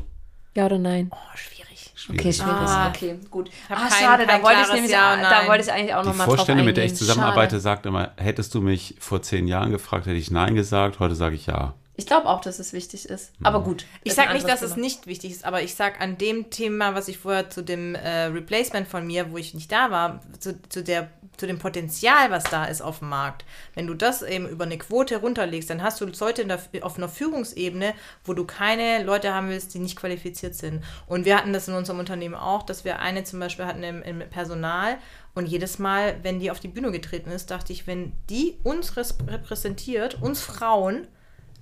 Ja 0.55 0.65
oder 0.65 0.77
nein? 0.79 1.09
Oh, 1.11 1.17
schwierig. 1.35 1.93
Okay, 2.09 2.31
schwierig. 2.31 2.39
Ah. 2.69 2.89
okay, 2.89 3.19
gut. 3.29 3.49
Ah, 3.69 3.75
kein- 3.75 3.91
schade, 3.91 4.25
da 4.25 4.33
kein 4.33 4.43
wollte 4.43 4.61
ich 4.61 4.73
nämlich, 4.73 4.91
Ja 4.91 5.17
da 5.17 5.47
wollte 5.47 5.63
ich 5.63 5.71
eigentlich 5.71 5.93
auch 5.93 6.01
Die 6.03 6.07
noch 6.09 6.15
mal 6.15 6.25
drauf 6.25 6.35
Vorstände, 6.35 6.63
mit 6.63 6.77
der 6.77 6.85
ich 6.85 6.95
zusammenarbeite, 6.95 7.51
Schade. 7.55 7.61
sagt 7.61 7.85
immer, 7.85 8.11
hättest 8.17 8.53
du 8.55 8.61
mich 8.61 8.95
vor 8.99 9.21
zehn 9.21 9.47
Jahren 9.47 9.71
gefragt, 9.71 10.05
hätte 10.05 10.15
ich 10.15 10.31
Nein 10.31 10.55
gesagt. 10.55 10.99
Heute 10.99 11.15
sage 11.15 11.35
ich 11.35 11.47
Ja. 11.47 11.73
Ich 11.97 12.05
glaube 12.05 12.27
auch, 12.27 12.41
dass 12.41 12.59
es 12.59 12.73
wichtig 12.73 13.09
ist. 13.09 13.33
Aber 13.41 13.63
gut. 13.63 13.85
Ich 14.03 14.11
ist 14.11 14.19
ein 14.19 14.27
sag 14.27 14.33
nicht, 14.35 14.47
dass 14.47 14.61
es 14.61 14.75
Thema. 14.75 14.81
nicht 14.81 15.07
wichtig 15.07 15.31
ist, 15.31 15.43
aber 15.43 15.63
ich 15.63 15.73
sag 15.73 15.99
an 15.99 16.19
dem 16.19 16.51
Thema, 16.51 16.93
was 16.93 17.07
ich 17.07 17.17
vorher 17.17 17.49
zu 17.49 17.63
dem 17.63 17.95
äh, 17.95 18.25
Replacement 18.25 18.87
von 18.87 19.05
mir, 19.05 19.31
wo 19.31 19.37
ich 19.37 19.55
nicht 19.55 19.71
da 19.71 19.89
war, 19.89 20.21
zu, 20.39 20.61
zu, 20.69 20.83
der, 20.83 21.09
zu 21.37 21.47
dem 21.47 21.57
Potenzial, 21.57 22.29
was 22.29 22.43
da 22.43 22.65
ist 22.65 22.81
auf 22.81 22.99
dem 22.99 23.09
Markt. 23.09 23.45
Wenn 23.73 23.87
du 23.87 23.95
das 23.95 24.21
eben 24.21 24.47
über 24.47 24.65
eine 24.65 24.77
Quote 24.77 25.17
runterlegst, 25.17 25.71
dann 25.71 25.81
hast 25.81 25.99
du 25.99 26.05
Leute 26.05 26.43
in 26.43 26.49
der, 26.49 26.61
auf 26.81 26.97
einer 26.97 27.09
Führungsebene, 27.09 27.95
wo 28.23 28.33
du 28.33 28.45
keine 28.45 29.03
Leute 29.03 29.33
haben 29.33 29.49
willst, 29.49 29.73
die 29.73 29.79
nicht 29.79 29.95
qualifiziert 29.95 30.53
sind. 30.53 30.83
Und 31.07 31.25
wir 31.25 31.35
hatten 31.35 31.51
das 31.51 31.67
in 31.67 31.73
unserem 31.73 31.97
Unternehmen 31.97 32.35
auch, 32.35 32.61
dass 32.61 32.85
wir 32.85 32.99
eine 32.99 33.23
zum 33.23 33.39
Beispiel 33.39 33.65
hatten 33.65 33.81
im, 33.81 34.03
im 34.03 34.19
Personal 34.29 34.99
und 35.33 35.47
jedes 35.47 35.79
Mal, 35.79 36.17
wenn 36.21 36.39
die 36.39 36.51
auf 36.51 36.59
die 36.59 36.67
Bühne 36.67 36.91
getreten 36.91 37.31
ist, 37.31 37.49
dachte 37.49 37.73
ich, 37.73 37.87
wenn 37.87 38.11
die 38.29 38.57
uns 38.63 38.95
repräsentiert, 38.97 40.21
uns 40.21 40.41
Frauen, 40.41 41.07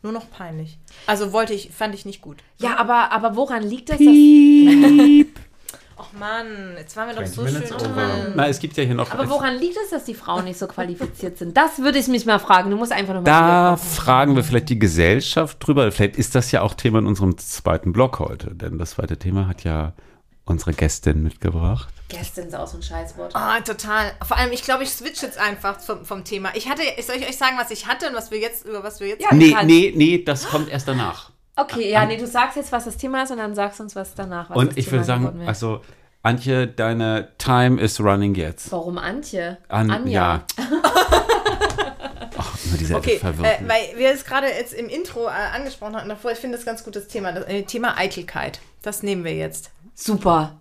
nur 0.05 0.13
noch 0.13 0.29
peinlich. 0.29 0.77
Also 1.07 1.33
wollte 1.33 1.53
ich, 1.53 1.71
fand 1.71 1.93
ich 1.95 2.05
nicht 2.05 2.21
gut. 2.21 2.37
Ja, 2.57 2.77
aber, 2.77 3.11
aber 3.11 3.35
woran 3.35 3.63
liegt 3.63 3.89
das? 3.89 3.97
dass 3.97 4.07
Och 5.97 6.11
Mann, 6.19 6.75
jetzt 6.77 6.97
waren 6.97 7.07
wir 7.07 7.15
doch 7.15 7.23
20 7.23 7.69
so 7.69 7.79
schön 7.79 7.93
drin. 7.93 8.33
Na, 8.35 8.47
es 8.49 8.59
gibt 8.59 8.75
ja 8.75 8.83
hier 8.83 8.95
noch. 8.95 9.09
aber 9.11 9.29
woran 9.29 9.57
liegt 9.57 9.77
es, 9.81 9.91
dass 9.91 10.03
die 10.03 10.13
Frauen 10.13 10.43
nicht 10.43 10.59
so 10.59 10.67
qualifiziert 10.67 11.37
sind? 11.37 11.55
Das 11.55 11.79
würde 11.79 11.97
ich 11.99 12.07
mich 12.09 12.25
mal 12.25 12.37
fragen. 12.37 12.69
Du 12.69 12.75
musst 12.75 12.91
einfach 12.91 13.13
noch 13.13 13.21
mal 13.21 13.25
Da 13.25 13.77
fragen 13.77 14.35
wir 14.35 14.43
vielleicht 14.43 14.67
die 14.69 14.77
Gesellschaft 14.77 15.65
drüber. 15.65 15.89
Vielleicht 15.93 16.17
ist 16.17 16.35
das 16.35 16.51
ja 16.51 16.61
auch 16.61 16.73
Thema 16.73 16.99
in 16.99 17.07
unserem 17.07 17.37
zweiten 17.37 17.93
Blog 17.93 18.19
heute. 18.19 18.53
Denn 18.53 18.77
das 18.77 18.91
zweite 18.91 19.17
Thema 19.17 19.47
hat 19.47 19.63
ja 19.63 19.93
unsere 20.45 20.73
Gästin 20.73 21.23
mitgebracht. 21.23 21.89
Gestern 22.07 22.47
ist 22.47 22.55
auch 22.55 22.67
so 22.67 22.77
ein 22.77 22.83
Scheißwort. 22.83 23.35
Ah, 23.35 23.59
total. 23.61 24.11
Vor 24.25 24.37
allem, 24.37 24.51
ich 24.51 24.61
glaube, 24.63 24.83
ich 24.83 24.91
switch 24.91 25.21
jetzt 25.23 25.39
einfach 25.39 25.79
vom, 25.79 26.05
vom 26.05 26.23
Thema. 26.23 26.49
Ich 26.53 26.69
hatte, 26.69 26.83
soll 27.01 27.15
ich 27.15 27.27
euch 27.27 27.37
sagen, 27.37 27.57
was 27.57 27.71
ich 27.71 27.87
hatte 27.87 28.07
und 28.09 28.15
was 28.15 28.29
wir 28.31 28.37
jetzt, 28.39 28.65
über 28.65 28.83
was 28.83 28.99
wir 28.99 29.07
jetzt. 29.07 29.23
Ja, 29.23 29.29
Nee, 29.33 29.51
kannst. 29.51 29.65
nee, 29.67 29.91
nee, 29.95 30.23
das 30.23 30.47
kommt 30.47 30.69
erst 30.69 30.87
danach. 30.87 31.31
Okay, 31.55 31.89
ja, 31.89 32.05
nee, 32.05 32.17
du 32.17 32.27
sagst 32.27 32.57
jetzt, 32.57 32.71
was 32.71 32.85
das 32.85 32.97
Thema 32.97 33.23
ist 33.23 33.31
und 33.31 33.37
dann 33.37 33.55
sagst 33.55 33.79
du 33.79 33.83
uns, 33.83 33.95
was 33.95 34.13
danach 34.13 34.49
was 34.51 34.57
Und 34.57 34.71
das 34.71 34.77
ich 34.77 34.85
Thema 34.85 34.97
würde 34.97 35.05
sagen, 35.05 35.47
also, 35.47 35.81
Antje, 36.21 36.67
deine 36.67 37.29
Time 37.37 37.81
is 37.81 37.99
running 37.99 38.35
jetzt. 38.35 38.71
Warum 38.71 38.97
Antje? 38.97 39.57
An, 39.69 39.89
Anja. 39.89 40.11
Ja. 40.13 40.45
Ach, 42.37 42.57
immer 42.65 42.77
diese 42.77 42.95
Okay, 42.95 43.17
Verwirrung. 43.17 43.45
äh, 43.45 43.57
weil 43.67 43.97
wir 43.97 44.11
es 44.11 44.25
gerade 44.25 44.47
jetzt 44.47 44.73
im 44.73 44.89
Intro 44.89 45.25
äh, 45.27 45.31
angesprochen 45.55 45.95
hatten 45.95 46.09
davor, 46.09 46.31
ich 46.31 46.39
finde 46.39 46.57
das 46.57 46.65
ganz 46.65 46.83
gutes 46.83 47.07
Thema. 47.07 47.31
Das 47.31 47.45
äh, 47.45 47.63
Thema 47.63 47.97
Eitelkeit. 47.97 48.59
Das 48.81 49.01
nehmen 49.03 49.23
wir 49.23 49.33
jetzt. 49.33 49.71
Super. 49.95 50.59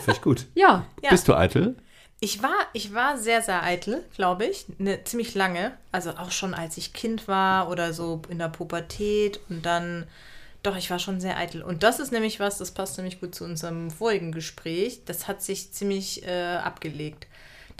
Finde 0.00 0.12
ich 0.12 0.20
gut. 0.20 0.46
Ja. 0.54 0.84
Ja. 1.02 1.10
Bist 1.10 1.28
du 1.28 1.34
eitel? 1.34 1.76
Ich 2.20 2.42
war, 2.42 2.54
ich 2.72 2.94
war 2.94 3.18
sehr, 3.18 3.42
sehr 3.42 3.62
eitel, 3.62 4.04
glaube 4.14 4.44
ich. 4.46 4.66
Ne, 4.78 5.02
ziemlich 5.04 5.34
lange. 5.34 5.72
Also 5.90 6.10
auch 6.10 6.30
schon 6.30 6.54
als 6.54 6.76
ich 6.76 6.92
Kind 6.92 7.26
war 7.26 7.68
oder 7.68 7.92
so 7.92 8.22
in 8.28 8.38
der 8.38 8.48
Pubertät 8.48 9.40
und 9.48 9.66
dann. 9.66 10.06
Doch, 10.62 10.76
ich 10.76 10.88
war 10.90 11.00
schon 11.00 11.20
sehr 11.20 11.36
eitel. 11.36 11.62
Und 11.62 11.82
das 11.82 11.98
ist 11.98 12.12
nämlich 12.12 12.38
was, 12.38 12.58
das 12.58 12.70
passt 12.70 12.96
nämlich 12.96 13.18
gut 13.18 13.34
zu 13.34 13.42
unserem 13.44 13.90
vorigen 13.90 14.30
Gespräch. 14.30 15.00
Das 15.04 15.26
hat 15.26 15.42
sich 15.42 15.72
ziemlich 15.72 16.24
äh, 16.24 16.56
abgelegt. 16.56 17.26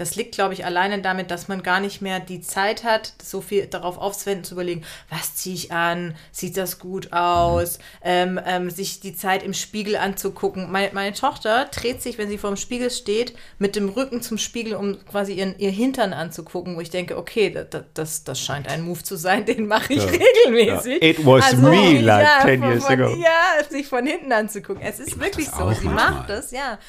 Das 0.02 0.16
liegt, 0.16 0.34
glaube 0.34 0.52
ich, 0.52 0.64
alleine 0.64 1.00
damit, 1.00 1.30
dass 1.30 1.46
man 1.46 1.62
gar 1.62 1.78
nicht 1.78 2.02
mehr 2.02 2.18
die 2.18 2.40
Zeit 2.40 2.82
hat, 2.82 3.12
so 3.22 3.40
viel 3.40 3.68
darauf 3.68 3.98
aufzuwenden, 3.98 4.42
zu 4.42 4.54
überlegen, 4.54 4.82
was 5.10 5.36
ziehe 5.36 5.54
ich 5.54 5.70
an, 5.70 6.16
sieht 6.32 6.56
das 6.56 6.80
gut 6.80 7.12
aus, 7.12 7.78
ähm, 8.02 8.40
ähm, 8.44 8.68
sich 8.68 8.98
die 8.98 9.14
Zeit 9.14 9.44
im 9.44 9.54
Spiegel 9.54 9.94
anzugucken. 9.94 10.72
Meine, 10.72 10.90
meine 10.92 11.12
Tochter 11.14 11.66
dreht 11.66 12.02
sich, 12.02 12.18
wenn 12.18 12.28
sie 12.28 12.36
vor 12.36 12.50
dem 12.50 12.56
Spiegel 12.56 12.90
steht, 12.90 13.34
mit 13.60 13.76
dem 13.76 13.90
Rücken 13.90 14.22
zum 14.22 14.38
Spiegel, 14.38 14.74
um 14.74 14.98
quasi 15.06 15.34
ihren, 15.34 15.56
ihr 15.60 15.70
Hintern 15.70 16.12
anzugucken, 16.14 16.74
wo 16.74 16.80
ich 16.80 16.90
denke, 16.90 17.16
okay, 17.16 17.50
das, 17.70 17.84
das, 17.94 18.24
das 18.24 18.40
scheint 18.40 18.66
ein 18.66 18.82
Move 18.82 19.04
zu 19.04 19.14
sein, 19.14 19.46
den 19.46 19.68
mache 19.68 19.92
ich 19.92 20.02
regelmäßig. 20.02 21.00
Ja. 21.00 21.08
It 21.10 21.24
was 21.24 21.54
me 21.54 22.00
like 22.00 22.42
10 22.42 22.58
von, 22.60 22.70
years 22.70 22.84
von, 22.86 23.00
ago. 23.00 23.16
Ja, 23.22 23.64
sich 23.70 23.86
von 23.86 24.04
hinten 24.04 24.32
anzugucken. 24.32 24.82
Es 24.82 24.98
ist 24.98 25.20
wirklich 25.20 25.46
das 25.46 25.58
so. 25.58 25.70
Sie 25.70 25.84
manchmal. 25.84 26.10
macht 26.10 26.28
das, 26.28 26.50
ja. 26.50 26.80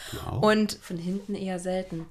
Und 0.42 0.80
Von 0.82 0.98
hinten 0.98 1.36
eher 1.36 1.60
selten. 1.60 2.08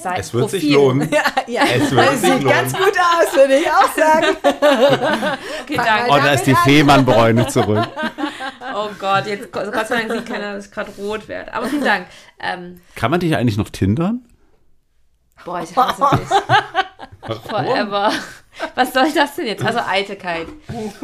Sei 0.00 0.16
Es 0.18 0.34
wird 0.34 0.50
sich 0.50 0.62
Profil. 0.62 0.74
lohnen. 0.76 1.10
ja, 1.12 1.22
ja. 1.46 1.62
Es 1.74 1.90
wird 1.90 2.10
sich 2.10 2.20
sieht 2.20 2.42
lohnen. 2.42 2.48
ganz 2.48 2.72
gut 2.72 2.92
aus, 2.98 3.36
würde 3.36 3.56
ich 3.56 3.70
auch 3.70 3.92
sagen. 3.94 4.26
Okay, 5.62 5.76
danke. 5.76 6.10
Oh, 6.10 6.16
da 6.16 6.32
ist 6.32 6.46
die 6.46 6.54
Fehmarnbräune 6.54 7.46
zurück. 7.48 7.86
Oh 8.76 8.88
Gott, 8.98 9.26
jetzt 9.26 9.52
Gott 9.52 9.72
sei 9.86 10.02
Dank 10.02 10.10
sieht 10.10 10.26
keiner, 10.26 10.54
dass 10.54 10.66
ich 10.66 10.72
gerade 10.72 10.90
rot 10.98 11.28
werde. 11.28 11.54
Aber 11.54 11.66
vielen 11.66 11.84
Dank. 11.84 12.06
Ähm, 12.40 12.80
Kann 12.96 13.10
man 13.10 13.20
dich 13.20 13.36
eigentlich 13.36 13.56
noch 13.56 13.68
tindern? 13.70 14.24
boah, 15.44 15.60
ich 15.62 15.76
hasse 15.76 16.02
dich. 16.16 17.38
Forever. 17.48 18.10
Was 18.74 18.92
soll 18.92 19.12
das 19.12 19.36
denn 19.36 19.46
jetzt? 19.46 19.64
Also 19.64 19.78
Eitelkeit. 19.86 20.46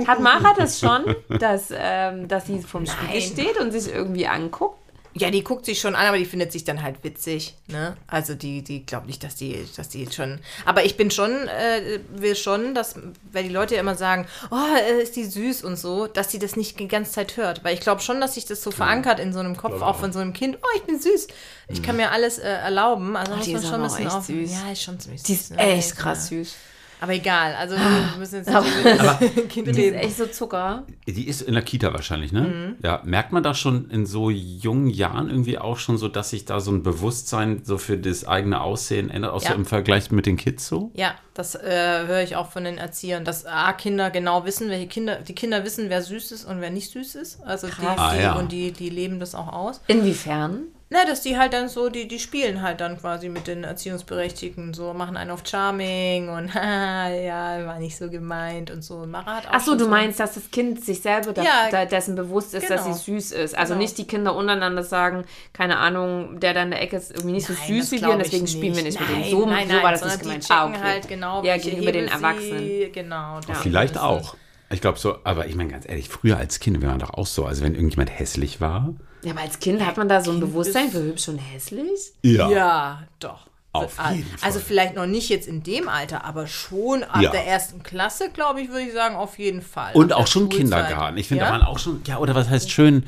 Hat 0.07 0.21
Mara 0.21 0.53
das 0.57 0.81
schon, 0.81 1.15
dass, 1.39 1.73
ähm, 1.77 2.27
dass 2.29 2.47
sie 2.47 2.61
vom 2.61 2.87
Spiegel 2.87 3.21
steht 3.21 3.59
und 3.59 3.71
sich 3.71 3.93
irgendwie 3.93 4.27
anguckt? 4.27 4.80
Ja, 5.13 5.31
die 5.31 5.43
guckt 5.43 5.65
sich 5.67 5.81
schon 5.81 5.97
an, 5.97 6.07
aber 6.07 6.19
die 6.19 6.25
findet 6.25 6.53
sich 6.53 6.63
dann 6.65 6.83
halt 6.83 7.03
witzig. 7.03 7.57
Ne? 7.67 7.97
Also 8.07 8.35
die, 8.35 8.63
die 8.63 8.87
glaubt 8.87 9.07
nicht, 9.09 9.25
dass 9.25 9.35
die, 9.35 9.67
dass 9.77 9.89
die 9.89 10.05
jetzt 10.05 10.15
schon. 10.15 10.39
Aber 10.67 10.85
ich 10.85 10.97
bin 10.97 11.11
schon, 11.11 11.49
äh, 11.49 11.99
will 12.15 12.37
schon, 12.37 12.75
dass, 12.77 12.95
weil 13.33 13.43
die 13.43 13.49
Leute 13.49 13.75
ja 13.75 13.81
immer 13.81 13.97
sagen, 13.97 14.27
oh, 14.53 14.57
äh, 14.79 15.03
ist 15.03 15.17
die 15.17 15.25
süß 15.25 15.65
und 15.65 15.77
so, 15.77 16.07
dass 16.07 16.31
sie 16.31 16.39
das 16.39 16.55
nicht 16.55 16.79
die 16.79 16.87
ganze 16.87 17.11
Zeit 17.11 17.37
hört. 17.37 17.65
Weil 17.65 17.75
ich 17.75 17.81
glaube 17.81 18.01
schon, 18.03 18.21
dass 18.21 18.35
sich 18.35 18.45
das 18.47 18.63
so 18.63 18.71
verankert 18.71 19.19
in 19.19 19.33
so 19.33 19.41
einem 19.41 19.57
Kopf, 19.57 19.83
auch 19.83 19.97
von 19.99 20.13
so 20.13 20.21
einem 20.21 20.33
Kind, 20.33 20.59
oh, 20.63 20.77
ich 20.77 20.83
bin 20.83 21.01
süß. 21.01 21.27
Ich 21.69 21.83
kann 21.83 21.97
mir 21.97 22.13
alles 22.13 22.39
äh, 22.39 22.49
erlauben. 22.49 23.17
Also 23.17 23.33
Oh, 23.33 23.37
muss 23.37 23.47
man 23.49 23.57
ist 23.57 23.69
schon 23.69 23.75
ein 23.75 23.83
bisschen 23.83 24.07
echt 24.07 24.15
auf. 24.17 24.25
süß. 24.27 24.51
Ja, 24.53 24.73
ist 24.73 24.83
schon 24.83 25.01
süß. 25.01 25.23
Die 25.25 25.33
ist 25.33 25.51
Ne? 25.51 25.59
echt 25.59 25.91
Ja. 25.91 25.95
krass 25.97 26.29
süß. 26.29 26.55
Aber 27.01 27.13
egal, 27.15 27.55
also 27.55 27.77
wir 27.77 28.19
müssen 28.19 28.37
jetzt 28.37 28.49
nicht 28.51 29.49
Kind 29.49 29.69
Die 29.75 29.83
ist 29.85 29.95
echt 29.95 30.17
so 30.19 30.27
Zucker. 30.27 30.85
Die 31.07 31.27
ist 31.27 31.41
in 31.43 31.55
der 31.55 31.63
Kita 31.63 31.93
wahrscheinlich, 31.95 32.33
ne? 32.33 32.43
Mhm. 32.43 32.77
Ja, 32.85 33.01
merkt 33.05 33.33
man 33.33 33.43
da 33.43 33.55
schon 33.55 33.91
in 33.91 34.05
so 34.07 34.29
jungen 34.31 34.89
Jahren 34.89 35.31
irgendwie 35.31 35.59
auch 35.59 35.79
schon 35.79 35.97
so, 35.99 36.09
dass 36.09 36.31
sich 36.31 36.45
da 36.45 36.61
so 36.61 36.71
ein 36.73 36.83
Bewusstsein 36.83 37.63
so 37.65 37.79
für 37.79 37.97
das 37.97 38.27
eigene 38.27 38.61
Aussehen 38.61 39.11
ändert, 39.11 39.33
auch 39.33 39.43
Ja. 39.43 39.51
so 39.51 39.55
im 39.55 39.65
Vergleich 39.65 40.11
mit 40.11 40.27
den 40.27 40.37
Kids 40.37 40.69
so? 40.69 40.91
Ja, 40.95 41.15
das 41.35 41.55
äh, 41.55 42.07
höre 42.07 42.23
ich 42.23 42.37
auch 42.37 42.51
von 42.51 42.65
den 42.65 42.77
Erziehern, 42.77 43.25
dass 43.25 43.47
A, 43.47 43.73
Kinder 43.73 44.11
genau 44.11 44.45
wissen, 44.45 44.69
welche 44.69 44.87
Kinder, 44.87 45.17
die 45.17 45.35
Kinder 45.35 45.65
wissen, 45.65 45.89
wer 45.89 46.03
süß 46.03 46.33
ist 46.33 46.45
und 46.45 46.61
wer 46.61 46.71
nicht 46.71 46.91
süß 46.91 47.15
ist. 47.15 47.43
Also 47.45 47.69
die. 47.69 47.87
Ah, 47.87 48.15
die 48.15 48.23
ja. 48.23 48.35
und 48.35 48.53
die, 48.53 48.73
die 48.73 48.91
leben 48.91 49.21
das 49.21 49.35
auch 49.35 49.53
aus. 49.53 49.81
Inwiefern? 49.87 50.65
Na, 50.93 51.05
dass 51.05 51.21
die 51.21 51.39
halt 51.39 51.53
dann 51.53 51.69
so, 51.69 51.89
die, 51.89 52.09
die 52.09 52.19
spielen 52.19 52.63
halt 52.63 52.81
dann 52.81 52.99
quasi 52.99 53.29
mit 53.29 53.47
den 53.47 53.63
Erziehungsberechtigten, 53.63 54.75
so 54.75 54.93
machen 54.93 55.17
einen 55.17 55.31
auf 55.31 55.43
Charming 55.47 56.29
und 56.29 56.53
ja, 56.55 57.65
war 57.65 57.79
nicht 57.79 57.97
so 57.97 58.11
gemeint 58.11 58.73
und 58.73 58.83
so. 58.83 58.97
Und 58.97 59.13
Mara 59.13 59.37
hat 59.37 59.47
auch 59.47 59.51
Ach 59.53 59.61
so, 59.61 59.77
du 59.77 59.87
meinst, 59.87 60.19
dass 60.19 60.35
das 60.35 60.51
Kind 60.51 60.85
sich 60.85 61.01
selber 61.01 61.33
da, 61.33 61.45
Ja, 61.45 61.69
da, 61.71 61.85
dessen 61.85 62.17
bewusst 62.17 62.55
ist, 62.55 62.69
dass 62.69 62.83
genau. 62.83 62.97
sie 62.97 63.13
süß 63.13 63.31
ist. 63.31 63.57
Also 63.57 63.75
Genau. 63.75 63.83
nicht 63.83 63.99
die 63.99 64.07
Kinder 64.09 64.35
untereinander 64.35 64.83
sagen, 64.83 65.25
keine 65.53 65.77
Ahnung, 65.79 66.41
der 66.41 66.55
da 66.55 66.65
in 66.65 66.71
der 66.73 66.83
Ecke 66.83 66.97
ist 66.97 67.13
irgendwie 67.13 67.35
nicht 67.35 67.47
so 67.47 67.53
Nein, 67.53 67.63
süß 67.69 67.91
das 67.91 67.93
wie 67.93 68.05
wir 68.05 68.17
deswegen 68.17 68.47
spielen 68.49 68.75
wir 68.75 68.83
nicht 68.83 68.99
mit 68.99 69.11
Nein, 69.11 69.23
dem. 69.23 69.31
So, 69.31 69.47
nein, 69.47 69.69
so 69.69 69.75
nein, 69.75 69.83
war 69.85 69.93
das 69.93 70.05
nicht 70.05 70.21
gemeint. 70.23 70.49
Die 70.49 70.53
Ah, 70.53 70.67
okay. 70.67 70.79
halt 70.83 71.09
genau, 71.09 71.45
ja, 71.45 71.57
gegenüber 71.57 71.93
den 71.93 72.09
Erwachsenen. 72.09 72.59
Sie, 72.67 72.91
genau. 72.93 73.39
das 73.47 73.59
Vielleicht 73.61 73.97
auch. 73.97 74.35
Ich 74.71 74.81
glaube 74.81 74.99
so, 74.99 75.19
aber 75.23 75.47
ich 75.47 75.55
meine 75.55 75.71
ganz 75.71 75.89
ehrlich, 75.89 76.09
früher 76.09 76.37
als 76.37 76.59
Kind, 76.59 76.83
wir 76.83 76.89
waren 76.89 76.99
doch 76.99 77.15
auch 77.15 77.27
so, 77.27 77.45
also 77.45 77.63
wenn 77.63 77.75
irgendjemand 77.77 78.11
hässlich 78.19 78.61
war. 78.61 78.93
Ja, 79.23 79.33
aber 79.33 79.41
als 79.43 79.59
Kind 79.59 79.85
hat 79.85 79.97
man 79.97 80.09
da 80.09 80.21
so 80.23 80.31
ein 80.31 80.39
Kind 80.41 80.51
Bewusstsein 80.51 80.91
für 80.91 81.03
hübsch 81.03 81.29
und 81.29 81.39
hässlich. 81.39 81.89
es. 81.91 82.13
Ja, 82.23 83.03
doch. 83.19 83.47
Auf 83.73 83.99
jeden 84.13 84.27
Also 84.41 84.59
Fall. 84.59 84.67
vielleicht 84.67 84.97
noch 84.97 85.07
nicht 85.07 85.29
jetzt 85.29 85.47
in 85.47 85.63
dem 85.63 85.89
Alter, 85.89 86.25
aber 86.25 86.49
schon 86.49 87.05
ab 87.05 87.23
Ja. 87.23 87.31
der 87.31 87.47
ersten 87.47 87.85
Klasse, 87.85 88.29
glaube 88.33 88.61
ich, 88.61 88.69
würde 88.69 88.81
ich 88.83 88.93
sagen, 88.93 89.15
auf 89.15 89.39
jeden 89.39 89.63
Fall. 89.63 89.93
Und 89.95 90.13
Ab 90.13 90.19
auch 90.23 90.27
schon 90.27 90.43
Schulzeit. 90.51 90.59
Kindergarten. 90.61 91.19
Ich 91.19 91.29
finde, 91.29 91.45
ja? 91.45 91.51
da 91.51 91.53
waren 91.59 91.63
auch 91.67 91.79
schon, 91.79 92.01
ja, 92.05 92.19
oder 92.19 92.35
was 92.35 92.49
heißt 92.51 92.69
schön 92.73 93.05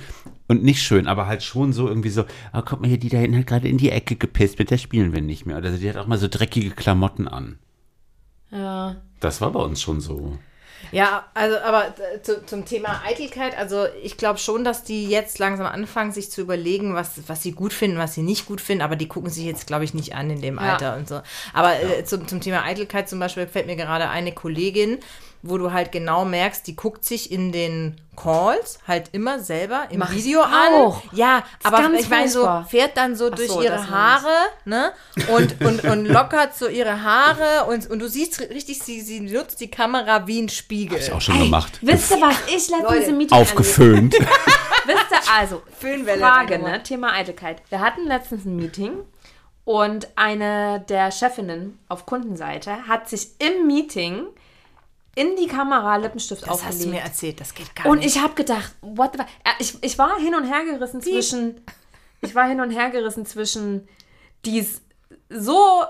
und 0.47 0.63
nicht 0.63 0.81
schön, 0.83 1.09
aber 1.09 1.27
halt 1.27 1.43
schon 1.43 1.73
so 1.73 1.89
irgendwie 1.89 2.11
so, 2.11 2.27
ah, 2.53 2.63
guck 2.63 2.81
mal 2.81 2.87
hier, 2.87 2.99
die 2.99 3.09
da 3.09 3.19
hinten 3.19 3.39
hat 3.39 3.49
gerade 3.49 3.67
in 3.69 3.77
die 3.79 3.91
Ecke 3.91 4.15
gepisst, 4.15 4.61
mit 4.61 4.71
der 4.71 4.79
spielen 4.79 5.13
wir 5.13 5.21
nicht 5.21 5.47
mehr. 5.47 5.57
Oder 5.59 5.71
die 5.73 5.89
hat 5.91 5.97
auch 5.97 6.07
mal 6.07 6.19
so 6.19 6.29
dreckige 6.29 6.71
Klamotten 6.71 7.27
an. 7.27 7.59
Ja. 8.53 8.97
Das 9.19 9.41
war 9.41 9.51
bei 9.51 9.61
uns 9.61 9.83
schon 9.83 10.01
so. 10.01 10.39
Ja, 10.93 11.25
also 11.35 11.59
aber 11.59 11.87
äh, 11.89 12.23
zu, 12.23 12.45
zum 12.45 12.65
Thema 12.65 13.03
Eitelkeit, 13.05 13.57
also 13.59 13.87
ich 14.03 14.17
glaube 14.17 14.39
schon, 14.39 14.63
dass 14.63 14.85
die 14.85 15.09
jetzt 15.09 15.39
langsam 15.39 15.67
anfangen, 15.67 16.13
sich 16.13 16.31
zu 16.31 16.43
überlegen, 16.43 16.95
was, 16.95 17.13
was 17.27 17.43
sie 17.43 17.53
gut 17.53 17.73
finden, 17.73 17.99
was 17.99 18.15
sie 18.15 18.23
nicht 18.23 18.47
gut 18.47 18.61
finden, 18.61 18.83
aber 18.83 18.95
die 18.97 19.09
gucken 19.09 19.31
sich 19.31 19.45
jetzt, 19.45 19.67
glaube 19.67 19.85
ich, 19.85 19.95
nicht 19.95 20.15
an 20.15 20.31
in 20.31 20.43
dem 20.43 20.57
Ja. 20.57 20.75
Alter 20.75 20.97
und 20.97 21.09
so. 21.09 21.23
Aber 21.55 21.81
äh, 21.81 22.05
zum, 22.05 22.29
zum 22.29 22.41
Thema 22.41 22.63
Eitelkeit 22.65 23.09
zum 23.09 23.19
Beispiel 23.19 23.47
fällt 23.47 23.67
mir 23.67 23.77
gerade 23.77 24.09
eine 24.11 24.33
Kollegin, 24.33 24.99
wo 25.43 25.59
du 25.59 25.73
halt 25.73 25.91
genau 25.91 26.25
merkst, 26.25 26.67
die 26.67 26.77
guckt 26.77 27.05
sich 27.05 27.33
in 27.33 27.51
den 27.51 27.97
Calls 28.15 28.79
halt 28.87 29.09
immer 29.13 29.41
selber 29.41 29.87
im 29.91 29.99
Mach 29.99 30.13
Video 30.13 30.41
auch. 30.43 31.03
an. 31.03 31.11
Ja, 31.13 31.43
aber 31.65 31.79
ganz 31.79 32.01
ich 32.01 32.09
meine 32.09 32.29
so, 32.29 32.47
fährt 32.69 32.97
dann 32.97 33.17
so 33.17 33.29
Ach 33.33 33.35
durch 33.35 33.51
so, 33.51 33.63
ihre 33.63 33.77
das. 33.77 33.91
Haare, 33.91 34.35
ne? 34.65 34.93
Und, 35.29 35.61
und, 35.61 35.85
und 35.85 36.07
lockert 36.07 36.55
so 36.55 36.69
ihre 36.69 37.03
Haare 37.03 37.65
und, 37.69 37.91
und 37.91 37.99
du 37.99 38.09
siehst 38.09 38.41
richtig, 38.41 38.81
sie, 38.81 39.01
sie 39.01 39.21
nutzt 39.21 39.61
die 39.61 39.71
Kamera 39.71 40.27
wie 40.27 40.43
ein 40.43 40.49
Spiegel. 40.49 40.99
Hab 40.99 41.07
ich 41.07 41.13
auch 41.13 41.21
schon 41.21 41.39
gemacht. 41.39 41.79
Wisst 41.81 42.13
ihr, 42.13 42.21
was 42.21 42.37
ich 42.47 42.69
letztens 42.69 43.09
im 43.09 43.17
Meeting 43.17 43.37
Aufgeföhnt. 43.37 44.15
Wisst 44.87 45.07
ihr, 45.11 45.33
also, 45.33 45.63
Föhnwelle 45.79 46.21
Frage, 46.21 46.59
ne? 46.59 46.83
Thema 46.83 47.15
Eitelkeit. 47.15 47.63
Wir 47.69 47.81
hatten 47.81 48.07
letztens 48.07 48.45
ein 48.45 48.57
Meeting 48.57 48.93
und 49.65 50.09
eine 50.17 50.85
der 50.89 51.11
Chefinnen 51.11 51.79
auf 51.89 52.05
Kundenseite 52.05 52.87
hat 52.89 53.09
sich 53.09 53.29
im 53.39 53.67
Meeting 53.67 54.27
in 55.15 55.37
die 55.37 55.47
Kamera 55.47 55.97
Lippenstift 55.97 56.43
Das 56.43 56.49
aufgelegt. 56.49 56.75
hast 56.75 56.85
du 56.85 56.89
mir 56.91 57.01
erzählt, 57.01 57.41
das 57.41 57.55
geht 57.55 57.75
gar 57.77 57.87
Und 57.87 57.99
nicht. 57.99 58.17
ich 58.17 58.23
habe 58.23 58.35
gedacht, 58.35 58.75
what 58.81 59.13
the? 59.13 59.19
Ja, 59.19 59.53
Ich, 59.59 59.77
ich 59.83 59.99
war 59.99 60.19
hin 60.19 60.35
und 60.35 60.45
her 60.45 60.65
gerissen 60.65 61.01
zwischen, 61.03 61.61
ich 62.23 62.35
war 62.35 62.49
hin 62.49 62.61
und 62.61 62.71
her 62.71 62.91
gerissen 62.91 63.27
zwischen, 63.27 63.87
die 64.45 64.59
ist 64.59 64.83
so, 65.29 65.83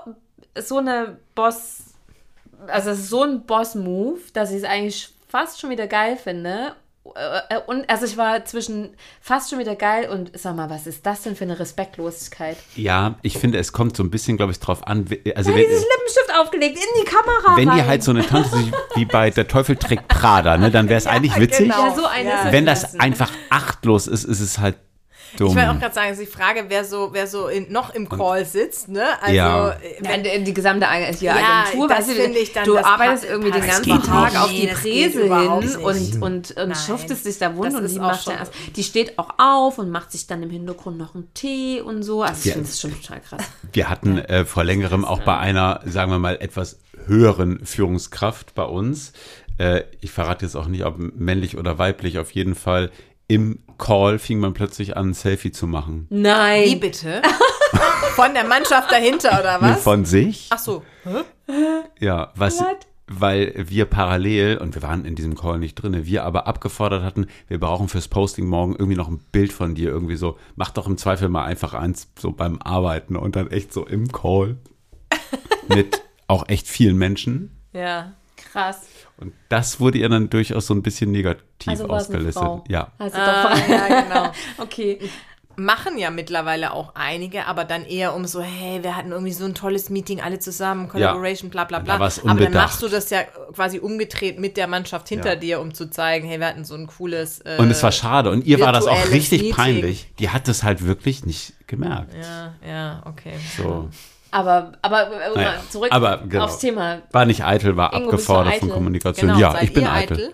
so 0.59 0.77
eine 0.77 1.17
Boss, 1.35 1.83
also 2.67 2.89
es 2.91 2.99
ist 2.99 3.09
so 3.09 3.23
ein 3.23 3.45
Boss-Move, 3.45 4.19
dass 4.33 4.51
ich 4.51 4.57
es 4.57 4.63
eigentlich 4.63 5.13
fast 5.27 5.59
schon 5.59 5.69
wieder 5.69 5.87
geil 5.87 6.17
finde. 6.17 6.75
Äh, 7.15 7.55
äh, 7.55 7.59
Und 7.65 7.89
also 7.89 8.05
ich 8.05 8.15
war 8.17 8.45
zwischen 8.45 8.95
fast 9.21 9.49
schon 9.49 9.59
wieder 9.59 9.75
geil 9.75 10.09
und 10.09 10.31
sag 10.37 10.55
mal, 10.55 10.69
was 10.69 10.87
ist 10.87 11.05
das 11.05 11.21
denn 11.23 11.35
für 11.35 11.43
eine 11.43 11.59
Respektlosigkeit? 11.59 12.57
Ja, 12.75 13.15
ich 13.21 13.37
finde, 13.37 13.57
es 13.57 13.73
kommt 13.73 13.97
so 13.97 14.03
ein 14.03 14.09
bisschen, 14.09 14.37
glaube 14.37 14.51
ich, 14.53 14.59
drauf 14.59 14.87
an. 14.87 15.05
Also 15.35 15.51
Ja, 15.51 15.57
wenn, 15.57 15.65
dieses 15.65 15.83
Lippenstift 15.83 16.33
aufgelegt 16.39 16.77
in 16.77 17.01
die 17.01 17.05
Kamera 17.05 17.57
wenn 17.57 17.69
rein. 17.69 17.77
die 17.77 17.83
halt 17.85 18.03
so 18.03 18.11
eine 18.11 18.25
Tante 18.25 18.49
sich 18.49 18.71
wie 18.95 19.05
bei 19.05 19.29
Der 19.29 19.47
Teufel 19.47 19.75
trägt 19.75 20.07
Prada, 20.07 20.57
ne, 20.57 20.71
dann 20.71 20.87
wäre 20.87 20.97
es 20.97 21.07
eigentlich 21.07 21.37
witzig. 21.37 21.67
genau. 21.69 21.87
ja, 21.89 21.95
so 21.95 22.03
Ja. 22.03 22.51
Wenn 22.51 22.65
das 22.65 22.97
einfach 22.99 23.31
achtlos 23.49 24.07
ist, 24.07 24.23
ist 24.23 24.39
es 24.39 24.59
halt 24.59 24.77
dumm. 25.37 25.47
Ich 25.49 25.55
wollte 25.55 25.71
auch 25.71 25.79
gerade 25.79 25.93
sagen, 25.95 26.07
also 26.09 26.21
die 26.21 26.27
Frage, 26.27 26.65
wer 26.67 26.85
so, 26.85 27.09
wer 27.11 27.27
so 27.27 27.47
in, 27.47 27.71
noch 27.71 27.93
im 27.93 28.07
Call 28.09 28.45
sitzt, 28.45 28.89
ne? 28.89 29.03
Also, 29.21 29.33
Ja. 29.35 29.69
äh, 29.71 30.03
Ja, 30.03 30.09
wenn, 30.23 30.45
die, 30.45 30.53
gesamte 30.53 30.87
Ag- 30.87 31.15
hier 31.15 31.31
Ja, 31.35 31.63
Agentur, 31.65 31.87
das 31.87 31.97
weißt 31.99 32.09
du, 32.09 32.13
finde 32.15 32.39
ich 32.39 32.53
dann- 32.53 32.65
du 32.65 32.73
das 32.75 32.85
arbeitest 32.85 33.25
irgendwie 33.25 33.51
den 33.51 33.65
ganzen 33.65 34.03
Tag 34.03 34.41
auf 34.41 34.49
die 34.51 34.67
Präse 34.67 35.23
hin 35.23 35.47
und, 35.49 35.75
und, 35.81 36.21
und 36.21 36.55
Nein. 36.55 36.75
schuftet 36.75 37.17
sich 37.17 37.37
da 37.39 37.55
wund 37.55 37.73
und 37.75 37.89
die 37.89 37.99
macht 37.99 38.27
dann, 38.27 38.37
die 38.75 38.83
steht 38.83 39.17
auch 39.19 39.29
auf 39.37 39.77
und 39.77 39.89
macht 39.89 40.11
sich 40.11 40.27
dann 40.27 40.43
im 40.43 40.49
Hintergrund 40.49 40.97
noch 40.97 41.15
einen 41.15 41.33
Tee 41.33 41.81
und 41.81 42.03
so. 42.03 42.21
Also 42.23 42.39
ich 42.39 42.45
Ja. 42.45 42.53
finde 42.53 42.67
das 42.69 42.79
schon 42.81 42.91
total 43.01 43.19
krass. 43.21 43.43
Wir 43.73 43.89
hatten 43.89 44.17
äh, 44.17 44.45
vor 44.45 44.63
längerem 44.63 45.05
auch 45.05 45.21
bei 45.21 45.37
einer, 45.37 45.81
sagen 45.85 46.11
wir 46.11 46.19
mal, 46.19 46.37
etwas 46.39 46.79
höheren 47.05 47.65
Führungskraft 47.65 48.53
bei 48.55 48.63
uns. 48.63 49.13
Äh, 49.57 49.83
ich 50.01 50.11
verrate 50.11 50.45
jetzt 50.45 50.55
auch 50.55 50.67
nicht, 50.67 50.83
ob 50.85 50.95
männlich 50.97 51.57
oder 51.57 51.77
weiblich, 51.77 52.17
auf 52.19 52.31
jeden 52.31 52.55
Fall. 52.55 52.91
Im 53.27 53.59
Call 53.77 54.19
fing 54.19 54.39
man 54.39 54.53
plötzlich 54.53 54.97
an, 54.97 55.09
ein 55.09 55.13
Selfie 55.13 55.51
zu 55.51 55.67
machen. 55.67 56.07
wie 56.09 56.21
Nein. 56.21 56.79
bitte? 56.79 57.21
Von 58.15 58.33
der 58.33 58.43
Mannschaft 58.45 58.91
dahinter, 58.91 59.39
oder 59.39 59.59
Nee, 59.59 59.73
was? 59.73 59.83
Von 59.83 60.05
sich. 60.05 60.47
Ach 60.51 60.59
so. 60.59 60.83
Ja, 61.99 62.31
was, 62.35 62.59
What? 62.59 62.87
weil 63.07 63.53
wir 63.67 63.85
parallel, 63.85 64.57
und 64.57 64.75
wir 64.75 64.83
waren 64.83 65.05
in 65.05 65.15
diesem 65.15 65.35
Call 65.35 65.57
nicht 65.59 65.75
drin, 65.75 66.05
wir 66.05 66.23
aber 66.23 66.45
abgefordert 66.47 67.03
hatten, 67.03 67.27
wir 67.47 67.59
brauchen 67.59 67.87
fürs 67.87 68.07
Posting 68.07 68.45
morgen 68.45 68.73
irgendwie 68.73 68.95
noch 68.97 69.07
ein 69.07 69.19
Bild 69.31 69.51
von 69.51 69.73
dir, 69.75 69.89
irgendwie 69.89 70.15
so, 70.15 70.37
mach 70.55 70.69
doch 70.69 70.87
im 70.87 70.97
Zweifel 70.97 71.29
mal 71.29 71.45
einfach 71.45 71.73
eins 71.73 72.09
so 72.19 72.31
beim 72.31 72.61
Arbeiten 72.61 73.15
und 73.15 73.35
dann 73.35 73.49
echt 73.49 73.73
so 73.73 73.85
im 73.87 74.11
Call 74.11 74.57
mit 75.67 76.01
auch 76.27 76.47
echt 76.47 76.67
vielen 76.67 76.97
Menschen. 76.97 77.57
Ja. 77.73 78.13
Krass. 78.35 78.81
Und 79.17 79.33
das 79.49 79.79
wurde 79.79 79.99
ihr 79.99 80.09
dann 80.09 80.29
durchaus 80.29 80.67
so 80.67 80.73
ein 80.73 80.81
bisschen 80.81 81.11
negativ 81.11 81.67
Also 81.67 81.87
war 81.87 81.97
es 81.97 82.09
eine 82.09 82.17
ausgelistet. 82.17 82.43
Frau. 82.43 82.63
Ja. 82.67 82.91
Also 82.97 83.17
Ah, 83.17 83.53
doch. 83.55 83.67
ja, 83.69 84.01
genau. 84.01 84.31
Okay. 84.57 84.99
Machen 85.55 85.99
ja 85.99 86.09
mittlerweile 86.09 86.73
auch 86.73 86.95
einige, 86.95 87.45
aber 87.45 87.63
dann 87.63 87.85
eher 87.85 88.15
um 88.15 88.25
so, 88.25 88.41
hey, 88.41 88.81
wir 88.81 88.95
hatten 88.97 89.11
irgendwie 89.11 89.31
so 89.33 89.45
ein 89.45 89.53
tolles 89.53 89.91
Meeting, 89.91 90.19
alle 90.19 90.39
zusammen, 90.39 90.89
Collaboration, 90.89 91.51
bla 91.51 91.65
bla 91.65 91.77
Da 91.77 91.83
bla. 91.83 91.99
war's 91.99 92.25
Aber 92.25 92.39
dann 92.39 92.53
machst 92.53 92.81
du 92.81 92.87
das 92.87 93.11
ja 93.11 93.21
quasi 93.53 93.77
umgedreht 93.77 94.39
mit 94.39 94.57
der 94.57 94.65
Mannschaft 94.65 95.09
hinter 95.09 95.33
Ja. 95.33 95.35
dir, 95.35 95.61
um 95.61 95.71
zu 95.75 95.91
zeigen, 95.91 96.27
hey, 96.27 96.39
wir 96.39 96.47
hatten 96.47 96.65
so 96.65 96.73
ein 96.73 96.87
cooles. 96.87 97.37
Äh, 97.41 97.57
Und 97.59 97.69
es 97.69 97.83
war 97.83 97.91
schade. 97.91 98.31
Und 98.31 98.45
ihr 98.47 98.59
war 98.61 98.71
das 98.73 98.87
auch 98.87 99.11
richtig 99.11 99.41
Meeting. 99.41 99.55
peinlich. 99.55 100.11
Die 100.17 100.31
hat 100.31 100.47
das 100.47 100.63
halt 100.63 100.83
wirklich 100.87 101.23
nicht 101.23 101.53
gemerkt. 101.67 102.15
Ja, 102.19 102.55
ja, 102.67 103.03
okay. 103.05 103.33
So. 103.55 103.89
Aber, 104.33 104.71
aber 104.81 105.11
äh, 105.11 105.35
Naja, 105.35 105.53
zurück 105.69 105.89
aber 105.91 106.17
genau. 106.27 106.45
aufs 106.45 106.57
Thema. 106.57 107.03
War 107.11 107.25
nicht 107.25 107.45
eitel, 107.45 107.77
war 107.77 107.93
Ingo, 107.93 108.05
abgefordert 108.05 108.55
von? 108.55 108.69
Kommunikation. 108.69 109.27
Genau, 109.27 109.39
ja, 109.39 109.61
ich 109.61 109.73
bin 109.73 109.85
eitel. 109.85 110.17
eitel? 110.17 110.33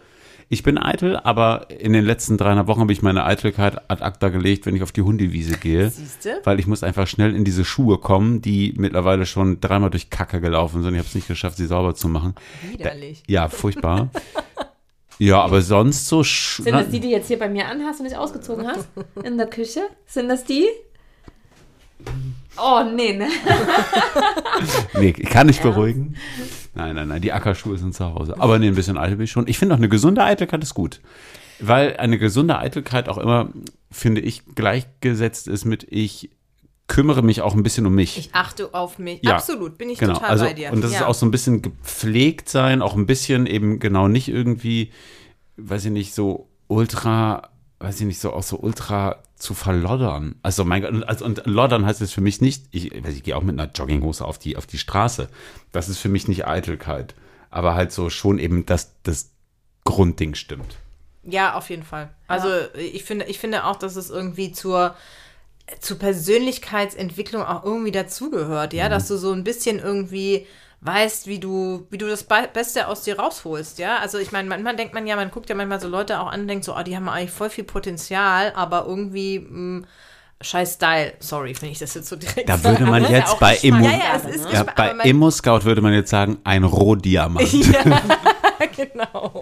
Ich 0.52 0.64
bin 0.64 0.78
eitel, 0.80 1.18
aber 1.18 1.68
in 1.70 1.92
den 1.94 2.06
letzten 2.06 2.38
300 2.38 2.66
Wochen 2.66 2.80
habe 2.80 2.94
ich 2.94 3.02
meine 3.02 3.26
Eitelkeit 3.26 3.78
ad 3.92 4.02
acta 4.02 4.30
gelegt, 4.30 4.66
wenn 4.66 4.76
ich 4.76 4.82
auf 4.84 4.92
die 4.94 5.02
Hundewiese 5.02 5.58
gehe. 5.58 5.90
Siehste? 5.90 6.40
Weil 6.46 6.60
ich 6.60 6.66
muss 6.66 6.82
einfach 6.82 7.08
schnell 7.08 7.36
in 7.36 7.44
diese 7.44 7.66
Schuhe 7.66 7.98
kommen, 8.00 8.42
die 8.42 8.74
mittlerweile 8.78 9.26
schon 9.28 9.60
dreimal 9.60 9.90
durch 9.92 10.10
Kacke 10.10 10.40
gelaufen 10.42 10.82
sind. 10.82 10.94
Ich 10.94 11.00
habe 11.00 11.08
es 11.08 11.14
nicht 11.14 11.28
geschafft, 11.28 11.58
sie 11.58 11.68
sauber 11.68 11.94
zu 11.94 12.08
machen. 12.08 12.34
Widerlich. 12.72 13.22
Ja, 13.28 13.48
furchtbar. 13.50 14.10
ja, 15.20 15.40
aber 15.44 15.62
sonst 15.62 16.08
so... 16.08 16.22
sch- 16.22 16.64
Sind 16.64 16.74
das 16.74 16.90
die, 16.90 17.00
die 17.02 17.12
jetzt 17.12 17.28
hier 17.28 17.38
bei 17.38 17.50
mir 17.50 17.68
anhast 17.68 18.00
und 18.00 18.06
nicht 18.08 18.18
ausgezogen 18.18 18.66
hast? 18.66 18.88
In 19.24 19.38
der 19.38 19.48
Küche? 19.48 19.82
Sind 20.08 20.30
das 20.30 20.46
die? 20.46 20.66
Oh, 22.62 22.84
nee, 22.84 23.14
ne? 23.14 23.28
Nee, 24.94 25.14
ich 25.18 25.30
kann 25.30 25.48
nicht 25.48 25.62
beruhigen. 25.62 26.16
Nein, 26.76 26.96
nein, 26.96 27.08
nein, 27.08 27.22
die 27.22 27.32
Ackerschuhe 27.32 27.78
sind 27.78 27.96
zu 27.96 28.06
Hause. 28.06 28.36
Aber 28.40 28.60
nee, 28.60 28.68
ein 28.68 28.76
bisschen 28.76 28.98
eitel 28.98 29.16
bin 29.16 29.26
ich 29.26 29.32
schon. 29.32 29.48
Ich 29.48 29.58
finde 29.58 29.76
auch 29.76 29.80
eine 29.80 29.90
gesunde 29.90 30.24
Eitelkeit 30.24 30.62
ist 30.64 30.74
gut. 30.74 31.02
Weil 31.60 31.98
eine 31.98 32.18
gesunde 32.18 32.58
Eitelkeit 32.58 33.10
auch 33.10 33.18
immer, 33.18 33.50
finde 33.92 34.22
ich, 34.22 34.44
gleichgesetzt 34.56 35.48
ist 35.48 35.66
mit 35.66 35.86
ich 35.90 36.30
kümmere 36.88 37.22
mich 37.22 37.42
auch 37.42 37.54
ein 37.54 37.64
bisschen 37.64 37.86
um 37.86 37.96
mich. 37.96 38.18
Ich 38.18 38.30
achte 38.34 38.74
auf 38.74 39.00
mich. 39.00 39.20
Ja. 39.24 39.36
Absolut, 39.36 39.78
bin 39.78 39.90
ich 39.90 40.00
genau, 40.00 40.16
total 40.16 40.30
also 40.30 40.46
bei 40.46 40.54
dir. 40.54 40.74
und 40.74 40.84
das 40.84 40.92
ja. 40.92 41.00
ist 41.00 41.06
auch 41.06 41.14
so 41.14 41.26
ein 41.26 41.32
bisschen 41.32 41.62
gepflegt 41.62 42.50
sein, 42.50 42.82
auch 42.82 42.96
ein 42.96 43.06
bisschen 43.06 43.46
eben 43.46 43.80
genau 43.80 44.08
nicht 44.08 44.28
irgendwie, 44.28 44.92
weiß 45.58 45.86
ich 45.86 45.92
nicht, 45.92 46.14
so 46.14 46.50
ultra, 46.68 47.50
weiß 47.80 48.02
ich 48.02 48.08
nicht, 48.08 48.20
so 48.20 48.34
auch 48.34 48.44
so 48.44 48.58
ultra 48.60 49.18
zu 49.40 49.54
verloddern. 49.54 50.36
Also 50.44 50.66
mein 50.66 50.82
Gott, 50.82 50.92
und- 50.92 51.04
also, 51.06 51.26
und 51.26 51.42
loddern 51.46 51.86
heißt 51.86 52.02
es 52.02 52.12
für 52.14 52.22
mich 52.22 52.42
nicht, 52.42 52.66
ich, 52.72 52.94
ich 52.94 53.24
gehe 53.24 53.36
auch 53.36 53.42
mit 53.42 53.60
einer 53.60 53.72
Jogginghose 53.72 54.24
auf 54.26 54.38
die, 54.38 54.58
auf 54.58 54.68
die 54.68 54.78
Straße. 54.78 55.30
Das 55.72 55.90
ist 55.90 55.98
für 55.98 56.10
mich 56.10 56.28
nicht 56.28 56.46
Eitelkeit. 56.46 57.16
Aber 57.50 57.74
halt 57.74 57.92
so 57.92 58.10
schon 58.10 58.38
eben, 58.38 58.66
dass 58.66 58.92
das 59.04 59.32
Grundding 59.86 60.36
stimmt. 60.36 60.76
Ja, 61.24 61.56
auf 61.56 61.70
jeden 61.70 61.84
Fall. 61.84 62.10
Also 62.28 62.50
ich 62.76 63.04
finde, 63.04 63.26
ich 63.26 63.40
finde 63.40 63.66
auch, 63.66 63.76
dass 63.78 63.96
es 63.96 64.10
irgendwie 64.10 64.52
zur, 64.52 64.96
zur 65.80 65.98
Persönlichkeitsentwicklung 66.00 67.44
auch 67.44 67.64
irgendwie 67.64 67.92
dazugehört, 67.92 68.74
ja, 68.74 68.90
dass 68.90 69.08
du 69.08 69.18
so 69.18 69.32
ein 69.32 69.44
bisschen 69.44 69.80
irgendwie 69.80 70.48
weißt, 70.82 71.28
wie 71.28 71.40
du, 71.40 71.88
wie 71.90 71.98
du 71.98 72.08
das 72.08 72.24
Be 72.24 72.48
Beste 72.54 72.88
aus 72.88 73.04
dir 73.04 73.20
rausholst, 73.20 73.80
ja. 73.80 73.98
Also 73.98 74.18
ich 74.18 74.32
meine, 74.32 74.48
manchmal 74.48 74.76
denkt 74.76 74.94
man 74.94 75.06
ja, 75.08 75.16
man 75.16 75.32
guckt 75.32 75.50
ja 75.50 75.56
manchmal 75.56 75.80
so 75.82 75.88
Leute 75.88 76.20
auch 76.20 76.28
an 76.32 76.42
und 76.42 76.48
denkt 76.48 76.64
so, 76.66 76.76
oh, 76.76 76.84
die 76.84 76.96
haben 76.96 77.10
eigentlich 77.10 77.32
voll 77.32 77.50
viel 77.50 77.66
Potenzial, 77.66 78.54
aber 78.56 78.86
irgendwie 78.88 79.40
mh, 79.40 79.86
Scheiß 80.42 80.76
Style. 80.76 81.14
Sorry, 81.20 81.54
wenn 81.60 81.70
ich 81.70 81.80
das 81.80 81.94
jetzt 81.96 82.08
so 82.08 82.16
direkt 82.16 82.48
Da 82.48 82.64
würde 82.64 82.86
man 82.86 83.04
ist 83.04 83.10
jetzt 83.12 83.40
bei. 83.40 83.58
Immo, 83.58 83.84
Ja, 83.84 83.92
ja, 83.92 84.16
es 84.16 84.36
ist 84.36 84.54
ja, 84.54 84.64
bei 84.64 84.92
Immo 85.04 85.30
Scout 85.32 85.66
würde 85.66 85.82
man 85.82 85.94
jetzt 85.94 86.10
sagen, 86.12 86.38
ein 86.44 86.64
Rohdiamant. 86.64 87.52
Ja, 88.62 88.66
genau. 88.76 89.42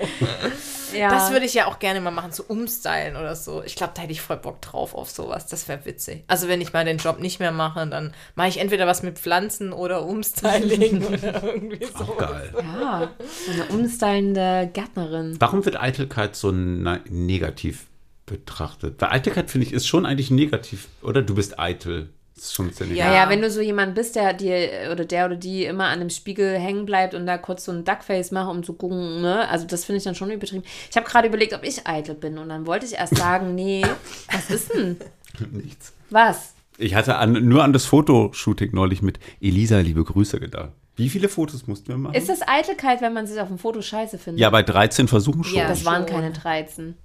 Ja. 0.98 1.10
Das 1.10 1.32
würde 1.32 1.46
ich 1.46 1.54
ja 1.54 1.68
auch 1.68 1.80
gerne 1.80 2.02
mal 2.02 2.12
machen, 2.12 2.32
so 2.32 2.44
umstylen 2.48 3.16
oder 3.16 3.36
so. 3.36 3.64
Ich 3.64 3.76
glaube, 3.76 3.94
da 3.96 4.02
hätte 4.02 4.12
ich 4.12 4.22
voll 4.22 4.38
Bock 4.38 4.62
drauf 4.62 4.94
auf 4.94 5.10
sowas. 5.10 5.48
Das 5.48 5.68
wäre 5.68 5.86
witzig. 5.86 6.24
Also 6.28 6.48
wenn 6.48 6.62
ich 6.62 6.74
mal 6.74 6.86
den 6.86 6.98
Job 6.98 7.20
nicht 7.20 7.40
mehr 7.40 7.52
mache, 7.52 7.86
dann 7.88 8.14
mache 8.36 8.50
ich 8.50 8.60
entweder 8.60 8.88
was 8.88 9.04
mit 9.04 9.20
Pflanzen 9.20 9.74
oder 9.74 10.06
Umstyling 10.06 11.06
oder 11.08 11.44
irgendwie 11.44 11.86
so. 11.86 12.04
Auch 12.04 12.18
geil. 12.18 12.54
ja, 12.56 13.10
so 13.46 13.52
eine 13.52 13.66
umstylende 13.66 14.70
Gärtnerin. 14.74 15.36
Warum 15.40 15.66
wird 15.66 15.80
Eitelkeit 15.80 16.36
so 16.36 16.52
ne 16.52 17.02
negativ 17.10 17.88
betrachtet? 18.26 19.02
Weil 19.02 19.10
Eitelkeit, 19.10 19.50
finde 19.52 19.68
ich, 19.68 19.74
ist 19.74 19.88
schon 19.88 20.06
eigentlich 20.06 20.32
negativ, 20.32 20.88
oder? 21.02 21.22
Du 21.22 21.36
bist 21.36 21.60
eitel. 21.60 22.10
Das 22.38 22.46
ist 22.46 22.54
schon 22.54 22.72
sehr 22.72 22.86
negativ. 22.86 23.04
Ja, 23.06 23.12
Ja. 23.14 23.24
ja, 23.24 23.30
wenn 23.30 23.42
du 23.42 23.50
so 23.50 23.62
jemand 23.62 23.96
bist, 23.96 24.16
der 24.16 24.34
dir 24.34 24.90
oder 24.92 25.06
der 25.06 25.26
oder 25.26 25.36
die 25.36 25.66
immer 25.66 25.86
an 25.86 26.00
dem 26.00 26.12
Spiegel 26.12 26.58
hängen 26.60 26.86
bleibt 26.86 27.16
und 27.16 27.26
da 27.26 27.38
kurz 27.40 27.66
so 27.66 27.72
ein 27.72 27.84
Duckface 27.84 28.30
macht, 28.32 28.50
um 28.52 28.64
zu 28.64 28.74
gucken, 28.74 29.22
ne? 29.22 29.50
Also 29.50 29.66
das 29.66 29.86
finde 29.86 29.98
ich 29.98 30.04
dann 30.04 30.14
schon 30.14 30.30
übertrieben. 30.30 30.64
Ich 30.90 30.96
habe 30.96 31.08
gerade 31.08 31.28
überlegt, 31.28 31.54
ob 31.54 31.64
ich 31.64 31.88
eitel 31.88 32.14
bin 32.14 32.38
und 32.38 32.50
dann 32.50 32.68
wollte 32.68 32.86
ich 32.86 32.94
erst 32.94 33.18
sagen, 33.18 33.56
nee, 33.56 33.84
was 34.32 34.50
ist 34.52 34.72
denn? 34.74 34.98
Nichts. 35.52 35.94
Was? 36.12 36.54
Ich 36.78 36.94
hatte 36.94 37.16
an, 37.16 37.32
nur 37.48 37.64
an 37.64 37.74
das 37.74 37.86
Fotoshooting 37.86 38.70
neulich 38.72 39.02
mit 39.02 39.18
Elisa, 39.42 39.80
liebe 39.80 40.04
Grüße 40.04 40.40
gedacht. 40.40 40.74
Wie 40.98 41.10
viele 41.10 41.30
Fotos 41.30 41.68
mussten 41.68 41.90
wir 41.90 41.98
machen? 41.98 42.16
Ist 42.16 42.28
das 42.28 42.40
Eitelkeit, 42.48 43.02
wenn 43.02 43.14
man 43.14 43.28
sich 43.28 43.40
auf 43.40 43.48
dem 43.48 43.60
Foto 43.60 43.84
scheiße 43.84 44.18
findet? 44.18 44.42
ja, 44.42 44.50
bei 44.50 44.64
13 44.64 45.08
Versuchen 45.08 45.44
schon. 45.44 45.60
Ja. 45.60 45.68
Das 45.68 45.86
waren 45.86 46.08
keine 46.08 46.32
13. 46.32 46.98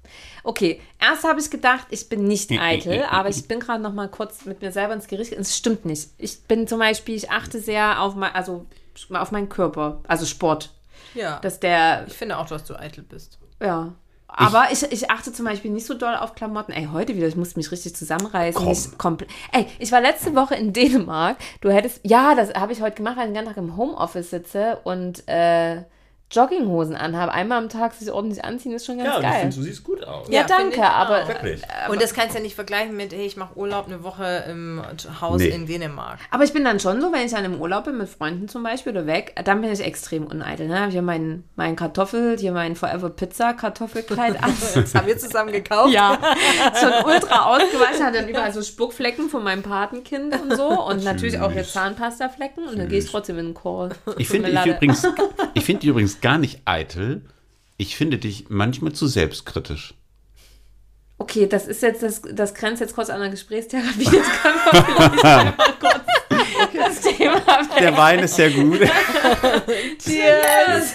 Okay, 0.43 0.81
erst 0.99 1.25
habe 1.25 1.39
ich 1.39 1.51
gedacht, 1.51 1.87
ich 1.91 2.09
bin 2.09 2.25
nicht 2.25 2.51
eitel, 2.59 3.05
aber 3.11 3.29
ich 3.29 3.47
bin 3.47 3.61
gerade 3.61 3.83
noch 3.83 3.93
mal 3.93 4.09
kurz 4.09 4.47
mit 4.47 4.63
mir 4.63 4.73
selber 4.73 4.95
ins 4.95 5.09
Gericht. 5.09 5.33
Es 5.33 5.57
stimmt 5.57 5.85
nicht. 5.85 6.09
Ich 6.17 6.43
bin 6.45 6.67
zum 6.67 6.79
Beispiel, 6.79 7.15
ich 7.15 7.31
achte 7.31 7.61
sehr 7.61 8.01
auf 8.01 8.15
mein, 8.15 8.35
also 8.35 8.67
auf 9.11 9.31
meinen 9.31 9.51
Körper, 9.51 10.01
also 10.09 10.25
Sport. 10.25 10.71
Ja. 11.15 11.39
Dass 11.41 11.61
der, 11.61 12.07
ich 12.09 12.15
finde 12.15 12.39
auch, 12.39 12.47
dass 12.47 12.65
du 12.65 12.75
eitel 12.75 13.05
bist. 13.05 13.39
ja. 13.61 13.95
Aber 14.35 14.69
ich, 14.73 14.83
ich 14.91 15.11
achte 15.11 15.33
zum 15.33 15.45
Beispiel 15.45 15.71
nicht 15.71 15.87
so 15.87 15.95
doll 15.95 16.15
auf 16.17 16.35
Klamotten. 16.35 16.73
Ey, 16.73 16.89
heute 16.93 17.15
wieder, 17.17 17.27
ich 17.27 17.37
musste 17.37 17.59
mich 17.59 17.71
richtig 17.71 17.95
zusammenreißen. 17.95 18.63
Komplett. 18.99 19.31
Ey, 19.53 19.67
ich 19.79 19.93
war 19.93 20.01
letzte 20.01 20.35
Woche 20.35 20.55
in 20.55 20.73
Dänemark. 20.73 21.37
Du 21.61 21.71
hättest, 21.71 22.01
ja, 22.03 22.35
das 22.35 22.55
habe 22.55 22.73
ich 22.73 22.81
heute 22.81 22.97
gemacht, 22.97 23.17
weil 23.17 23.29
ich 23.29 23.35
den 23.35 23.35
ganzen 23.35 23.55
Tag 23.55 23.63
im 23.63 23.77
Homeoffice 23.77 24.31
sitze 24.31 24.79
und 24.85 25.29
äh, 25.29 25.83
Jogginghosen 26.33 26.97
anhabe. 26.97 27.33
Einmal 27.33 27.59
am 27.59 27.69
Tag 27.69 27.93
sich 27.95 28.11
ordentlich 28.11 28.45
anziehen, 28.45 28.73
ist 28.73 28.87
schon 28.87 28.99
ganz 28.99 29.21
geil. 29.23 29.51
du 29.55 29.63
siehst 29.63 29.85
gut 29.85 30.03
aus. 30.05 30.29
ja, 30.29 30.41
Ja, 30.41 30.47
finde 30.57 30.77
danke, 30.77 30.77
ich 30.77 30.83
aber. 30.83 31.29
Wirklich. 31.29 31.63
Und 31.91 32.01
das 32.03 32.15
kannst 32.15 32.35
du 32.35 32.39
ja 32.39 32.43
nicht 32.43 32.55
vergleichen 32.55 32.97
mit, 32.97 33.13
hey, 33.13 33.27
ich 33.27 33.37
mache 33.37 33.57
Urlaub 33.57 33.87
eine 33.87 34.03
Woche 34.03 34.45
im 34.49 34.83
Haus 35.21 35.41
Nee. 35.41 35.49
in 35.49 35.67
Dänemark. 35.67 36.19
Aber 36.31 36.45
ich 36.45 36.53
bin 36.53 36.65
dann 36.65 36.81
schon 36.81 37.01
so, 37.01 37.13
wenn 37.13 37.25
ich 37.27 37.33
dann 37.33 37.45
im 37.45 37.61
Urlaub 37.61 37.85
bin 37.85 37.99
mit 37.99 38.09
Freunden 38.09 38.49
zum 38.49 38.63
Beispiel 38.63 38.93
oder 38.93 39.07
weg, 39.07 39.35
dann 39.45 39.61
bin 39.61 39.71
ich 39.73 39.81
extrem 39.85 40.27
uneitel. 40.27 40.69
Ne? 40.69 40.79
Habe 40.81 40.89
ich 40.89 40.95
ja 40.95 41.03
mein, 41.03 41.45
mein 41.57 41.77
Kartoffel, 41.77 42.37
hier 42.39 42.53
mein 42.53 42.77
Forever 42.77 43.11
Pizza 43.11 43.53
Kartoffelkleid 43.55 44.43
an. 44.43 44.53
Das 44.75 44.95
haben 44.95 45.07
wir 45.07 45.19
zusammen 45.19 45.53
gekauft. 45.53 45.93
ja, 45.93 46.19
schon 46.81 46.93
ultra 47.05 47.47
ausgewaschen, 47.55 48.05
hat 48.05 48.15
dann 48.15 48.29
überall 48.29 48.53
so 48.53 48.63
Spuckflecken 48.63 49.29
von 49.29 49.43
meinem 49.45 49.63
Patenkind 49.63 50.35
und 50.41 50.57
so 50.57 50.69
und 50.69 51.05
natürlich 51.05 51.39
auch 51.39 51.53
jetzt 51.53 51.73
Zahnpastaflecken 51.73 52.67
und 52.69 52.79
dann 52.79 52.89
gehe 52.89 52.99
ich 53.01 53.11
trotzdem 53.11 53.39
in 53.39 53.47
den 53.47 53.55
Chor. 53.55 53.91
Ich 54.17 54.29
finde 54.29 54.51
übrigens, 54.51 55.07
ich 55.55 55.65
finde 55.65 55.87
übrigens 55.87 56.21
gar 56.23 56.39
nicht 56.39 56.63
eitel. 56.65 57.23
Ich 57.77 57.97
finde 57.97 58.19
dich 58.19 58.47
manchmal 58.49 58.93
zu 58.93 59.07
selbstkritisch. 59.07 59.95
Okay, 61.19 61.47
das 61.47 61.67
ist 61.69 61.83
jetzt, 61.83 62.03
das, 62.03 62.23
das 62.23 62.55
grenzt 62.55 62.81
jetzt 62.81 62.95
kurz 62.95 63.11
an 63.11 63.21
der 63.21 63.29
Gesprächstherapie. 63.29 64.07
Vielleicht 64.07 65.25
einmal 65.25 65.55
kurz 65.79 66.03
das 66.75 67.01
Thema 67.01 67.41
Der 67.79 67.93
weg. 67.93 67.97
Wein 67.97 68.19
ist 68.21 68.37
sehr 68.37 68.51
gut, 68.51 68.81
Cheers. 69.99 70.95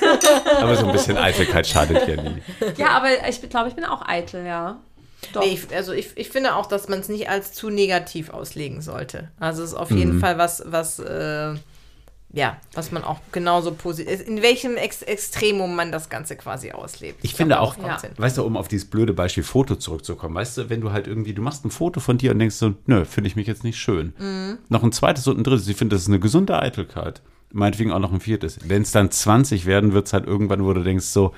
aber 0.59 0.75
so 0.75 0.85
ein 0.85 0.91
bisschen 0.91 1.17
Eitelkeit 1.17 1.67
schadet 1.67 2.07
ja 2.07 2.21
nie. 2.21 2.41
Ja, 2.77 2.89
aber 2.89 3.27
ich 3.27 3.41
glaube, 3.49 3.69
ich 3.69 3.75
bin 3.75 3.85
auch 3.85 4.01
eitel, 4.07 4.45
ja. 4.45 4.79
Doch. 5.33 5.41
Nee, 5.41 5.53
ich, 5.53 5.75
also 5.75 5.93
ich, 5.93 6.09
ich 6.15 6.29
finde 6.29 6.55
auch, 6.55 6.67
dass 6.67 6.87
man 6.89 6.99
es 6.99 7.09
nicht 7.09 7.29
als 7.29 7.53
zu 7.53 7.69
negativ 7.69 8.29
auslegen 8.29 8.81
sollte. 8.81 9.29
Also 9.39 9.63
es 9.63 9.71
ist 9.71 9.75
auf 9.75 9.91
jeden 9.91 10.19
Fall 10.19 10.37
was, 10.37 10.63
was, 10.65 10.99
äh, 10.99 11.55
ja, 12.33 12.57
was 12.73 12.91
man 12.91 13.03
auch 13.03 13.19
genauso 13.31 13.73
positiv, 13.73 14.27
in 14.27 14.41
welchem 14.41 14.75
Ex 14.75 15.01
Extremum 15.01 15.75
man 15.75 15.91
das 15.91 16.09
Ganze 16.09 16.35
quasi 16.35 16.71
auslebt. 16.71 17.19
Ich 17.23 17.33
finde 17.33 17.55
glaube, 17.55 17.63
auch, 17.63 18.01
hin. 18.01 18.11
weißt 18.17 18.37
du, 18.37 18.43
um 18.43 18.57
auf 18.57 18.67
dieses 18.67 18.89
blöde 18.89 19.13
Beispiel 19.13 19.43
Foto 19.43 19.75
zurückzukommen, 19.75 20.35
weißt 20.35 20.57
du, 20.57 20.69
wenn 20.69 20.81
du 20.81 20.91
halt 20.91 21.07
irgendwie, 21.07 21.33
du 21.33 21.41
machst 21.41 21.63
ein 21.63 21.71
Foto 21.71 21.99
von 21.99 22.17
dir 22.17 22.31
und 22.31 22.39
denkst 22.39 22.55
so, 22.55 22.73
nö, 22.85 23.05
finde 23.05 23.29
ich 23.29 23.35
mich 23.37 23.47
jetzt 23.47 23.63
nicht 23.63 23.79
schön. 23.79 24.13
Mhm. 24.19 24.57
Noch 24.67 24.83
ein 24.83 24.91
zweites 24.91 25.27
und 25.27 25.37
ein 25.37 25.43
drittes. 25.43 25.67
Ich 25.67 25.77
finde, 25.77 25.95
das 25.95 26.03
ist 26.03 26.09
eine 26.09 26.19
gesunde 26.19 26.59
Eitelkeit. 26.59 27.21
Meinetwegen 27.53 27.93
auch 27.93 27.99
noch 27.99 28.11
ein 28.11 28.19
viertes. 28.19 28.59
Wenn 28.65 28.81
es 28.81 28.91
dann 28.91 29.09
20 29.09 29.65
werden, 29.65 29.93
wird 29.93 30.07
es 30.07 30.13
halt 30.13 30.27
irgendwann, 30.27 30.65
wo 30.65 30.73
du 30.73 30.83
denkst 30.83 31.05
so, 31.05 31.33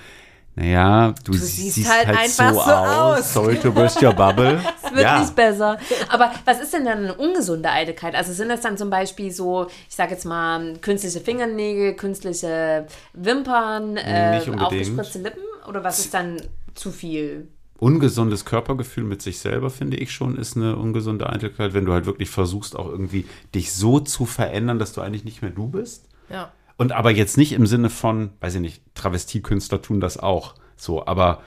naja, 0.59 1.13
du, 1.23 1.31
siehst 1.31 1.75
siehst, 1.75 1.89
halt 1.89 2.07
halt, 2.07 2.17
einfach 2.17 2.53
so, 2.53 2.59
so 2.59 2.71
aus. 2.71 3.19
aus. 3.19 3.33
Sorry 3.33 3.57
to 3.59 3.71
burst 3.71 4.01
your 4.01 4.13
bubble. 4.13 4.59
Es 4.83 4.95
wird 4.95 5.03
ja. 5.03 5.19
nicht 5.19 5.35
besser. 5.35 5.77
Aber 6.09 6.31
was 6.45 6.59
ist 6.59 6.73
denn 6.73 6.83
dann 6.83 6.97
eine 6.97 7.13
ungesunde 7.13 7.69
Eitelkeit? 7.69 8.15
Also 8.15 8.33
sind 8.33 8.49
das 8.49 8.61
dann 8.61 8.75
zum 8.75 8.89
Beispiel 8.89 9.31
so, 9.31 9.67
ich 9.87 9.95
sage 9.95 10.11
jetzt 10.11 10.25
mal, 10.25 10.73
künstliche 10.81 11.19
Fingernägel, 11.19 11.93
künstliche 11.93 12.87
Wimpern, 13.13 13.97
äh, 13.97 14.41
aufgespritzte 14.59 15.19
Lippen? 15.19 15.43
Oder 15.67 15.83
was 15.83 15.99
ist 15.99 16.13
dann 16.13 16.41
zu 16.73 16.91
viel? 16.91 17.47
ungesundes 17.77 18.43
Körpergefühl 18.43 19.05
mit 19.05 19.21
sich 19.21 19.39
selber, 19.39 19.69
finde 19.69 19.95
ich 19.95 20.11
schon, 20.11 20.37
ist 20.37 20.57
eine 20.57 20.75
ungesunde 20.75 21.29
Eitelkeit, 21.29 21.73
wenn 21.73 21.85
du 21.85 21.93
halt 21.93 22.05
wirklich 22.05 22.29
versuchst, 22.29 22.75
auch 22.75 22.89
irgendwie 22.89 23.25
dich 23.55 23.71
so 23.71 24.01
zu 24.01 24.25
verändern, 24.25 24.79
dass 24.79 24.91
du 24.91 24.99
eigentlich 24.99 25.23
nicht 25.23 25.41
mehr 25.41 25.51
du 25.51 25.67
bist. 25.67 26.09
Ja. 26.29 26.51
Und 26.79 26.93
aber 26.93 27.11
jetzt 27.11 27.37
nicht 27.37 27.51
im 27.51 27.67
Sinne 27.67 27.89
von, 27.89 28.29
weiß 28.39 28.55
ich 28.55 28.61
nicht, 28.61 28.81
Travestiekünstler 28.95 29.81
tun 29.81 29.99
das 29.99 30.17
auch 30.17 30.55
so, 30.77 31.05
aber 31.05 31.43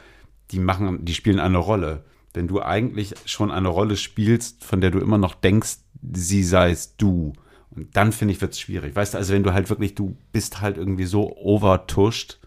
die 0.51 0.59
machen, 0.59 1.07
die 1.07 1.15
spielen 1.15 1.41
eine 1.41 1.57
Rolle. 1.57 2.05
Wenn 2.35 2.49
du 2.49 2.61
eigentlich 2.61 3.15
schon 3.25 3.51
eine 3.51 3.69
Rolle 3.69 3.97
spielst, 3.97 4.63
von 4.63 4.83
der 4.83 4.91
du 4.91 4.99
immer 4.99 5.17
noch 5.17 5.35
denkst, 5.35 5.79
sie 6.13 6.45
sei 6.45 6.71
es 6.71 6.99
du. 6.99 7.33
Und 7.71 7.97
dann 7.97 8.13
finde 8.13 8.35
ich, 8.35 8.43
wird 8.43 8.53
es 8.53 8.61
schwierig. 8.61 8.95
Weißt 8.95 9.15
du, 9.15 9.19
also 9.19 9.33
wenn 9.33 9.43
du 9.43 9.55
halt 9.55 9.71
wirklich, 9.71 9.95
du 9.95 10.19
bist 10.33 10.61
halt 10.61 10.77
irgendwie 10.77 11.07
so 11.07 11.35
overtuscht 11.35 12.39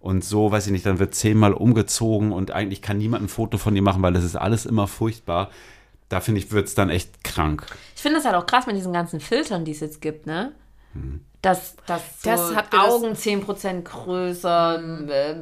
und 0.00 0.24
so, 0.24 0.50
weiß 0.50 0.66
ich 0.66 0.72
nicht, 0.72 0.84
dann 0.84 0.98
wird 0.98 1.14
zehnmal 1.14 1.52
umgezogen 1.52 2.32
und 2.32 2.50
eigentlich 2.50 2.82
kann 2.82 2.98
niemand 2.98 3.22
ein 3.22 3.28
Foto 3.28 3.56
von 3.56 3.72
dir 3.72 3.82
machen, 3.82 4.02
weil 4.02 4.14
das 4.14 4.24
ist 4.24 4.34
alles 4.34 4.66
immer 4.66 4.88
furchtbar. 4.88 5.50
Da 6.08 6.18
finde 6.18 6.40
ich, 6.40 6.50
wird 6.50 6.66
es 6.66 6.74
dann 6.74 6.90
echt 6.90 7.22
krank. 7.22 7.66
Ich 7.94 8.02
finde 8.02 8.16
das 8.16 8.24
halt 8.24 8.34
auch 8.34 8.46
krass 8.46 8.66
mit 8.66 8.74
diesen 8.74 8.92
ganzen 8.92 9.20
Filtern, 9.20 9.64
die 9.64 9.70
es 9.70 9.78
jetzt 9.78 10.00
gibt, 10.00 10.26
ne? 10.26 10.56
Dass, 11.42 11.76
dass 11.86 12.02
so 12.22 12.30
Das 12.30 12.56
habt 12.56 12.74
ihr 12.74 12.80
das- 12.80 12.92
Augen 12.92 13.14
10% 13.14 13.84
größer, 13.84 14.80
äh, 15.08 15.30
äh, 15.32 15.40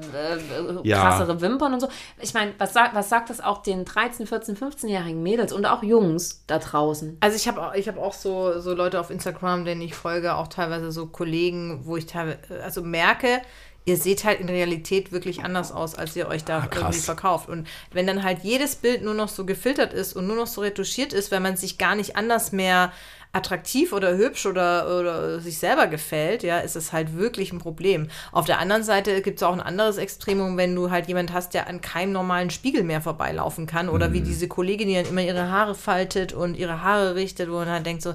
Ja. 0.82 1.00
krassere 1.00 1.40
Wimpern 1.40 1.72
und 1.72 1.80
so. 1.80 1.88
Ich 2.20 2.34
meine, 2.34 2.52
was, 2.58 2.74
sagt 2.74 2.94
was 2.94 3.08
sagt 3.08 3.30
das 3.30 3.40
auch 3.40 3.62
den 3.62 3.86
13, 3.86 4.26
14, 4.26 4.54
15-jährigen 4.56 5.22
Mädels 5.22 5.52
und 5.52 5.64
auch 5.64 5.82
Jungs 5.82 6.44
da 6.46 6.58
draußen? 6.58 7.16
Also 7.20 7.36
ich 7.36 7.48
habe 7.48 7.78
ich 7.78 7.88
hab 7.88 7.96
auch 7.96 8.12
so, 8.12 8.60
so 8.60 8.74
Leute 8.74 9.00
auf 9.00 9.08
Instagram, 9.10 9.64
denen 9.64 9.80
ich 9.80 9.94
folge, 9.94 10.34
auch 10.34 10.48
teilweise 10.48 10.92
so 10.92 11.06
Kollegen, 11.06 11.80
wo 11.84 11.96
ich 11.96 12.04
teilweise, 12.04 12.38
also 12.62 12.82
merke, 12.82 13.40
ihr 13.86 13.96
seht 13.96 14.24
halt 14.24 14.40
in 14.40 14.48
Realität 14.48 15.10
wirklich 15.12 15.42
anders 15.42 15.70
aus, 15.72 15.94
als 15.94 16.16
ihr 16.16 16.26
euch 16.28 16.44
da 16.44 16.58
Ah, 16.60 16.68
irgendwie 16.74 16.98
verkauft. 16.98 17.48
Und 17.48 17.66
wenn 17.92 18.06
dann 18.06 18.22
halt 18.22 18.40
jedes 18.42 18.76
Bild 18.76 19.02
nur 19.02 19.14
noch 19.14 19.28
so 19.28 19.46
gefiltert 19.46 19.92
ist 19.94 20.14
und 20.16 20.26
nur 20.26 20.36
noch 20.36 20.46
so 20.46 20.60
retuschiert 20.62 21.12
ist, 21.14 21.30
weil 21.32 21.40
man 21.40 21.56
sich 21.56 21.78
gar 21.78 21.94
nicht 21.94 22.16
anders 22.16 22.52
mehr 22.52 22.92
attraktiv 23.34 23.92
oder 23.92 24.16
hübsch 24.16 24.46
oder, 24.46 24.98
oder 24.98 25.40
sich 25.40 25.58
selber 25.58 25.88
gefällt, 25.88 26.42
ja, 26.42 26.60
ist 26.60 26.76
es 26.76 26.92
halt 26.92 27.16
wirklich 27.16 27.52
ein 27.52 27.58
Problem. 27.58 28.08
Auf 28.32 28.44
der 28.44 28.60
anderen 28.60 28.84
Seite 28.84 29.20
gibt 29.22 29.38
es 29.38 29.42
auch 29.42 29.52
ein 29.52 29.60
anderes 29.60 29.96
Extremum, 29.96 30.56
wenn 30.56 30.74
du 30.74 30.90
halt 30.90 31.08
jemand 31.08 31.32
hast, 31.32 31.52
der 31.52 31.66
an 31.66 31.80
keinem 31.80 32.12
normalen 32.12 32.50
Spiegel 32.50 32.84
mehr 32.84 33.00
vorbeilaufen 33.00 33.66
kann 33.66 33.88
oder 33.88 34.12
wie 34.12 34.20
diese 34.20 34.46
Kollegin, 34.46 34.88
die 34.88 34.94
dann 34.94 35.06
immer 35.06 35.22
ihre 35.22 35.50
Haare 35.50 35.74
faltet 35.74 36.32
und 36.32 36.56
ihre 36.56 36.82
Haare 36.82 37.16
richtet, 37.16 37.50
wo 37.50 37.54
man 37.54 37.68
halt 37.68 37.86
denkt 37.86 38.02
so, 38.02 38.14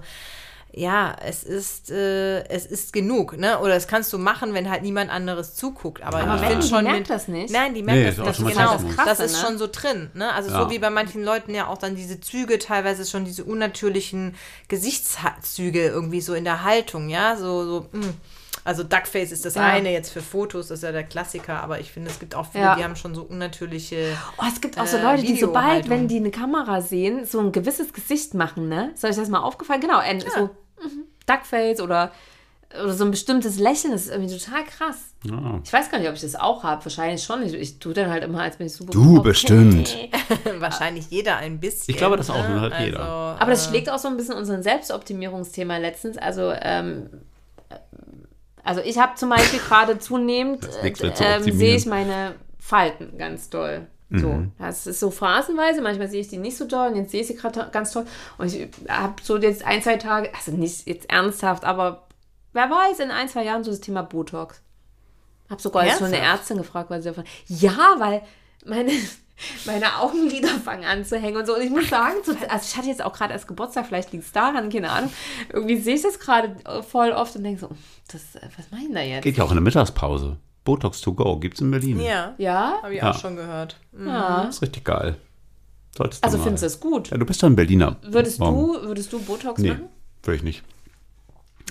ja, 0.72 1.16
es 1.26 1.44
ist, 1.44 1.90
äh, 1.90 2.44
es 2.48 2.66
ist 2.68 2.94
genug, 2.94 3.38
ne? 3.38 3.60
Oder 3.60 3.74
das 3.74 3.88
kannst 3.88 4.14
du 4.14 4.18
machen, 4.20 4.54
wenn 4.54 4.70
halt 4.70 4.84
niemand 4.84 5.10
anderes 5.10 5.56
zuguckt. 5.56 6.04
Aber, 6.04 6.20
Aber 6.20 6.36
ich 6.36 6.42
wenn, 6.42 6.48
finde 6.50 6.64
die 6.64 6.70
schon 6.70 6.84
merkt 6.84 7.00
mit, 7.00 7.10
das 7.10 7.28
nicht. 7.28 7.52
Nein, 7.52 7.74
die 7.74 7.82
merkt 7.82 8.00
Nee, 8.20 8.24
das 8.26 8.38
ist 8.40 8.46
nicht. 8.46 8.58
Automatismus. 8.58 8.92
Genau, 8.92 9.06
Das 9.06 9.18
das, 9.18 9.20
ist 9.20 9.20
krass, 9.20 9.20
ist 9.20 9.42
ne? 9.42 9.48
schon 9.48 9.58
so 9.58 9.68
drin. 9.72 10.12
Ne? 10.14 10.32
Also 10.34 10.52
Ja. 10.52 10.64
so 10.64 10.70
wie 10.70 10.78
bei 10.80 10.90
manchen 10.92 11.24
Leuten 11.24 11.56
ja 11.56 11.68
auch 11.68 11.78
dann 11.80 11.96
diese 11.96 12.20
Züge, 12.22 12.60
teilweise 12.60 13.06
schon 13.06 13.26
diese 13.26 13.44
unnatürlichen 13.44 14.36
Gesichtszüge 14.68 15.86
irgendwie 15.88 16.22
so 16.22 16.34
in 16.34 16.44
der 16.44 16.64
Haltung, 16.64 17.10
ja, 17.10 17.36
so, 17.36 17.66
so 17.66 17.86
mh. 17.92 18.08
Also 18.64 18.84
Duckface 18.84 19.32
ist 19.32 19.46
das 19.46 19.56
Ja. 19.56 19.64
eine 19.68 19.92
jetzt 19.92 20.12
für 20.12 20.22
Fotos, 20.22 20.68
das 20.68 20.80
ist 20.80 20.84
ja 20.84 20.92
der 20.92 21.04
Klassiker, 21.04 21.62
aber 21.64 21.80
ich 21.80 21.92
finde, 21.92 22.10
es 22.10 22.20
gibt 22.20 22.36
auch 22.36 22.46
viele, 22.52 22.64
Ja. 22.64 22.76
die 22.76 22.84
haben 22.84 22.96
schon 22.96 23.16
so 23.16 23.24
unnatürliche. 23.24 24.18
Oh, 24.38 24.46
es 24.48 24.62
gibt 24.62 24.80
auch 24.80 24.88
so 24.88 24.98
Äh, 24.98 25.04
Leute, 25.04 25.24
die 25.24 25.36
sobald, 25.38 25.90
wenn 25.90 26.08
die 26.08 26.18
eine 26.18 26.32
Kamera 26.32 26.82
sehen, 26.82 27.26
so 27.26 27.40
ein 27.40 27.52
gewisses 27.52 27.94
Gesicht 27.94 28.34
machen, 28.34 28.68
ne? 28.70 28.92
Ist 28.94 29.04
euch 29.06 29.16
das 29.16 29.30
mal 29.30 29.40
aufgefallen? 29.40 29.82
Genau, 29.82 29.98
ein, 29.98 30.22
so 30.22 30.50
mhm, 30.82 31.06
Duckface 31.26 31.82
oder 31.82 32.12
oder 32.76 32.94
so 32.94 33.04
ein 33.04 33.10
bestimmtes 33.10 33.58
Lächeln, 33.58 33.94
das 33.94 34.04
ist 34.04 34.12
irgendwie 34.12 34.38
total 34.38 34.64
krass. 34.64 35.16
Ja. 35.24 35.60
Ich 35.64 35.74
weiß 35.74 35.90
gar 35.90 35.98
nicht, 35.98 36.08
ob 36.08 36.14
ich 36.14 36.22
das 36.22 36.36
auch 36.36 36.62
habe. 36.64 36.86
Wahrscheinlich 36.86 37.24
schon. 37.24 37.42
Ich, 37.42 37.56
ich 37.56 37.80
tue 37.80 37.94
dann 37.94 38.12
halt 38.12 38.24
immer, 38.24 38.42
als 38.42 38.58
bin 38.58 38.68
ich 38.68 38.74
super. 38.74 38.92
Du 38.92 39.18
okay. 39.18 39.30
bestimmt. 39.30 39.98
Wahrscheinlich 40.60 41.10
jeder 41.10 41.38
ein 41.38 41.60
bisschen. 41.60 41.86
Ich 41.92 41.98
glaube, 41.98 42.16
das 42.16 42.30
auch, 42.30 42.48
ne? 42.48 42.62
halt 42.62 42.76
jeder. 42.80 43.00
Aber 43.00 43.50
das 43.50 43.68
schlägt 43.68 43.90
auch 43.90 43.98
so 43.98 44.08
ein 44.08 44.18
bisschen 44.18 44.36
unseren 44.36 44.62
Selbstoptimierungsthema 44.62 45.78
letztens. 45.78 46.20
Also, 46.20 46.54
ähm, 46.62 47.10
also 48.70 48.82
ich 48.82 48.98
habe 49.00 49.16
zum 49.16 49.30
Beispiel 49.30 49.60
gerade 49.60 49.98
zunehmend, 50.00 50.64
äh, 50.84 50.94
ähm, 51.22 51.44
sehe 51.44 51.76
ich 51.76 51.86
meine 51.86 52.36
Falten 52.60 53.18
ganz 53.18 53.50
doll. 53.50 53.88
So, 54.12 54.28
Mhm. 54.30 54.52
das 54.58 54.88
ist 54.88 55.00
so 55.00 55.12
phasenweise, 55.12 55.82
manchmal 55.82 56.08
sehe 56.08 56.22
ich 56.22 56.28
die 56.30 56.38
nicht 56.38 56.58
so 56.58 56.66
doll 56.66 56.90
und 56.90 56.96
jetzt 56.96 57.12
sehe 57.12 57.22
ich 57.22 57.28
sie 57.28 57.36
gerade 57.36 57.70
ganz 57.72 57.92
toll. 57.92 58.06
Und 58.40 58.52
ich 58.54 58.68
habe 58.88 59.14
so 59.22 59.38
jetzt 59.38 59.64
ein, 59.66 59.82
zwei 59.84 59.98
Tage, 59.98 60.32
also 60.34 60.52
nicht 60.52 60.88
jetzt 60.88 61.10
ernsthaft, 61.12 61.64
aber 61.64 62.08
wer 62.54 62.70
weiß, 62.70 63.00
in 63.02 63.12
ein, 63.12 63.28
zwei 63.30 63.44
Jahren 63.44 63.64
so 63.64 63.70
das 63.72 63.82
Thema 63.82 64.02
Botox. 64.02 64.62
Habe 65.50 65.62
sogar 65.62 65.86
jetzt 65.86 65.98
schon 66.00 66.08
eine? 66.08 66.18
Ärztin 66.18 66.58
gefragt, 66.58 66.90
weil 66.90 67.02
sie 67.02 67.10
davon. 67.10 67.24
Ja, 67.48 67.96
weil 67.98 68.22
meine, 68.66 68.92
meine 69.66 69.98
Augenlider 70.00 70.50
fangen 70.50 70.84
an 70.86 71.04
zu 71.06 71.18
hängen 71.20 71.38
und 71.38 71.46
so. 71.46 71.56
Und 71.56 71.62
ich 71.62 71.70
muss 71.70 71.90
sagen, 71.90 72.16
so, 72.24 72.32
also 72.50 72.66
ich 72.68 72.76
hatte 72.78 72.88
jetzt 72.88 73.04
auch 73.04 73.14
gerade 73.14 73.34
erst 73.34 73.48
Geburtstag, 73.48 73.86
vielleicht 73.88 74.12
liegt 74.12 74.26
es 74.26 74.32
daran, 74.32 74.70
keine 74.70 74.90
Ahnung. 74.92 75.12
Irgendwie 75.52 75.78
sehe 75.78 75.96
ich 75.96 76.02
das 76.02 76.20
gerade 76.20 76.56
äh, 76.66 76.82
voll 76.84 77.12
oft 77.12 77.36
und 77.36 77.44
denke 77.44 77.60
so, 77.62 77.70
das, 78.12 78.36
äh, 78.42 78.48
was 78.58 78.72
meinen 78.72 78.94
da 78.94 79.02
jetzt? 79.02 79.24
Geht 79.24 79.38
ja 79.38 79.44
auch 79.44 79.50
in 79.52 79.56
der 79.56 79.64
Mittagspause. 79.64 80.38
Botox 80.66 81.02
to 81.02 81.14
go 81.14 81.38
gibt's 81.38 81.62
in 81.62 81.72
Berlin. 81.72 82.00
Ja, 82.00 82.36
Ja? 82.38 82.80
habe 82.84 82.94
ich 82.94 83.02
Ja. 83.02 83.12
auch 83.12 83.20
schon 83.20 83.36
gehört. 83.36 83.78
Mhm. 83.92 84.08
ja. 84.08 84.44
Das 84.46 84.56
ist 84.58 84.62
richtig 84.62 84.84
geil. 84.86 85.16
Solltest 85.98 86.24
du 86.24 86.26
Also 86.26 86.38
mal. 86.38 86.44
findest 86.44 86.64
du 86.64 86.68
es 86.68 86.80
gut? 86.80 87.10
Ja, 87.10 87.18
du 87.18 87.26
bist 87.26 87.42
doch 87.42 87.48
ein 87.48 87.56
Berliner. 87.56 87.96
Würdest 88.04 88.40
du, 88.40 88.46
würdest 88.84 89.12
du 89.12 89.20
Botox 89.22 89.60
Nee, 89.62 89.70
machen? 89.70 89.90
würde 90.24 90.36
ich 90.38 90.44
nicht. 90.44 90.64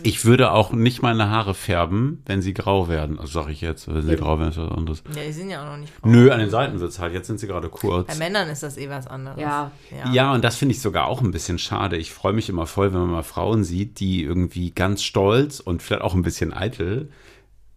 Ich 0.02 0.24
würde 0.24 0.52
auch 0.52 0.72
nicht 0.72 1.02
meine 1.02 1.30
Haare 1.30 1.54
färben, 1.54 2.22
wenn 2.26 2.42
sie 2.42 2.54
grau 2.54 2.88
werden. 2.88 3.18
Also 3.18 3.40
sage 3.40 3.52
ich 3.52 3.60
jetzt, 3.60 3.92
wenn 3.92 4.02
sie 4.02 4.16
grau 4.16 4.38
werden, 4.38 4.50
ist 4.50 4.58
was 4.58 4.70
anderes. 4.70 5.02
Ja, 5.14 5.22
die 5.22 5.32
sind 5.32 5.50
ja 5.50 5.62
auch 5.62 5.72
noch 5.72 5.78
nicht 5.78 6.00
braun. 6.00 6.12
Nö, 6.12 6.30
an 6.30 6.38
den 6.38 6.50
Seiten 6.50 6.80
wird's 6.80 6.98
halt. 6.98 7.14
Jetzt 7.14 7.26
sind 7.26 7.38
sie 7.40 7.46
gerade 7.46 7.68
kurz. 7.68 8.06
Bei 8.06 8.14
Männern 8.16 8.48
ist 8.48 8.62
das 8.62 8.76
eh 8.76 8.88
was 8.88 9.06
anderes. 9.06 9.40
Ja. 9.40 9.70
ja. 9.90 10.12
Ja, 10.12 10.32
und 10.32 10.44
das 10.44 10.56
finde 10.56 10.74
ich 10.74 10.80
sogar 10.80 11.06
auch 11.06 11.20
ein 11.20 11.30
bisschen 11.30 11.58
schade. 11.58 11.96
Ich 11.96 12.12
freue 12.12 12.32
mich 12.32 12.48
immer 12.48 12.66
voll, 12.66 12.92
wenn 12.92 13.00
man 13.00 13.10
mal 13.10 13.22
Frauen 13.22 13.64
sieht, 13.64 14.00
die 14.00 14.22
irgendwie 14.22 14.70
ganz 14.70 15.02
stolz 15.02 15.60
und 15.60 15.82
vielleicht 15.82 16.02
auch 16.02 16.14
ein 16.14 16.22
bisschen 16.22 16.52
eitel 16.52 17.10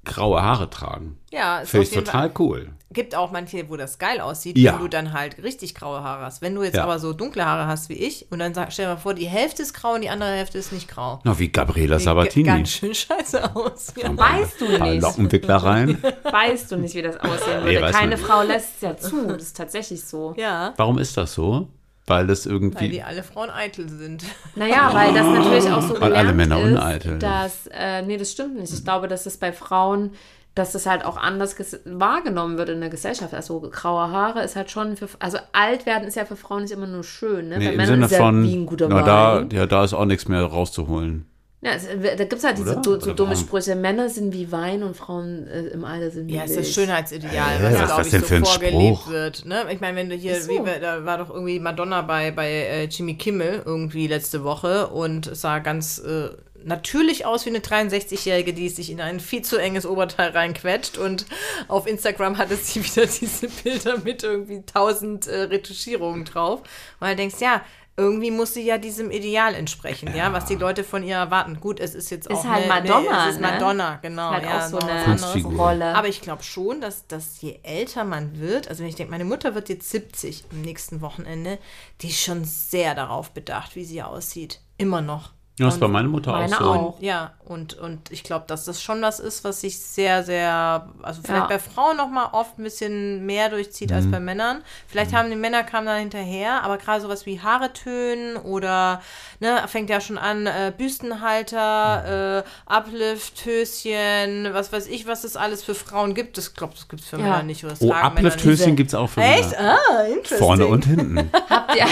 graue 0.05 0.41
Haare 0.41 0.69
tragen. 0.69 1.17
Ja, 1.31 1.59
ist 1.59 1.69
Finde 1.71 1.87
ich 1.87 1.93
total 1.93 2.31
cool. 2.39 2.71
Gibt 2.93 3.15
auch 3.15 3.31
manche, 3.31 3.69
wo 3.69 3.77
das 3.77 3.99
geil 3.99 4.19
aussieht, 4.19 4.57
Ja. 4.57 4.73
wenn 4.73 4.79
du 4.81 4.87
dann 4.89 5.13
halt 5.13 5.41
richtig 5.41 5.75
graue 5.75 6.03
Haare 6.03 6.25
hast. 6.25 6.41
Wenn 6.41 6.53
du 6.55 6.63
jetzt 6.63 6.75
Ja. 6.75 6.83
aber 6.83 6.99
so 6.99 7.13
dunkle 7.13 7.45
Haare 7.45 7.65
hast 7.67 7.87
wie 7.87 7.93
ich 7.93 8.29
und 8.31 8.39
dann 8.39 8.53
sag, 8.53 8.73
stell 8.73 8.85
dir 8.87 8.95
mal 8.95 8.97
vor, 8.99 9.13
die 9.13 9.27
Hälfte 9.27 9.61
ist 9.61 9.73
grau 9.73 9.93
und 9.93 10.01
die 10.01 10.09
andere 10.09 10.31
Hälfte 10.31 10.57
ist 10.57 10.73
nicht 10.73 10.89
grau. 10.89 11.21
Na, 11.23 11.39
wie 11.39 11.49
Gabriela 11.49 11.99
Sieht 11.99 12.05
Sabatini. 12.05 12.45
Ganz 12.47 12.69
schön 12.71 12.93
scheiße 12.93 13.55
aus. 13.55 13.93
Ja. 13.95 14.17
Weißt 14.17 14.59
du 14.59 14.65
nicht. 14.67 15.01
Lockenwickler 15.01 15.55
rein. 15.57 16.03
Weißt 16.23 16.69
du 16.71 16.77
nicht, 16.77 16.95
wie 16.95 17.01
das 17.03 17.15
aussehen 17.17 17.63
Nee, 17.63 17.69
würde. 17.75 17.81
man 17.81 17.91
Keine. 17.93 18.17
Frau 18.17 18.41
lässt 18.41 18.75
es 18.77 18.81
ja 18.81 18.97
zu. 18.97 19.27
Das 19.27 19.43
ist 19.43 19.55
tatsächlich 19.55 20.03
so. 20.03 20.33
ja, 20.35 20.73
Warum 20.75 20.97
ist 20.97 21.15
das 21.15 21.33
so? 21.33 21.69
Weil 22.07 22.27
das 22.27 22.45
weil 22.45 22.53
irgendwie. 22.53 22.89
die 22.89 23.03
alle 23.03 23.23
Frauen 23.23 23.49
eitel 23.49 23.87
sind. 23.87 24.23
Naja, 24.55 24.89
weil 24.93 25.13
das 25.13 25.25
natürlich 25.27 25.71
auch 25.71 25.81
so 25.81 25.93
Weil 25.93 26.09
gelernt 26.09 26.17
alle 26.17 26.33
Männer 26.33 26.59
ist, 26.59 26.71
uneitel. 26.71 27.19
dass, 27.19 27.67
äh, 27.67 28.01
nee, 28.01 28.17
das 28.17 28.31
stimmt 28.31 28.59
nicht. 28.59 28.73
Ich 28.73 28.83
glaube, 28.83 29.07
dass 29.07 29.25
es 29.25 29.37
bei 29.37 29.53
Frauen, 29.53 30.11
dass 30.55 30.73
das 30.73 30.85
halt 30.85 31.05
auch 31.05 31.15
anders 31.15 31.55
wahrgenommen 31.85 32.57
wird 32.57 32.69
in 32.69 32.81
der 32.81 32.89
Gesellschaft. 32.89 33.33
Also 33.33 33.61
graue 33.61 34.11
Haare 34.11 34.43
ist 34.43 34.55
halt 34.55 34.69
schon 34.71 34.97
für, 34.97 35.07
also 35.19 35.37
alt 35.53 35.85
werden 35.85 36.07
ist 36.07 36.15
ja 36.15 36.25
für 36.25 36.35
Frauen 36.35 36.63
nicht 36.63 36.71
immer 36.71 36.87
nur 36.87 37.03
schön, 37.03 37.49
ne? 37.49 37.57
Nee, 37.57 37.65
bei 37.65 37.71
Im 37.71 37.77
Männern 37.77 37.93
Sinne 37.93 38.05
ist 38.05 38.11
ja 38.11 38.17
von, 38.17 38.43
wie 38.43 38.55
ein 38.55 38.65
guter 38.65 38.89
na, 38.89 39.01
da, 39.03 39.45
ja, 39.51 39.65
da 39.65 39.83
ist 39.83 39.93
auch 39.93 40.05
nichts 40.05 40.27
mehr 40.27 40.43
rauszuholen. 40.43 41.25
Ja, 41.63 41.73
es, 41.73 41.85
da 41.85 42.15
gibt 42.15 42.33
es 42.33 42.43
halt 42.43 42.57
diese 42.57 42.71
Oder? 42.71 42.81
du, 42.81 42.91
so 42.91 43.05
Oder 43.05 43.13
dumme 43.13 43.31
warum? 43.33 43.43
Sprüche. 43.45 43.75
Männer 43.75 44.09
sind 44.09 44.33
wie 44.33 44.51
Wein 44.51 44.81
und 44.81 44.97
Frauen 44.97 45.45
äh, 45.47 45.67
im 45.67 45.85
Alter 45.85 46.09
sind 46.09 46.27
wie 46.27 46.33
Ja, 46.35 46.43
es 46.43 46.49
ist 46.51 46.55
Milch. 46.57 46.67
das 46.69 46.75
Schönheitsideal, 46.75 47.31
Hä, 47.59 47.63
was, 47.63 47.73
was 47.73 47.85
glaube 47.85 47.97
das 47.97 48.05
ich, 48.07 48.11
denn 48.13 48.21
so 48.21 48.27
für 48.27 48.35
ein 48.37 48.45
vorgelebt 48.45 48.97
Spruch? 48.97 49.11
wird. 49.11 49.45
Ne? 49.45 49.65
Ich 49.71 49.79
meine, 49.79 49.95
wenn 49.97 50.09
du 50.09 50.15
hier, 50.15 50.41
so. 50.41 50.49
wie, 50.49 50.65
wir- 50.65 50.79
da 50.79 51.05
war 51.05 51.19
doch 51.19 51.29
irgendwie 51.29 51.59
Madonna 51.59 52.01
bei, 52.01 52.31
bei 52.31 52.49
äh, 52.51 52.83
Jimmy 52.85 53.13
Kimmel 53.15 53.61
irgendwie 53.63 54.07
letzte 54.07 54.43
Woche 54.43 54.87
und 54.87 55.27
es 55.27 55.41
sah 55.41 55.59
ganz 55.59 55.99
äh, 55.99 56.29
natürlich 56.63 57.25
aus 57.27 57.45
wie 57.45 57.49
eine 57.49 57.59
63-Jährige, 57.59 58.53
die 58.53 58.69
sich 58.69 58.89
in 58.91 58.99
ein 59.01 59.19
viel 59.19 59.43
zu 59.43 59.57
enges 59.57 59.85
Oberteil 59.85 60.29
reinquetscht 60.31 60.97
und 60.97 61.25
auf 61.67 61.85
Instagram 61.87 62.37
hatte 62.39 62.55
sie 62.55 62.83
wieder 62.83 63.05
diese 63.05 63.47
Bilder 63.63 63.99
mit 64.03 64.23
irgendwie 64.23 64.63
tausend 64.65 65.27
äh, 65.27 65.41
Retuschierungen 65.41 66.25
drauf. 66.25 66.61
Weil 66.99 67.11
du 67.15 67.21
denkst, 67.21 67.35
ja, 67.39 67.61
irgendwie 68.01 68.31
muss 68.31 68.53
sie 68.53 68.63
ja 68.63 68.77
diesem 68.77 69.11
Ideal 69.11 69.53
entsprechen, 69.53 70.15
ja, 70.15 70.33
was 70.33 70.45
die 70.45 70.55
Leute 70.55 70.83
von 70.83 71.03
ihr 71.03 71.15
erwarten. 71.15 71.59
Gut, 71.59 71.79
es 71.79 71.93
ist 71.93 72.09
jetzt 72.09 72.27
Ist 72.27 72.37
auch 72.37 72.45
halt 72.45 72.69
eine, 72.69 72.89
Madonna, 72.89 73.27
es 73.27 73.35
ist 73.35 73.41
ne? 73.41 73.47
Madonna, 73.47 73.95
genau. 74.01 74.31
halt 74.31 74.43
ja, 74.43 74.57
auch 74.57 74.69
so 74.69 74.79
eine. 74.79 75.03
Kunstfigur. 75.03 75.53
Rolle. 75.53 75.95
Aber 75.95 76.07
ich 76.07 76.21
glaube 76.21 76.43
schon, 76.43 76.81
dass, 76.81 77.07
dass 77.07 77.41
je 77.41 77.59
älter 77.63 78.03
man 78.03 78.39
wird, 78.39 78.67
also 78.67 78.81
wenn 78.81 78.89
ich 78.89 78.95
denke, 78.95 79.11
meine 79.11 79.25
Mutter 79.25 79.55
wird 79.55 79.69
jetzt 79.69 79.89
70 79.89 80.45
am 80.51 80.61
nächsten 80.61 81.01
Wochenende, 81.01 81.59
die 82.01 82.07
ist 82.07 82.21
schon 82.21 82.43
sehr 82.43 82.95
darauf 82.95 83.31
bedacht, 83.31 83.75
wie 83.75 83.85
sie 83.85 84.01
aussieht. 84.01 84.61
Immer 84.77 85.01
noch. 85.01 85.31
Ja, 85.61 85.69
das 85.71 85.81
war 85.81 85.87
meine 85.87 86.07
Mutter 86.07 86.31
meine 86.33 86.55
auch 86.55 86.59
so. 86.59 86.65
auch. 86.65 86.95
Und, 86.97 87.03
ja, 87.03 87.31
und, 87.45 87.73
und 87.75 88.11
ich 88.11 88.23
glaube, 88.23 88.45
dass 88.47 88.65
das 88.65 88.81
schon 88.81 89.01
was 89.01 89.19
ist, 89.19 89.43
was 89.43 89.61
sich 89.61 89.79
sehr, 89.79 90.23
sehr, 90.23 90.87
also 91.01 91.21
vielleicht 91.21 91.41
Ja. 91.41 91.47
bei 91.47 91.59
Frauen 91.59 91.97
noch 91.97 92.09
mal 92.09 92.29
oft 92.31 92.57
ein 92.59 92.63
bisschen 92.63 93.25
mehr 93.25 93.49
durchzieht 93.49 93.91
als 93.91 94.09
bei 94.09 94.19
Männern. 94.19 94.61
Vielleicht 94.87 95.13
haben 95.13 95.29
die 95.29 95.35
Männer 95.35 95.63
kamen 95.63 95.85
dann 95.87 95.99
hinterher, 95.99 96.63
aber 96.63 96.77
gerade 96.77 97.01
sowas 97.01 97.25
wie 97.25 97.41
Haare 97.41 97.73
tönen 97.73 98.37
oder, 98.37 99.01
ne, 99.39 99.63
fängt 99.67 99.89
ja 99.89 99.99
schon 100.01 100.17
an, 100.17 100.45
äh, 100.47 100.71
Büstenhalter, 100.75 102.43
äh, 102.45 102.71
Uplift, 102.71 103.45
Höschen, 103.45 104.49
was 104.53 104.71
weiß 104.71 104.87
ich, 104.87 105.07
was 105.07 105.23
es 105.23 105.35
alles 105.35 105.63
für 105.63 105.75
Frauen 105.75 106.13
gibt. 106.13 106.37
Das 106.37 106.53
glaube 106.53 106.73
das 106.73 106.87
gibt 106.87 107.01
es 107.03 107.09
für 107.09 107.17
Ja. 107.17 107.23
Männer 107.23 107.43
nicht. 107.43 107.63
Oder 107.63 107.73
das 107.73 107.81
Oh. 107.81 107.91
Uplift-Höschen 107.91 108.75
gibt 108.75 108.89
es 108.89 108.95
auch 108.95 109.07
für 109.07 109.21
Echt? 109.21 109.51
Männer. 109.51 109.77
Ah, 109.91 110.03
interesting. 110.03 110.37
Vorne 110.37 110.67
und 110.67 110.85
hinten. 110.85 111.29
Habt 111.49 111.75
ihr, 111.75 111.85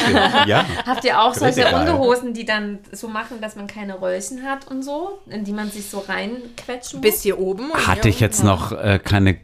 ja. 0.47 0.65
habt 0.85 1.03
ihr 1.03 1.21
auch 1.21 1.33
solche. 1.33 1.59
Unterhosen, 1.69 2.33
die 2.33 2.45
dann 2.45 2.79
so 2.91 3.07
machen, 3.07 3.41
dass 3.41 3.55
man 3.59 3.67
keine 3.67 4.01
Röllchen 4.01 4.43
hat 4.43 4.67
und 4.67 4.83
so, 4.83 5.19
in 5.27 5.43
die 5.43 5.51
man 5.51 5.69
sich 5.69 5.89
so 5.89 5.99
reinquetschen 5.99 6.99
muss? 6.99 7.09
Bis 7.09 7.21
hier 7.21 7.39
oben. 7.39 7.71
und 7.71 7.87
Hatte 7.87 8.03
hier 8.03 8.11
ich 8.11 8.19
jetzt 8.19 8.43
noch 8.43 8.71
äh, 8.71 8.99
keine 9.03 9.39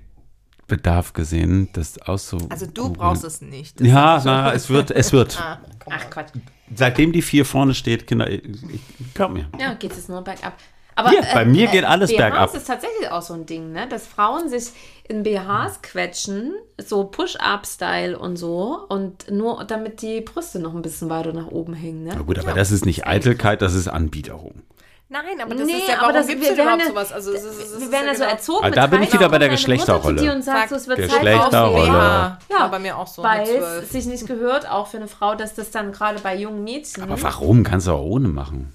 Bedarf 0.67 1.13
gesehen, 1.13 1.69
das 1.73 1.99
auszu. 1.99 2.37
Also 2.49 2.65
du 2.65 2.91
brauchst 2.91 3.23
es 3.23 3.41
nicht. 3.41 3.79
Das 3.79 3.87
Ja, 3.87 4.21
na, 4.25 4.53
es 4.53 4.69
wird, 4.69 4.91
es 4.91 5.11
wird. 5.13 5.39
Ah, 5.45 5.59
Ach. 5.87 6.09
Quatsch. 6.09 6.31
Seitdem 6.73 7.11
die 7.11 7.21
vier 7.21 7.45
vorne 7.45 7.75
steht, 7.75 8.07
Kinder, 8.07 8.27
ich, 8.27 8.41
ich, 8.43 9.13
glaub 9.13 9.31
mir. 9.31 9.47
Ja, 9.59 9.75
geht 9.75 9.91
es 9.91 10.07
nur 10.07 10.23
bergab. 10.23 10.57
Aber 10.97 11.09
Hier, 11.09 11.21
bei 11.33 11.43
mir 11.43 11.67
geht 11.67 11.83
alles 11.83 12.09
BHs 12.09 12.17
bergab. 12.17 12.55
ist 12.55 12.67
tatsächlich 12.67 13.11
auch 13.11 13.21
so 13.21 13.33
ein 13.33 13.45
Ding, 13.45 13.73
ne? 13.73 13.85
Dass 13.87 14.07
Frauen 14.07 14.47
sich 14.47 14.71
in 15.07 15.23
BHs 15.23 15.81
quetschen, 15.81 16.53
so 16.77 17.03
Push-Up-Style 17.03 18.17
und 18.17 18.37
so, 18.37 18.85
und 18.89 19.29
nur 19.29 19.63
damit 19.65 20.01
die 20.01 20.21
Brüste 20.21 20.59
noch 20.59 20.73
ein 20.73 20.81
bisschen 20.81 21.09
weiter 21.09 21.33
nach 21.33 21.47
oben 21.47 21.73
hängen, 21.73 22.05
Na 22.07 22.15
ne? 22.15 22.23
gut, 22.23 22.39
aber 22.39 22.53
das 22.53 22.71
ist 22.71 22.85
nicht 22.85 23.05
Eitelkeit, 23.05 23.61
das 23.61 23.73
ist 23.73 23.87
Anbiederung. 23.89 24.61
Nein, 25.07 25.23
aber 25.39 25.53
das 25.53 25.67
Nee, 25.67 25.73
ist 25.73 25.87
ja, 25.87 25.95
aber 25.95 26.01
warum 26.03 26.13
das- 26.15 26.27
gibt 26.27 26.41
wir 26.41 26.51
es 26.53 26.57
überhaupt 26.57 26.81
ja- 26.81 26.87
sowas? 26.89 27.11
Also, 27.11 27.31
es 27.33 27.43
ist, 27.43 27.59
es 27.75 27.79
Wir 27.81 27.91
werden 27.91 28.07
ja 28.07 28.13
so 28.15 28.19
genau- 28.21 28.31
erzogen. 28.31 28.57
Aber 28.59 28.67
mit 28.69 28.77
da 28.77 28.87
bin 28.87 29.03
ich 29.03 29.13
wieder 29.13 29.29
bei 29.29 29.37
der 29.37 29.49
Geschlechterrolle. 29.49 30.21
dir 30.21 30.33
Und 30.33 30.43
sagt, 30.43 30.69
so, 30.69 30.75
es 30.75 30.87
wird 30.87 30.97
Geschlechterrolle. 30.97 31.87
Ja, 31.87 32.39
Ja, 32.49 32.67
bei 32.67 32.79
mir 32.79 32.97
auch 32.97 33.05
so 33.05 33.21
Weil 33.21 33.47
es 33.47 33.91
sich 33.91 34.07
nicht 34.07 34.25
gehört, 34.25 34.67
auch 34.69 34.87
für 34.87 34.97
eine 34.97 35.07
Frau, 35.07 35.35
dass 35.35 35.53
das 35.53 35.69
dann 35.69 35.91
gerade 35.91 36.19
bei 36.21 36.35
jungen 36.35 36.63
Mädchen. 36.63 37.03
Aber 37.03 37.21
warum? 37.21 37.63
Kannst 37.63 37.85
du 37.85 37.91
auch 37.91 38.01
ohne 38.01 38.29
machen. 38.29 38.73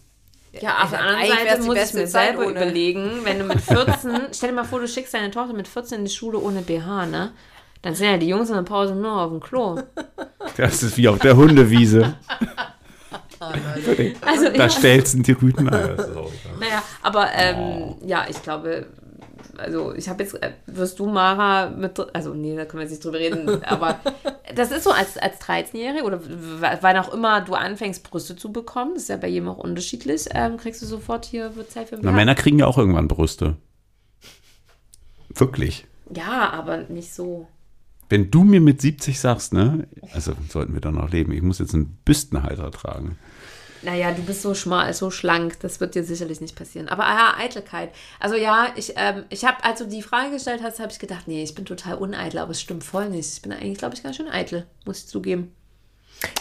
Ja, 0.60 0.82
auf 0.82 0.90
der 0.90 1.00
anderen 1.00 1.28
Seite 1.28 1.62
muss 1.62 1.76
ich 1.78 1.94
mir 1.94 2.06
selber 2.06 2.40
ohne. 2.46 2.50
überlegen, 2.50 3.20
wenn 3.24 3.38
du 3.38 3.44
mit 3.44 3.60
14, 3.62 4.10
stell 4.32 4.50
dir 4.50 4.56
mal 4.56 4.64
vor, 4.64 4.80
du 4.80 4.88
schickst 4.88 5.14
deine 5.14 5.30
Tochter 5.30 5.52
mit 5.52 5.68
14 5.68 5.98
in 5.98 6.04
die 6.04 6.10
Schule 6.10 6.38
ohne 6.38 6.62
BH, 6.62 7.06
ne? 7.06 7.32
Dann 7.82 7.94
sind 7.94 8.08
ja 8.08 8.16
die 8.18 8.28
Jungs 8.28 8.50
in 8.50 8.56
der 8.56 8.62
Pause 8.62 8.94
nur 8.94 9.12
auf 9.12 9.30
dem 9.30 9.40
Klo. 9.40 9.80
Das 10.56 10.82
ist 10.82 10.96
wie 10.98 11.08
auf 11.08 11.18
der 11.18 11.36
Hundewiese. 11.36 12.14
Also, 14.20 14.50
Da 14.50 14.52
ja, 14.52 14.68
stellst 14.68 15.14
du 15.14 15.22
die 15.22 15.32
Rüten 15.32 15.66
an. 15.70 15.96
Naja, 16.58 16.82
aber 17.02 17.28
ähm, 17.32 17.94
ja, 18.04 18.26
ich 18.28 18.42
glaube, 18.42 18.86
also 19.60 19.94
ich 19.94 20.08
habe 20.08 20.22
jetzt, 20.22 20.34
äh, 20.42 20.52
wirst 20.66 20.98
du 20.98 21.06
Mara 21.06 21.70
mit, 21.70 21.98
also 22.14 22.34
nee, 22.34 22.56
da 22.56 22.64
können 22.64 22.80
wir 22.80 22.82
jetzt 22.82 22.90
nicht 22.90 23.04
drüber 23.04 23.18
reden, 23.18 23.62
aber 23.64 24.00
das 24.54 24.70
ist 24.70 24.84
so 24.84 24.90
als, 24.90 25.16
als 25.18 25.40
13-Jährige 25.40 26.04
oder 26.04 26.20
wann 26.80 26.96
auch 26.96 27.12
immer 27.12 27.40
du 27.40 27.54
anfängst, 27.54 28.08
Brüste 28.08 28.36
zu 28.36 28.52
bekommen, 28.52 28.92
das 28.94 29.04
ist 29.04 29.08
ja 29.08 29.16
bei 29.16 29.28
jedem 29.28 29.48
auch 29.48 29.58
unterschiedlich, 29.58 30.26
ähm, 30.32 30.56
kriegst 30.56 30.82
du 30.82 30.86
sofort 30.86 31.24
hier, 31.24 31.56
wird 31.56 31.70
Zeit 31.70 31.88
für 31.88 31.98
Na. 32.00 32.12
Männer 32.12 32.34
kriegen 32.34 32.58
ja 32.58 32.66
auch 32.66 32.78
irgendwann 32.78 33.08
Brüste. 33.08 33.56
Wirklich. 35.28 35.86
Ja, 36.14 36.50
aber 36.50 36.78
nicht 36.88 37.14
so. 37.14 37.46
Wenn 38.08 38.30
du 38.30 38.42
mir 38.42 38.60
mit 38.60 38.80
70 38.80 39.20
sagst, 39.20 39.52
ne, 39.52 39.86
also 40.12 40.32
sollten 40.48 40.74
wir 40.74 40.80
doch 40.80 40.90
noch 40.90 41.10
leben, 41.10 41.32
ich 41.32 41.42
muss 41.42 41.60
jetzt 41.60 41.74
einen 41.74 41.98
Büstenhalter 42.04 42.72
tragen. 42.72 43.16
Naja, 43.82 44.12
du 44.12 44.22
bist 44.22 44.42
so 44.42 44.54
schmal, 44.54 44.92
so 44.92 45.10
schlank, 45.10 45.58
das 45.60 45.80
wird 45.80 45.94
dir 45.94 46.04
sicherlich 46.04 46.40
nicht 46.40 46.56
passieren. 46.56 46.88
Aber 46.88 47.04
ja, 47.04 47.34
Eitelkeit. 47.38 47.92
Also 48.18 48.36
ja, 48.36 48.68
ich, 48.76 48.92
ähm, 48.96 49.24
ich 49.30 49.44
habe, 49.44 49.64
als 49.64 49.78
du 49.78 49.86
die 49.86 50.02
Frage 50.02 50.32
gestellt 50.32 50.60
hast, 50.62 50.80
habe 50.80 50.92
ich 50.92 50.98
gedacht, 50.98 51.26
nee, 51.26 51.42
ich 51.42 51.54
bin 51.54 51.64
total 51.64 51.96
uneitel, 51.96 52.38
aber 52.38 52.50
es 52.50 52.60
stimmt 52.60 52.84
voll 52.84 53.08
nicht. 53.08 53.32
Ich 53.32 53.42
bin 53.42 53.52
eigentlich, 53.52 53.78
glaube 53.78 53.94
ich, 53.94 54.02
ganz 54.02 54.16
schön 54.16 54.28
eitel, 54.28 54.66
muss 54.84 54.98
ich 54.98 55.06
zugeben. 55.08 55.54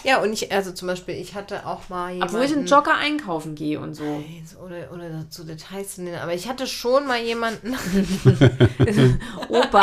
Ja, 0.02 0.20
und 0.20 0.32
ich, 0.32 0.50
also 0.52 0.72
zum 0.72 0.88
Beispiel, 0.88 1.14
ich 1.14 1.34
hatte 1.34 1.66
auch 1.66 1.88
mal 1.88 2.12
jemanden... 2.12 2.34
Obwohl 2.34 2.46
ich 2.46 2.52
einen 2.52 2.66
Jogger 2.66 2.96
einkaufen 2.96 3.54
gehe 3.54 3.80
und 3.80 3.94
so. 3.94 4.22
Oder, 4.64 4.92
oder 4.92 5.28
zu 5.30 5.44
Details 5.44 5.96
zu 5.96 6.02
nennen, 6.02 6.18
aber 6.18 6.34
ich 6.34 6.48
hatte 6.48 6.66
schon 6.66 7.06
mal 7.06 7.20
jemanden... 7.20 7.74
Opa. 9.48 9.82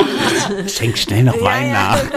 Schenk 0.67 0.97
schnell 0.97 1.23
noch 1.23 1.39
Wein 1.41 1.71
nach. 1.71 1.97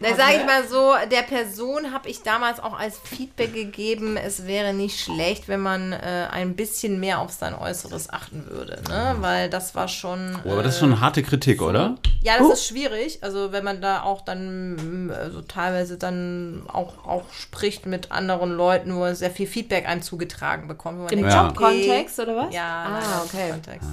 Na, 0.00 0.14
sage 0.16 0.36
ich 0.38 0.46
mal 0.46 0.66
so, 0.68 0.92
der 1.10 1.22
Person 1.22 1.92
habe 1.92 2.08
ich 2.08 2.22
damals 2.22 2.60
auch 2.60 2.78
als 2.78 2.98
Feedback 2.98 3.54
gegeben, 3.54 4.16
es 4.16 4.46
wäre 4.46 4.74
nicht 4.74 5.00
schlecht, 5.00 5.48
wenn 5.48 5.60
man 5.60 5.92
äh, 5.92 6.28
ein 6.30 6.56
bisschen 6.56 7.00
mehr 7.00 7.20
auf 7.20 7.32
sein 7.32 7.54
Äußeres 7.54 8.10
achten 8.10 8.46
würde, 8.48 8.82
ne? 8.88 9.16
Weil 9.20 9.48
das 9.48 9.74
war 9.74 9.88
schon. 9.88 10.38
Oh, 10.44 10.52
aber 10.52 10.62
das 10.62 10.74
ist 10.74 10.80
schon 10.80 10.92
eine 10.92 11.00
harte 11.00 11.22
Kritik, 11.22 11.62
oder? 11.62 11.96
Ja, 12.22 12.38
das 12.38 12.60
ist 12.60 12.66
schwierig. 12.66 13.18
Also 13.22 13.52
wenn 13.52 13.64
man 13.64 13.80
da 13.80 14.02
auch 14.02 14.22
dann 14.22 15.06
mm, 15.06 15.10
also 15.10 15.42
teilweise 15.42 15.96
dann 15.98 16.13
auch, 16.68 17.06
auch 17.06 17.32
spricht 17.32 17.86
mit 17.86 18.12
anderen 18.12 18.52
Leuten, 18.52 18.94
wo 18.94 19.04
er 19.04 19.14
sehr 19.14 19.30
viel 19.30 19.46
Feedback 19.46 19.88
einem 19.88 20.02
zugetragen 20.02 20.68
bekommt. 20.68 20.98
wo 20.98 21.02
man 21.04 21.12
Im. 21.12 21.28
Jobkontext 21.28 22.18
oder 22.20 22.36
was? 22.36 22.54
Ja, 22.54 23.00
Ah, 23.02 23.22
okay. 23.24 23.50
Kontext. 23.50 23.88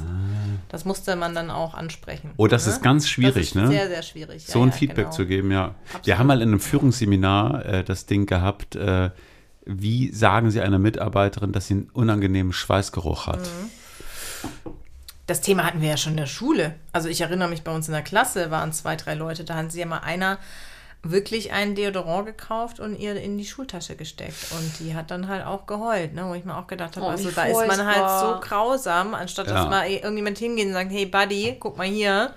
Das 0.70 0.86
musste 0.86 1.16
man 1.16 1.36
dann 1.36 1.50
auch 1.52 1.74
ansprechen. 1.74 2.32
Oh, 2.38 2.48
das 2.48 2.66
ne? 2.66 2.74
ist 2.74 2.82
ganz 2.82 3.10
schwierig, 3.10 3.34
das 3.34 3.44
ist 3.48 3.56
ne? 3.56 3.68
Sehr, 3.68 3.88
sehr 3.88 4.04
schwierig. 4.04 4.46
so 4.46 4.60
ja, 4.60 4.66
ein 4.66 4.70
ja, 4.70 4.76
Feedback 4.76 5.06
genau. 5.06 5.16
zu 5.16 5.26
geben, 5.26 5.52
ja. 5.52 5.76
Wir 6.04 6.18
haben 6.18 6.28
mal 6.28 6.42
in 6.42 6.50
einem 6.50 6.60
Führungsseminar 6.60 7.66
äh, 7.66 7.84
das 7.84 8.06
Ding 8.06 8.26
gehabt, 8.26 8.76
äh, 8.76 9.10
wie 9.66 10.12
sagen 10.12 10.50
Sie 10.50 10.62
einer 10.62 10.80
Mitarbeiterin, 10.80 11.52
dass 11.52 11.68
sie 11.68 11.76
einen 11.76 11.90
unangenehmen 11.92 12.54
Schweißgeruch 12.54 13.28
hat? 13.28 13.40
Mhm. 13.42 13.70
Das 15.28 15.42
Thema 15.42 15.66
hatten 15.66 15.82
wir 15.82 15.90
ja 15.90 15.98
schon 15.98 16.14
in 16.14 16.18
der 16.18 16.26
Schule. 16.26 16.76
Also 16.92 17.08
ich 17.08 17.22
erinnere 17.22 17.48
mich, 17.48 17.64
bei 17.64 17.74
uns 17.74 17.88
in 17.88 17.94
der 17.94 18.02
Klasse 18.02 18.52
waren 18.52 18.74
zwei, 18.74 18.96
drei 18.96 19.14
Leute, 19.14 19.44
da 19.44 19.56
haben 19.56 19.70
sie 19.70 19.80
ja 19.80 19.86
mal 19.86 20.00
einer 20.00 20.40
wirklich 21.04 21.52
einen 21.52 21.74
Deodorant 21.76 22.28
gekauft 22.28 22.80
und 22.80 22.96
ihr 23.00 23.16
in 23.16 23.38
die 23.38 23.46
Schultasche 23.46 23.96
gesteckt. 23.96 24.52
Und 24.52 24.80
die 24.80 24.94
hat 24.96 25.10
dann 25.10 25.28
halt 25.28 25.46
auch 25.46 25.66
geheult, 25.66 26.14
ne? 26.14 26.26
wo 26.28 26.36
ich 26.36 26.46
mir 26.46 26.56
auch 26.56 26.68
gedacht 26.68 26.96
habe, 26.96 27.08
Oh, 27.08 27.10
also 27.10 27.32
da 27.32 27.46
ist 27.46 27.68
man 27.68 27.86
halt 27.86 28.20
so 28.22 28.40
grausam, 28.48 29.16
anstatt 29.16 29.48
Ja. 29.48 29.54
dass 29.54 29.70
mal 29.70 29.90
irgendjemand 29.90 30.38
hingeht 30.38 30.68
und 30.68 30.74
sagt, 30.74 30.92
hey 30.92 31.06
Buddy, 31.08 31.58
guck 31.60 31.78
mal 31.78 31.88
hier. 31.88 32.34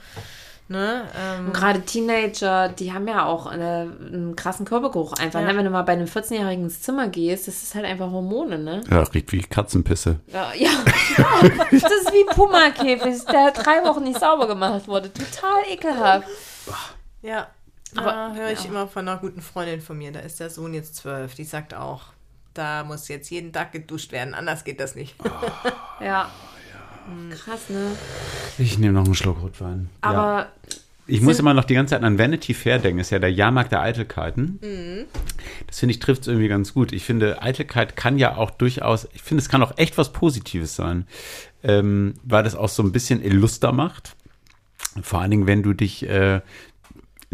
Ne? 0.66 1.06
Ähm, 1.14 1.46
Und 1.48 1.52
gerade 1.52 1.82
Teenager, 1.82 2.70
die 2.70 2.90
haben 2.90 3.06
ja 3.06 3.26
auch 3.26 3.44
eine, 3.44 3.92
einen 4.00 4.34
krassen 4.34 4.64
Körpergeruch 4.64 5.12
einfach. 5.12 5.40
Ja. 5.40 5.48
Ne? 5.48 5.58
Wenn 5.58 5.66
du 5.66 5.70
mal 5.70 5.82
bei 5.82 5.92
einem 5.92 6.06
14-Jährigen 6.06 6.64
ins 6.64 6.80
Zimmer 6.80 7.08
gehst, 7.08 7.46
das 7.48 7.62
ist 7.62 7.74
halt 7.74 7.84
einfach 7.84 8.10
Hormone, 8.10 8.58
ne? 8.58 8.80
Ja, 8.90 9.02
riecht 9.02 9.30
wie 9.32 9.42
Katzenpisse. 9.42 10.20
Ja, 10.28 10.54
ja. 10.54 10.70
das 11.70 11.82
ist 11.82 12.12
wie 12.14 12.24
Pumakäfig, 12.34 13.26
der 13.26 13.50
drei 13.50 13.84
Wochen 13.84 14.04
nicht 14.04 14.18
sauber 14.18 14.46
gemacht 14.46 14.88
wurde. 14.88 15.12
Total 15.12 15.64
ekelhaft. 15.70 16.28
Ja, 17.20 17.48
Aber- 17.96 18.14
aber 18.14 18.34
höre 18.36 18.50
ich 18.52 18.64
ja. 18.64 18.70
immer 18.70 18.86
von 18.88 19.06
einer 19.08 19.18
guten 19.18 19.40
Freundin 19.42 19.80
von 19.80 19.96
mir, 19.98 20.12
da 20.12 20.20
ist 20.20 20.40
der 20.40 20.50
Sohn 20.50 20.74
jetzt 20.74 20.96
zwölf, 20.96 21.34
die 21.34 21.44
sagt 21.44 21.74
auch, 21.74 22.06
da 22.54 22.84
muss 22.84 23.08
jetzt 23.08 23.30
jeden 23.30 23.52
Tag 23.52 23.72
geduscht 23.72 24.12
werden, 24.12 24.34
anders 24.34 24.64
geht 24.64 24.80
das 24.80 24.94
nicht. 24.94 25.14
Ja. 26.00 26.30
Krass, 27.44 27.68
ne? 27.68 27.92
Ich 28.58 28.78
nehme 28.78 28.94
noch 28.94 29.04
einen 29.04 29.14
Schluck 29.14 29.40
Rotwein. 29.42 29.90
ja. 30.02 30.10
Aber 30.10 30.52
Ich 31.06 31.20
muss 31.20 31.38
immer 31.38 31.52
noch 31.52 31.64
die 31.64 31.74
ganze 31.74 31.94
Zeit 31.94 32.02
an 32.02 32.18
Vanity 32.18 32.54
Fair 32.54 32.78
denken. 32.78 32.98
Ist 33.00 33.10
ja 33.10 33.18
der 33.18 33.30
Jahrmarkt 33.30 33.72
der 33.72 33.82
Eitelkeiten. 33.82 34.58
Mhm. 34.62 35.04
Das 35.66 35.78
finde 35.80 35.92
ich 35.92 35.98
trifft 36.00 36.22
es 36.22 36.28
irgendwie 36.28 36.48
ganz 36.48 36.72
gut. 36.72 36.92
Ich 36.92 37.04
finde, 37.04 37.42
Eitelkeit 37.42 37.94
kann 37.96 38.18
ja 38.18 38.36
auch 38.36 38.50
durchaus, 38.50 39.06
ich 39.12 39.22
finde, 39.22 39.42
es 39.42 39.48
kann 39.50 39.62
auch 39.62 39.76
echt 39.76 39.98
was 39.98 40.12
Positives 40.12 40.74
sein, 40.76 41.06
ähm, 41.62 42.14
weil 42.24 42.42
das 42.42 42.54
auch 42.56 42.70
so 42.70 42.82
ein 42.82 42.90
bisschen 42.92 43.22
illuster 43.22 43.72
macht. 43.72 44.16
Vor 45.02 45.20
allen 45.20 45.30
Dingen, 45.30 45.46
wenn 45.46 45.62
du 45.62 45.74
dich 45.74 46.08
äh, 46.08 46.40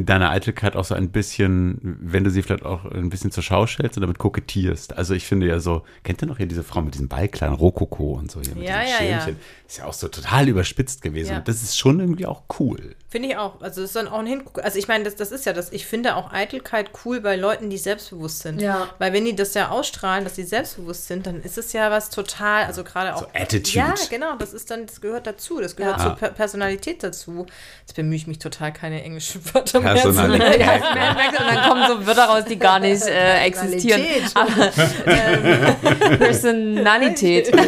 in 0.00 0.06
deiner 0.06 0.30
Eitelkeit 0.30 0.76
auch 0.76 0.84
so 0.84 0.94
ein 0.94 1.10
bisschen, 1.10 1.98
wenn 2.00 2.24
du 2.24 2.30
sie 2.30 2.42
vielleicht 2.42 2.64
auch 2.64 2.86
ein 2.86 3.10
bisschen 3.10 3.30
zur 3.30 3.42
Schau 3.42 3.66
stellst 3.66 3.98
und 3.98 4.00
damit 4.00 4.18
kokettierst. 4.18 4.96
Also 4.96 5.14
ich 5.14 5.26
finde 5.26 5.46
ja 5.46 5.60
so, 5.60 5.82
kennt 6.04 6.22
ihr 6.22 6.26
noch 6.26 6.38
hier 6.38 6.46
diese 6.46 6.64
Frau 6.64 6.80
mit 6.80 6.94
diesem 6.94 7.08
Ballkleiden, 7.08 7.54
Rokoko 7.54 8.14
und 8.14 8.30
so 8.30 8.40
hier 8.40 8.54
mit 8.54 8.66
Ja, 8.66 8.80
diesen 8.80 8.94
ja, 8.94 9.04
ja. 9.04 9.20
Schälchen? 9.20 9.40
Ist 9.66 9.78
ja 9.78 9.84
auch 9.84 9.92
so 9.92 10.08
total 10.08 10.48
überspitzt 10.48 11.02
gewesen. 11.02 11.32
Ja. 11.32 11.38
Und 11.38 11.48
das 11.48 11.62
ist 11.62 11.78
schon 11.78 12.00
irgendwie 12.00 12.26
auch 12.26 12.42
cool. 12.58 12.96
Finde 13.08 13.28
ich 13.28 13.36
auch. 13.36 13.60
Also 13.60 13.82
ist 13.82 13.94
dann 13.94 14.08
auch 14.08 14.20
ein 14.20 14.26
Hinguck. 14.26 14.62
Also 14.62 14.78
ich 14.78 14.88
meine, 14.88 15.04
das, 15.04 15.16
das 15.16 15.32
ist 15.32 15.44
ja 15.44 15.52
das. 15.52 15.72
Ich 15.72 15.84
finde 15.84 16.16
auch 16.16 16.32
Eitelkeit 16.32 16.90
cool 17.04 17.20
bei 17.20 17.36
Leuten, 17.36 17.68
die 17.68 17.78
selbstbewusst 17.78 18.40
sind. 18.40 18.60
Ja. 18.62 18.88
Weil 18.98 19.12
wenn 19.12 19.24
die 19.24 19.34
das 19.34 19.52
ja 19.54 19.68
ausstrahlen, 19.68 20.24
dass 20.24 20.36
sie 20.36 20.44
selbstbewusst 20.44 21.08
sind, 21.08 21.26
dann 21.26 21.42
ist 21.42 21.58
es 21.58 21.72
ja 21.72 21.90
was 21.90 22.10
total, 22.10 22.64
also 22.64 22.84
gerade 22.84 23.14
auch. 23.16 23.22
So 23.22 23.26
Attitude. 23.34 23.76
Ja, 23.76 23.94
genau. 24.08 24.36
Das 24.38 24.52
ist 24.54 24.70
dann, 24.70 24.86
das 24.86 25.00
gehört 25.00 25.26
dazu. 25.26 25.60
Das 25.60 25.76
gehört 25.76 25.98
Ja. 25.98 26.04
zur 26.04 26.16
per 26.16 26.30
Personalität 26.30 27.02
dazu. 27.02 27.46
Jetzt 27.80 27.96
bemühe 27.96 28.16
ich 28.16 28.26
mich 28.26 28.38
total, 28.38 28.72
keine 28.72 29.02
englischen 29.02 29.42
Wörter 29.52 29.80
Personalität. 29.94 30.60
ja, 30.60 30.74
und 30.74 31.54
dann 31.54 31.68
kommen 31.68 31.84
so 31.88 32.06
Wörter 32.06 32.24
raus, 32.24 32.44
die 32.48 32.58
gar 32.58 32.78
nicht 32.78 33.06
äh, 33.06 33.44
existieren. 33.44 34.02
Personalität. 34.02 34.36
Aber 34.36 34.72
ähm, 35.06 36.18
Personalität. 36.18 37.52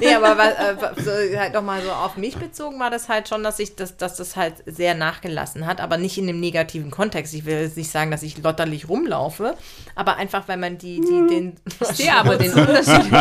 Nee, 0.00 0.14
aber 0.14 0.36
was, 0.36 0.54
äh, 0.54 1.02
so, 1.02 1.38
halt 1.38 1.54
nochmal 1.54 1.80
so 1.82 1.90
auf 1.90 2.16
mich 2.16 2.36
bezogen 2.36 2.80
war 2.80 2.90
das 2.90 3.08
halt 3.08 3.28
schon, 3.28 3.42
dass 3.44 3.58
ich 3.58 3.76
das, 3.76 3.96
dass 3.96 4.16
das 4.16 4.36
halt 4.36 4.54
sehr 4.66 4.94
nachgelassen 4.94 5.66
hat, 5.66 5.80
aber 5.80 5.96
nicht 5.96 6.18
in 6.18 6.26
dem 6.26 6.40
negativen 6.40 6.90
Kontext. 6.90 7.32
Ich 7.34 7.44
will 7.44 7.60
jetzt 7.60 7.76
nicht 7.76 7.90
sagen, 7.90 8.10
dass 8.10 8.22
ich 8.22 8.42
lotterlich 8.42 8.88
rumlaufe, 8.88 9.54
aber 9.94 10.16
einfach, 10.16 10.48
weil 10.48 10.56
man 10.56 10.78
die, 10.78 11.00
die, 11.00 11.26
den. 11.28 11.56
Ich 11.80 11.88
sehe 11.88 12.14
aber 12.14 12.36
den 12.36 12.52
Unterschied. 12.54 13.12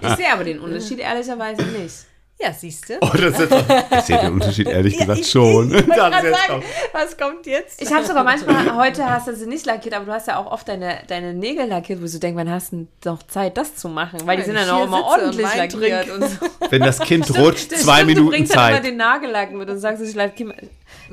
Ich 0.00 0.16
sehe 0.16 0.32
aber 0.32 0.44
den 0.44 0.60
Unterschied 0.60 1.00
ehrlicherweise 1.00 1.62
nicht. 1.62 1.94
Ja, 2.42 2.52
siehst 2.52 2.88
du? 2.88 2.94
Oh, 3.00 3.10
das 3.12 3.38
ist, 3.38 3.52
ich 3.92 4.00
sehe 4.00 4.18
den 4.18 4.32
Unterschied 4.32 4.66
ehrlich 4.68 4.98
gesagt 4.98 5.20
ich- 5.20 5.30
schon. 5.30 5.72
Ich 5.72 5.86
jetzt 5.86 5.96
sagen, 5.96 6.62
was 6.92 7.16
kommt 7.16 7.46
jetzt? 7.46 7.80
Ich 7.80 7.92
habe 7.92 8.04
sogar 8.04 8.24
manchmal, 8.24 8.74
heute 8.76 9.08
hast 9.08 9.28
du 9.28 9.36
sie 9.36 9.46
nicht 9.46 9.64
lackiert, 9.64 9.94
aber 9.94 10.06
du 10.06 10.12
hast 10.12 10.26
ja 10.26 10.38
auch 10.38 10.50
oft 10.50 10.66
deine, 10.66 10.98
deine 11.06 11.34
Nägel 11.34 11.66
lackiert, 11.68 12.02
wo 12.02 12.06
du 12.06 12.18
denkst, 12.18 12.36
wann 12.36 12.50
hast 12.50 12.72
du 12.72 12.76
denn 12.76 12.88
noch 13.04 13.22
Zeit, 13.24 13.56
das 13.56 13.76
zu 13.76 13.88
machen? 13.88 14.20
Weil 14.24 14.38
die 14.38 14.42
sind 14.42 14.56
ich 14.56 14.62
dann 14.62 14.70
auch 14.70 14.84
immer 14.84 14.96
und 14.98 15.04
ordentlich 15.04 15.54
lackiert. 15.54 16.10
Und 16.10 16.24
so. 16.24 16.36
wenn 16.70 16.82
das 16.82 16.98
Kind 16.98 17.30
rutscht, 17.38 17.70
Das 17.70 17.82
zwei 17.82 17.96
stimmt, 17.98 18.10
Du 18.10 18.14
Minuten 18.16 18.30
bringst 18.30 18.54
dann 18.56 18.68
immer 18.70 18.76
Zeit. 18.78 18.84
den 18.86 18.96
Nagellack 18.96 19.52
mit 19.52 19.70
und 19.70 19.78
sagst, 19.78 20.02
ich 20.02 20.14
lackiere 20.14 20.54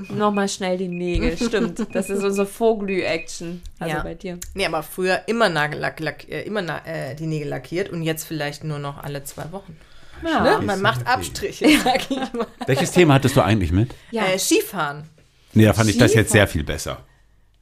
nochmal 0.09 0.49
schnell 0.49 0.77
die 0.77 0.87
Nägel. 0.87 1.37
Stimmt, 1.37 1.85
das 1.93 2.09
ist 2.09 2.23
unsere 2.23 2.47
Vorglüh-Action. 2.47 3.61
Also 3.79 3.95
Ja. 3.97 4.03
bei 4.03 4.15
dir. 4.15 4.39
Nee, 4.55 4.65
aber 4.65 4.81
früher 4.81 5.21
immer 5.27 5.49
Nagellack, 5.49 5.99
lack, 5.99 6.27
äh, 6.29 6.41
immer 6.41 6.61
na, 6.61 6.81
äh, 6.85 7.15
die 7.15 7.27
Nägel 7.27 7.49
lackiert 7.49 7.89
und 7.89 8.01
jetzt 8.01 8.25
vielleicht 8.25 8.63
nur 8.63 8.79
noch 8.79 9.03
alle 9.03 9.23
zwei 9.23 9.51
Wochen. 9.51 9.77
Ja. 10.23 10.59
Ne? 10.59 10.65
Man 10.65 10.81
macht 10.81 11.05
Abstriche, 11.07 11.65
sag 11.83 12.09
ich 12.09 12.33
mal. 12.33 12.47
Welches 12.65 12.91
Thema 12.91 13.15
hattest 13.15 13.35
du 13.35 13.41
eigentlich 13.41 13.71
mit? 13.71 13.93
ja. 14.11 14.25
Äh, 14.25 14.39
Skifahren. 14.39 15.03
Nee, 15.53 15.65
da 15.65 15.73
fand 15.73 15.89
ich 15.89 15.97
das 15.97 16.13
jetzt 16.13 16.29
Skifahren. 16.29 16.31
sehr 16.31 16.47
viel 16.47 16.63
besser. 16.63 16.97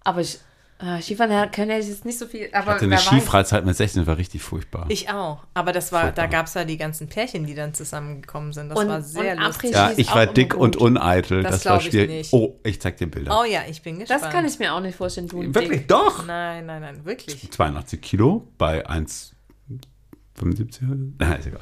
Aber 0.03 0.21
ich, 0.21 0.39
äh, 0.79 1.01
Skifahren 1.01 1.51
können 1.51 1.71
ja 1.71 1.77
jetzt 1.77 2.05
nicht 2.05 2.17
so 2.19 2.27
viel. 2.27 2.49
Aber 2.53 2.75
Ich 2.77 2.81
hatte 2.81 2.85
eine. 2.85 2.97
Skifreizeit 2.97 3.65
mit 3.65 3.75
16, 3.75 4.05
war 4.07 4.17
richtig 4.17 4.41
furchtbar. 4.41 4.85
Ich 4.89 5.09
auch. 5.09 5.43
Aber 5.53 5.71
das 5.71 5.91
war, 5.91 6.03
Furchtbar. 6.03 6.25
da 6.25 6.31
gab 6.31 6.45
es 6.47 6.53
ja 6.53 6.65
die 6.65 6.77
ganzen 6.77 7.07
Pärchen, 7.07 7.45
die 7.45 7.55
dann 7.55 7.73
zusammengekommen 7.73 8.53
sind. 8.53 8.69
Das 8.69 8.79
Und- 8.79 8.87
war 8.89 9.01
sehr 9.01 9.35
und 9.37 9.43
lustig. 9.43 9.71
Ja, 9.71 9.91
ich 9.95 10.13
war 10.13 10.27
dick 10.27 10.53
und 10.53 10.75
uneitel. 10.75 11.43
Das 11.43 11.63
Das, 11.63 11.65
war 11.65 11.77
glaub 11.79 11.85
ich 11.85 11.91
schwierig. 11.91 12.09
nicht. 12.09 12.33
Oh, 12.33 12.59
ich 12.63 12.81
zeig 12.81 12.97
dir 12.97 13.07
Bilder. 13.07 13.39
Oh 13.39 13.43
ja, 13.45 13.61
ich 13.69 13.81
bin 13.81 13.99
gespannt. 13.99 14.23
Das 14.23 14.31
kann 14.31 14.45
ich 14.45 14.59
mir 14.59 14.73
auch 14.73 14.81
nicht 14.81 14.95
vorstellen. 14.97 15.27
Du 15.27 15.41
Wirklich? 15.41 15.69
Dick. 15.79 15.87
Doch. 15.87 16.25
Nein, 16.27 16.65
nein, 16.65 16.81
nein, 16.81 17.05
wirklich. 17.05 17.49
82 17.51 18.01
Kilo 18.01 18.47
bei 18.57 18.85
1,75. 18.87 21.13
Na, 21.19 21.33
ist 21.35 21.47
egal. 21.47 21.61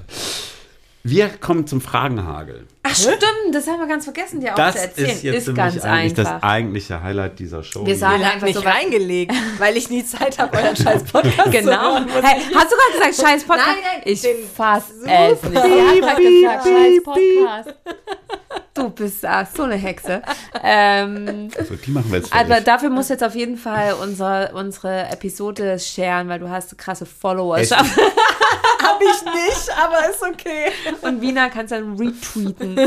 Wir 1.08 1.30
kommen 1.30 1.68
zum 1.68 1.82
Fragenhagel. 1.82 2.66
Ach 2.82 2.96
stimmt, 2.96 3.20
das 3.54 3.68
haben 3.68 3.80
wir 3.80 3.86
ganz 3.86 4.06
vergessen, 4.06 4.42
dir 4.42 4.54
auch 4.54 4.56
Das 4.56 4.74
zu 4.74 4.82
erzählen. 4.82 5.10
ist 5.12 5.22
jetzt 5.24 5.48
ist 5.50 5.56
ganz 5.56 5.78
eigentlich 5.84 6.18
einfach. 6.18 6.34
das 6.34 6.44
eigentliche 6.44 7.04
Highlight 7.04 7.38
dieser 7.38 7.62
Show. 7.62 7.86
Wir 7.86 7.96
sagen 7.96 8.24
einfach 8.24 8.48
mich 8.48 8.56
so 8.56 8.62
reingelegt, 8.62 9.32
weil 9.60 9.78
ich 9.78 9.92
nie 9.92 10.04
Zeit 10.04 10.40
habe, 10.40 10.58
euren 10.58 10.76
scheiß 10.76 11.04
Podcast 11.12 11.52
Genau. 11.52 12.00
zu. 12.00 12.08
Hey, 12.24 12.42
hast 12.56 12.72
du 12.72 12.76
gerade 12.76 13.12
gesagt, 13.12 13.16
scheiß 13.30 13.44
Podcast? 13.44 13.68
Nein, 13.68 13.78
nein, 13.84 14.02
ich 14.04 14.28
fass 14.56 14.84
es 14.90 15.02
nicht. 15.04 15.42
Sie 15.42 15.58
hat 15.60 16.02
gerade 16.02 16.24
gesagt, 16.24 16.64
scheiß 16.64 17.04
Podcast. 17.04 17.76
Du 18.74 18.90
bist 18.90 19.26
ah, 19.26 19.48
so 19.56 19.62
eine 19.64 19.76
Hexe. 19.76 20.24
Ähm, 20.64 21.50
so, 21.52 21.76
die 21.76 21.92
machen 21.92 22.10
wir 22.12 22.18
jetzt 22.18 22.30
fertig. 22.34 22.52
aber 22.52 22.62
dafür 22.62 22.90
musst 22.90 23.12
du 23.12 23.14
jetzt 23.14 23.24
auf 23.24 23.36
jeden 23.36 23.58
Fall 23.58 23.94
unser, 24.02 24.56
unsere 24.56 25.08
Episode 25.12 25.78
sharen, 25.78 26.28
weil 26.30 26.40
du 26.40 26.50
hast 26.50 26.76
krasse 26.80 27.06
Followerschaft. 27.06 27.92
Hab 28.86 29.02
ich 29.02 29.24
nicht, 29.26 29.70
aber 29.78 30.10
ist 30.10 30.22
okay. 30.24 30.72
Und 31.02 31.22
Wiener 31.22 31.50
kannst 31.50 31.72
dann 31.72 31.96
retweeten. 31.98 32.80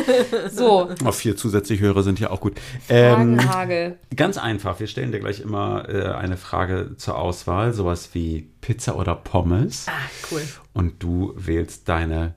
So, 0.50 0.88
Oh, 1.04 1.12
vier 1.12 1.36
zusätzliche 1.36 1.82
Hörer 1.84 2.02
sind 2.02 2.20
ja 2.20 2.30
auch 2.30 2.40
gut. 2.40 2.54
Ähm, 2.88 3.38
Fragenhagel. 3.38 3.98
ganz 4.14 4.38
einfach, 4.38 4.78
wir 4.80 4.86
stellen 4.86 5.12
dir 5.12 5.20
gleich 5.20 5.40
immer 5.40 5.88
äh, 5.88 6.12
eine 6.12 6.36
Frage 6.36 6.96
zur 6.96 7.18
Auswahl, 7.18 7.72
sowas 7.72 8.10
wie 8.12 8.50
Pizza 8.60 8.96
oder 8.96 9.14
Pommes. 9.14 9.86
Ah, 9.88 9.92
cool. 10.30 10.42
Und 10.72 11.02
du 11.02 11.32
wählst 11.36 11.88
deine 11.88 12.34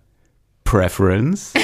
Preference. 0.64 1.54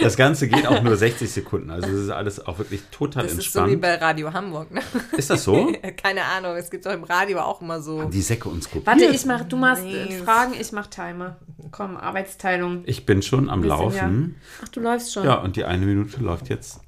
Das 0.00 0.16
Ganze 0.16 0.48
geht 0.48 0.66
auch 0.66 0.82
nur 0.82 0.96
60 0.96 1.30
Sekunden, 1.30 1.70
also 1.70 1.88
es 1.88 1.94
ist 2.04 2.10
alles 2.10 2.44
auch 2.46 2.58
wirklich 2.58 2.80
total 2.90 3.24
Das 3.24 3.32
ist 3.34 3.52
so 3.52 3.60
wie 3.66 3.72
entspannt. 3.72 3.80
bei 3.80 3.94
Radio 4.06 4.32
Hamburg, 4.32 4.70
ne? 4.72 4.80
Ist 5.16 5.30
das 5.30 5.44
so? 5.44 5.72
Keine 6.02 6.24
Ahnung, 6.24 6.56
es 6.56 6.70
gibt 6.70 6.86
doch 6.86 6.92
im 6.92 7.04
Radio 7.04 7.40
auch 7.40 7.60
immer 7.60 7.80
so. 7.80 8.04
Die 8.04 8.22
Säcke 8.22 8.48
uns 8.48 8.66
kopiert. 8.68 8.86
Warte, 8.86 9.04
ich 9.04 9.24
mach, 9.26 9.44
du 9.44 9.56
machst 9.56 9.84
äh, 9.84 10.06
Nee. 10.06 10.18
Fragen, 10.18 10.54
ich 10.58 10.72
mach 10.72 10.86
Timer. 10.86 11.36
Komm, 11.70 11.96
Arbeitsteilung. 11.96 12.82
Ich 12.86 13.06
bin 13.06 13.22
schon 13.22 13.48
am 13.50 13.62
Laufen. 13.62 14.36
Ach, 14.64 14.68
du 14.68 14.80
läufst 14.80 15.12
schon. 15.12 15.24
Ja, 15.24 15.34
und 15.34 15.56
die 15.56 15.64
eine 15.64 15.84
Minute 15.86 16.20
läuft 16.20 16.48
jetzt 16.48 16.80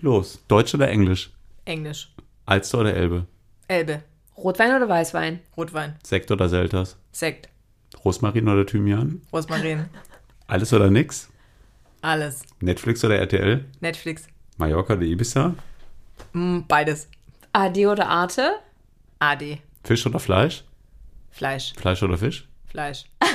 Los. 0.00 0.40
Deutsch 0.48 0.74
oder 0.74 0.88
Englisch? 0.88 1.30
Englisch. 1.64 2.12
Alster 2.46 2.78
oder 2.80 2.94
Elbe? 2.94 3.26
Elbe. 3.68 4.02
Rotwein 4.36 4.74
oder 4.74 4.88
Weißwein? 4.88 5.40
Rotwein. 5.56 5.94
Sekt 6.04 6.30
oder 6.30 6.48
Selters? 6.48 6.96
Sekt. 7.12 7.48
Rosmarin 8.04 8.48
oder 8.48 8.66
Thymian? 8.66 9.22
Rosmarin. 9.32 9.84
Alles 10.48 10.72
oder 10.72 10.90
nix? 10.90 11.28
Alles. 12.02 12.42
Netflix 12.60 13.04
oder 13.04 13.16
RTL? 13.18 13.64
Netflix. 13.80 14.26
Mallorca 14.58 14.94
oder 14.94 15.02
Ibiza? 15.02 15.54
Mm, 16.32 16.60
beides. 16.68 17.08
AD 17.52 17.86
oder 17.86 18.08
Arte? 18.08 18.56
AD. 19.20 19.58
Fisch 19.84 20.04
oder 20.06 20.18
Fleisch? 20.18 20.64
Fleisch. 21.30 21.72
Fleisch 21.76 22.02
oder 22.02 22.18
Fisch? 22.18 22.46
Fleisch. 22.70 23.04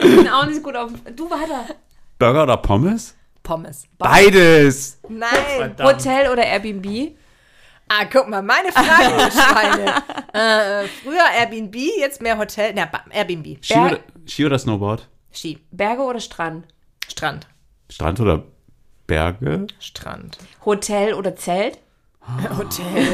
Ich 0.00 0.16
bin 0.16 0.28
auch 0.28 0.46
nicht 0.46 0.62
gut 0.62 0.76
auf. 0.76 0.90
Du 1.14 1.28
weiter. 1.30 1.74
Burger 2.18 2.44
oder 2.44 2.56
Pommes? 2.56 3.14
Pommes. 3.42 3.86
Beides! 3.98 4.98
Nein. 5.08 5.74
Hotel 5.80 6.30
oder 6.30 6.44
Airbnb? 6.44 7.16
Ah, 7.88 8.04
guck 8.10 8.28
mal, 8.28 8.42
meine 8.42 8.70
Frage, 8.70 9.14
ihr 9.16 9.30
Schweine. 9.30 10.84
äh, 10.84 10.88
früher 11.02 11.24
Airbnb, 11.38 11.74
jetzt 11.98 12.20
mehr 12.20 12.36
Hotel. 12.38 12.72
Na, 12.74 12.88
Airbnb. 13.10 13.64
Ski 13.64 13.74
oder, 13.78 13.98
Ski 14.26 14.46
oder 14.46 14.58
Snowboard? 14.58 15.08
Ski. 15.32 15.58
Berge 15.70 16.02
oder 16.02 16.20
Strand? 16.20 16.66
Strand. 17.08 17.46
Strand 17.90 18.20
oder 18.20 18.44
Berge? 19.06 19.66
Strand. 19.78 20.38
Hotel 20.64 21.14
oder 21.14 21.34
Zelt? 21.36 21.78
Hotel. 22.58 23.06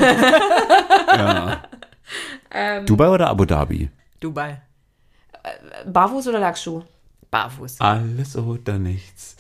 Dubai 2.87 3.09
oder 3.09 3.29
Abu 3.29 3.45
Dhabi? 3.45 3.91
Dubai. 4.21 4.61
Barfuß 5.87 6.29
oder 6.29 6.41
Lackschuh? 6.41 6.83
Barfuß. 7.31 7.81
Alles 7.81 8.37
oder 8.37 8.79
nichts. 8.79 9.37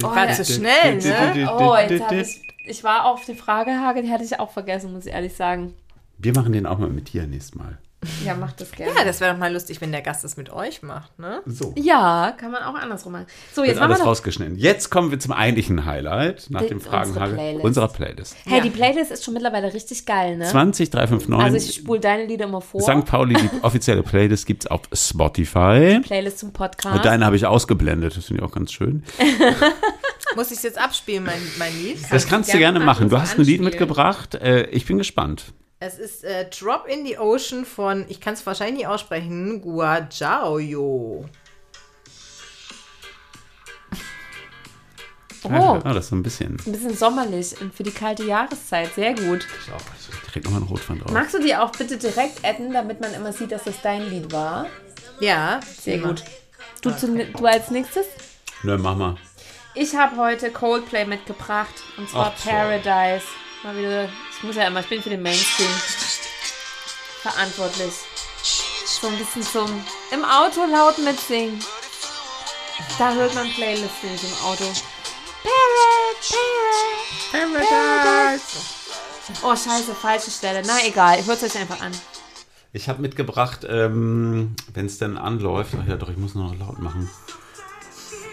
War 0.00 0.32
zu 0.32 0.44
schnell, 0.44 0.96
ne? 0.96 1.48
Oh, 1.52 1.76
jetzt 1.76 2.02
habe 2.02 2.16
ich. 2.16 2.42
Ich 2.66 2.82
war 2.82 3.04
auf 3.04 3.24
die 3.24 3.34
Frage, 3.34 3.80
Hage, 3.80 4.02
die 4.02 4.10
hatte 4.10 4.24
ich 4.24 4.40
auch 4.40 4.50
vergessen, 4.50 4.92
muss 4.92 5.06
ich 5.06 5.12
ehrlich 5.12 5.34
sagen. 5.34 5.74
Wir 6.18 6.32
machen 6.34 6.52
den 6.52 6.66
auch 6.66 6.78
mal 6.78 6.88
mit 6.88 7.12
dir 7.12 7.26
nächstes 7.26 7.54
Mal. 7.54 7.78
Ja, 8.24 8.34
mach 8.34 8.52
das 8.52 8.70
gerne. 8.72 8.92
Ja, 8.96 9.04
das 9.04 9.20
wäre 9.20 9.32
doch 9.32 9.38
mal 9.38 9.52
lustig, 9.52 9.80
wenn 9.80 9.92
der 9.92 10.02
Gast 10.02 10.24
das 10.24 10.36
mit 10.36 10.50
euch 10.50 10.82
macht, 10.82 11.18
ne? 11.18 11.40
So. 11.46 11.74
Ja, 11.76 12.34
kann 12.38 12.50
man 12.50 12.62
auch 12.62 12.74
andersrum 12.74 13.12
machen. 13.12 13.26
So, 13.52 13.62
Wird 13.62 13.68
jetzt 13.68 13.76
machen 13.78 13.88
wir 13.88 13.94
alles 13.94 13.98
doch. 14.00 14.06
rausgeschnitten. 14.06 14.56
Jetzt 14.56 14.90
kommen 14.90 15.10
wir 15.10 15.18
zum 15.18 15.32
eigentlichen 15.32 15.84
Highlight 15.84 16.46
nach 16.50 16.62
Die- 16.62 16.68
dem 16.68 16.78
unsere 16.78 16.90
Fragenhagel 16.96 17.34
Playlist. 17.34 17.64
unserer 17.64 17.88
Playlist. 17.88 18.36
Hey, 18.46 18.60
die 18.60 18.70
Playlist 18.70 19.10
ist 19.10 19.24
schon 19.24 19.34
mittlerweile 19.34 19.72
richtig 19.72 20.04
geil, 20.06 20.36
ne? 20.36 20.44
20359 20.50 21.44
Also 21.44 21.56
ich 21.56 21.74
spule 21.76 22.00
deine 22.00 22.26
Lieder 22.26 22.46
immer 22.46 22.60
vor. 22.60 22.80
St. 22.80 23.04
Pauli, 23.04 23.34
die 23.34 23.50
offizielle 23.62 24.02
Playlist 24.02 24.46
gibt 24.46 24.64
es 24.64 24.70
auf 24.70 24.82
Spotify. 24.92 26.00
Playlist 26.02 26.38
zum 26.38 26.52
Podcast. 26.52 26.96
Und 26.96 27.04
deine 27.04 27.24
habe 27.26 27.36
ich 27.36 27.46
ausgeblendet, 27.46 28.16
das 28.16 28.26
finde 28.26 28.42
ich 28.42 28.48
auch 28.48 28.54
ganz 28.54 28.72
schön. 28.72 29.02
Muss 30.36 30.50
ich 30.50 30.56
es 30.56 30.62
jetzt 30.64 30.78
abspielen, 30.78 31.24
mein, 31.24 31.40
mein 31.58 31.72
Lied? 31.80 31.98
Das 32.10 32.26
kannst 32.26 32.48
du 32.52 32.58
gerne 32.58 32.74
gerne 32.74 32.84
machen, 32.84 33.04
machen. 33.06 33.08
Du 33.10 33.20
hast 33.20 33.38
ein 33.38 33.42
Lied 33.44 33.60
anspielen. 33.60 33.64
mitgebracht. 33.64 34.34
Äh, 34.34 34.64
ich 34.70 34.84
bin 34.86 34.98
gespannt. 34.98 35.52
Es 35.80 35.98
ist 35.98 36.24
äh, 36.24 36.48
Drop 36.48 36.86
in 36.86 37.04
the 37.04 37.18
Ocean 37.18 37.64
von, 37.66 38.06
ich 38.08 38.20
kann 38.20 38.34
es 38.34 38.46
wahrscheinlich 38.46 38.78
nicht 38.78 38.86
aussprechen, 38.86 39.60
Guajaoyo. 39.60 41.24
oh, 45.44 45.48
Ah, 45.50 45.80
das 45.92 46.04
ist 46.04 46.10
so 46.10 46.16
ein 46.16 46.22
bisschen. 46.22 46.56
ein 46.66 46.72
bisschen 46.72 46.96
sommerlich 46.96 47.60
und 47.60 47.74
für 47.74 47.82
die 47.82 47.90
kalte 47.90 48.24
Jahreszeit. 48.24 48.94
Sehr 48.94 49.14
gut. 49.14 49.46
Ich 50.26 50.32
krieg 50.32 50.44
nochmal 50.44 50.60
einen 50.62 50.70
Rotwein 50.70 50.98
drauf. 51.00 51.12
Magst 51.12 51.34
du 51.34 51.38
die 51.40 51.54
auch 51.54 51.70
bitte 51.72 51.98
direkt 51.98 52.44
adden, 52.44 52.72
damit 52.72 53.00
man 53.00 53.12
immer 53.12 53.32
sieht, 53.32 53.52
dass 53.52 53.64
das 53.64 53.80
dein 53.82 54.08
Lied 54.08 54.32
war? 54.32 54.66
Ja, 55.20 55.60
Sehr 55.80 55.96
immer. 55.96 56.08
gut. 56.08 56.24
Du, 56.80 56.90
zu, 56.92 57.08
du 57.14 57.46
als 57.46 57.70
nächstes? 57.70 58.06
Nö, 58.62 58.78
mach 58.78 58.96
mal. 58.96 59.16
Ich 59.74 59.94
habe 59.96 60.16
heute 60.16 60.50
Coldplay 60.50 61.04
mitgebracht 61.04 61.74
und 61.98 62.08
zwar 62.08 62.32
Ach. 62.36 62.44
Paradise. 62.44 63.24
Mal 63.62 63.76
wieder, 63.76 64.08
ich 64.36 64.42
muss 64.42 64.56
ja 64.56 64.66
immer, 64.66 64.80
ich 64.80 64.88
bin 64.88 65.02
für 65.02 65.10
den 65.10 65.22
Mainstream 65.22 65.70
verantwortlich. 67.22 67.94
So 68.86 69.08
ein 69.08 69.18
bisschen 69.18 69.42
zum 69.42 69.84
im 70.12 70.24
Auto 70.24 70.64
laut 70.66 70.98
mitsingen. 70.98 71.58
Da 72.98 73.12
hört 73.14 73.34
man 73.34 73.50
Playlist 73.50 74.02
nicht 74.02 74.24
im 74.24 74.44
Auto. 74.44 74.64
Paradise, 77.32 77.68
Paradise. 77.68 78.42
Oh 79.42 79.56
scheiße, 79.56 79.94
falsche 79.94 80.30
Stelle. 80.30 80.62
Na 80.66 80.84
egal, 80.86 81.18
ich 81.18 81.26
es 81.26 81.42
euch 81.42 81.56
einfach 81.58 81.80
an. 81.80 81.92
Ich 82.72 82.88
habe 82.88 83.00
mitgebracht, 83.00 83.66
ähm, 83.68 84.54
wenn 84.72 84.86
es 84.86 84.98
denn 84.98 85.16
anläuft. 85.16 85.74
Ach 85.80 85.86
ja, 85.86 85.96
doch, 85.96 86.10
ich 86.10 86.16
muss 86.16 86.34
noch 86.34 86.54
laut 86.58 86.80
machen. 86.80 87.08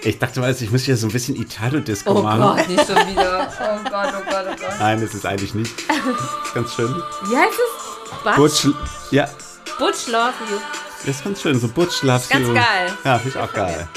Ich 0.03 0.17
dachte, 0.17 0.41
weißt, 0.41 0.61
ich 0.63 0.71
muss 0.71 0.83
hier 0.83 0.97
so 0.97 1.07
ein 1.07 1.13
bisschen 1.13 1.35
Italo-Disco 1.35 2.11
Oh 2.11 2.21
machen. 2.23 2.41
Gott, 2.41 2.67
nicht 2.67 2.87
schon 2.87 2.95
wieder. 3.07 3.47
Oh 3.61 3.89
Gott, 3.89 4.13
oh 4.17 4.29
Gott, 4.29 4.45
oh 4.49 4.55
Gott. 4.59 4.79
Nein, 4.79 4.99
das 5.01 5.13
ist 5.13 5.25
eigentlich 5.25 5.53
nicht. 5.53 5.71
Das 5.87 5.97
ist 5.97 6.53
ganz 6.55 6.73
schön. 6.73 6.95
Wie 7.29 7.37
heißt 7.37 7.53
es? 7.53 8.35
Butch? 8.35 8.63
Butch, 8.63 8.75
ja, 9.11 9.29
Butch 9.77 10.07
Love 10.07 10.33
You. 10.49 10.57
das 11.05 11.15
ist 11.17 11.23
ganz 11.23 11.41
schön. 11.41 11.59
So 11.59 11.67
Butch 11.67 12.01
Loves 12.03 12.29
Ganz 12.29 12.47
You. 12.47 12.53
geil. 12.53 12.93
Ja, 13.03 13.19
finde 13.19 13.37
ich 13.37 13.43
auch 13.43 13.53
geil. 13.53 13.87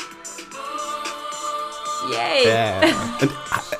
Yay. 2.13 2.47
Yeah. 2.47 2.83
Und, 3.23 3.31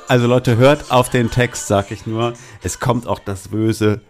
also 0.07 0.25
Leute, 0.27 0.57
hört 0.57 0.89
auf 0.91 1.09
den 1.09 1.29
Text, 1.29 1.67
sag 1.67 1.91
ich 1.91 2.07
nur. 2.07 2.33
Es 2.63 2.79
kommt 2.79 3.05
auch 3.07 3.19
das 3.19 3.49
böse 3.49 4.01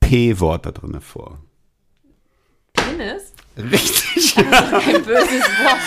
P-Wort 0.00 0.64
da 0.64 0.70
drin 0.72 0.98
vor. 1.02 1.38
Penis? 2.72 3.32
Richtig. 3.58 4.36
Ein 4.38 5.02
böses 5.04 5.42
Wort. 5.42 5.80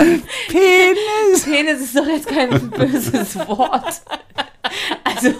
Penis. 0.48 1.44
Penis 1.44 1.80
ist 1.80 1.96
doch 1.96 2.06
jetzt 2.06 2.28
kein 2.28 2.70
böses 2.70 3.36
Wort. 3.48 4.02
Also, 5.04 5.32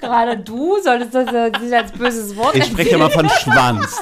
gerade 0.00 0.36
du 0.38 0.80
solltest 0.82 1.14
das 1.14 1.30
ja 1.32 1.48
nicht 1.48 1.72
als 1.72 1.92
böses 1.92 2.36
Wort 2.36 2.54
Ich 2.56 2.64
spreche 2.64 2.94
immer 2.96 3.10
von 3.10 3.28
Schwanz. 3.28 4.00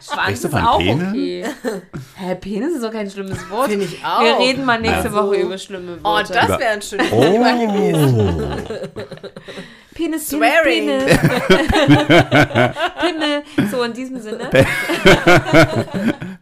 Schwanz 0.00 0.06
Sprichst 0.12 0.44
du 0.44 0.48
ist 0.48 0.54
von 0.54 0.64
auch 0.64 0.78
Penis? 0.78 1.08
okay. 1.08 1.44
Hä, 2.16 2.34
Penis 2.36 2.74
ist 2.74 2.82
doch 2.84 2.92
kein 2.92 3.10
schlimmes 3.10 3.38
Wort. 3.50 3.68
Finde 3.70 3.84
ich 3.84 4.04
auch. 4.04 4.22
Wir 4.22 4.38
reden 4.38 4.64
mal 4.64 4.80
nächste 4.80 5.12
Woche 5.12 5.36
über 5.36 5.58
schlimme 5.58 5.98
Oh, 6.02 6.18
das 6.18 6.32
wäre 6.48 6.66
ein 6.68 6.82
schönes 6.82 7.08
Thema 7.08 7.52
gewesen. 7.52 8.52
Penis, 9.94 10.28
Penis, 10.28 10.28
Swearing. 10.28 10.88
Penis. 10.88 11.18
Pimmel. 13.00 13.42
So, 13.70 13.82
in 13.82 13.92
diesem 13.94 14.20
Sinne. 14.20 14.50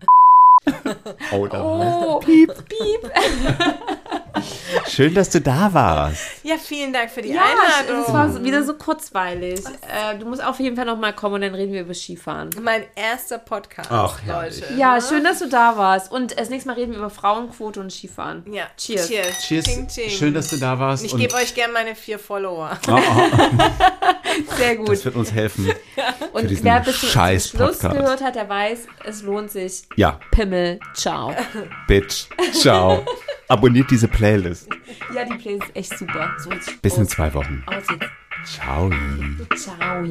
Oh, 1.33 1.47
da 1.49 1.63
Oh, 1.63 2.21
piep, 2.21 2.51
piep. 2.69 3.03
Schön, 4.89 5.15
dass 5.15 5.31
du 5.31 5.41
da 5.41 5.73
warst. 5.73 6.21
Ja, 6.43 6.57
vielen 6.59 6.93
Dank 6.93 7.11
für 7.11 7.23
die 7.23 7.31
Ja, 7.31 7.43
Einladung. 7.43 8.05
es 8.07 8.13
war 8.13 8.45
wieder 8.45 8.63
so 8.65 8.75
kurzweilig. 8.75 9.61
Äh, 9.83 10.19
du 10.19 10.27
musst 10.27 10.45
auf 10.45 10.59
jeden 10.61 10.77
Fall 10.77 10.85
noch 10.85 10.99
mal 10.99 11.13
kommen 11.13 11.37
und 11.37 11.41
dann 11.43 11.55
reden 11.55 11.73
wir 11.73 11.83
über 11.83 11.95
Skifahren. 11.95 12.51
mein 12.63 12.85
erster 12.95 13.39
Podcast, 13.39 13.91
Ach. 13.91 14.19
Leute. 14.27 14.65
Ja, 14.77 15.01
schön, 15.01 15.25
dass 15.25 15.39
du 15.39 15.49
da 15.49 15.77
warst. 15.77 16.11
Und 16.13 16.39
das 16.39 16.51
nächste 16.51 16.69
Mal 16.69 16.75
reden 16.75 16.93
wir 16.93 16.99
über 16.99 17.11
Frauenquote 17.11 17.81
und 17.81 17.91
Skifahren. 17.93 18.45
Ja, 18.53 18.65
Cheers. 18.77 19.09
Cheers. 19.09 19.39
Cheers. 19.47 19.65
Ting, 19.65 19.89
ting. 19.89 20.11
Schön, 20.11 20.35
dass 20.35 20.49
du 20.49 20.57
da 20.57 20.79
warst. 20.79 21.05
Ich 21.05 21.17
gebe 21.17 21.35
euch 21.35 21.55
gerne 21.55 21.73
meine 21.73 21.95
vier 21.95 22.19
Follower. 22.19 22.79
oh, 22.89 22.93
oh, 22.99 24.57
Sehr 24.57 24.77
gut. 24.77 24.89
das 24.89 25.05
wird 25.05 25.15
uns 25.17 25.33
helfen. 25.33 25.71
Und 26.33 26.65
wer 26.65 26.81
bis 26.81 27.01
zum 27.01 27.09
Schluss 27.09 27.53
Podcast. 27.53 27.97
gehört 27.97 28.23
hat, 28.23 28.35
der 28.35 28.49
weiß, 28.49 28.81
es 29.05 29.23
lohnt 29.23 29.51
sich. 29.51 29.83
Ja, 29.97 30.19
Pimmel, 30.31 30.81
ciao. 30.95 31.35
Bitch. 31.87 32.27
Ciao. 32.53 33.05
Abonniert 33.49 33.91
diese 33.91 34.09
Playlist. 34.09 34.69
Ja, 35.15 35.25
die 35.25 35.37
Playlist 35.37 35.69
ist 35.69 35.77
echt 35.77 35.99
super. 35.99 36.35
So 36.39 36.51
Bis 36.83 36.97
in 36.97 37.07
zwei 37.07 37.33
Wochen. 37.35 37.63
Aus 37.67 37.85
jetzt. 37.91 38.11
Ciao. 38.45 38.91
Ciao. 39.57 40.07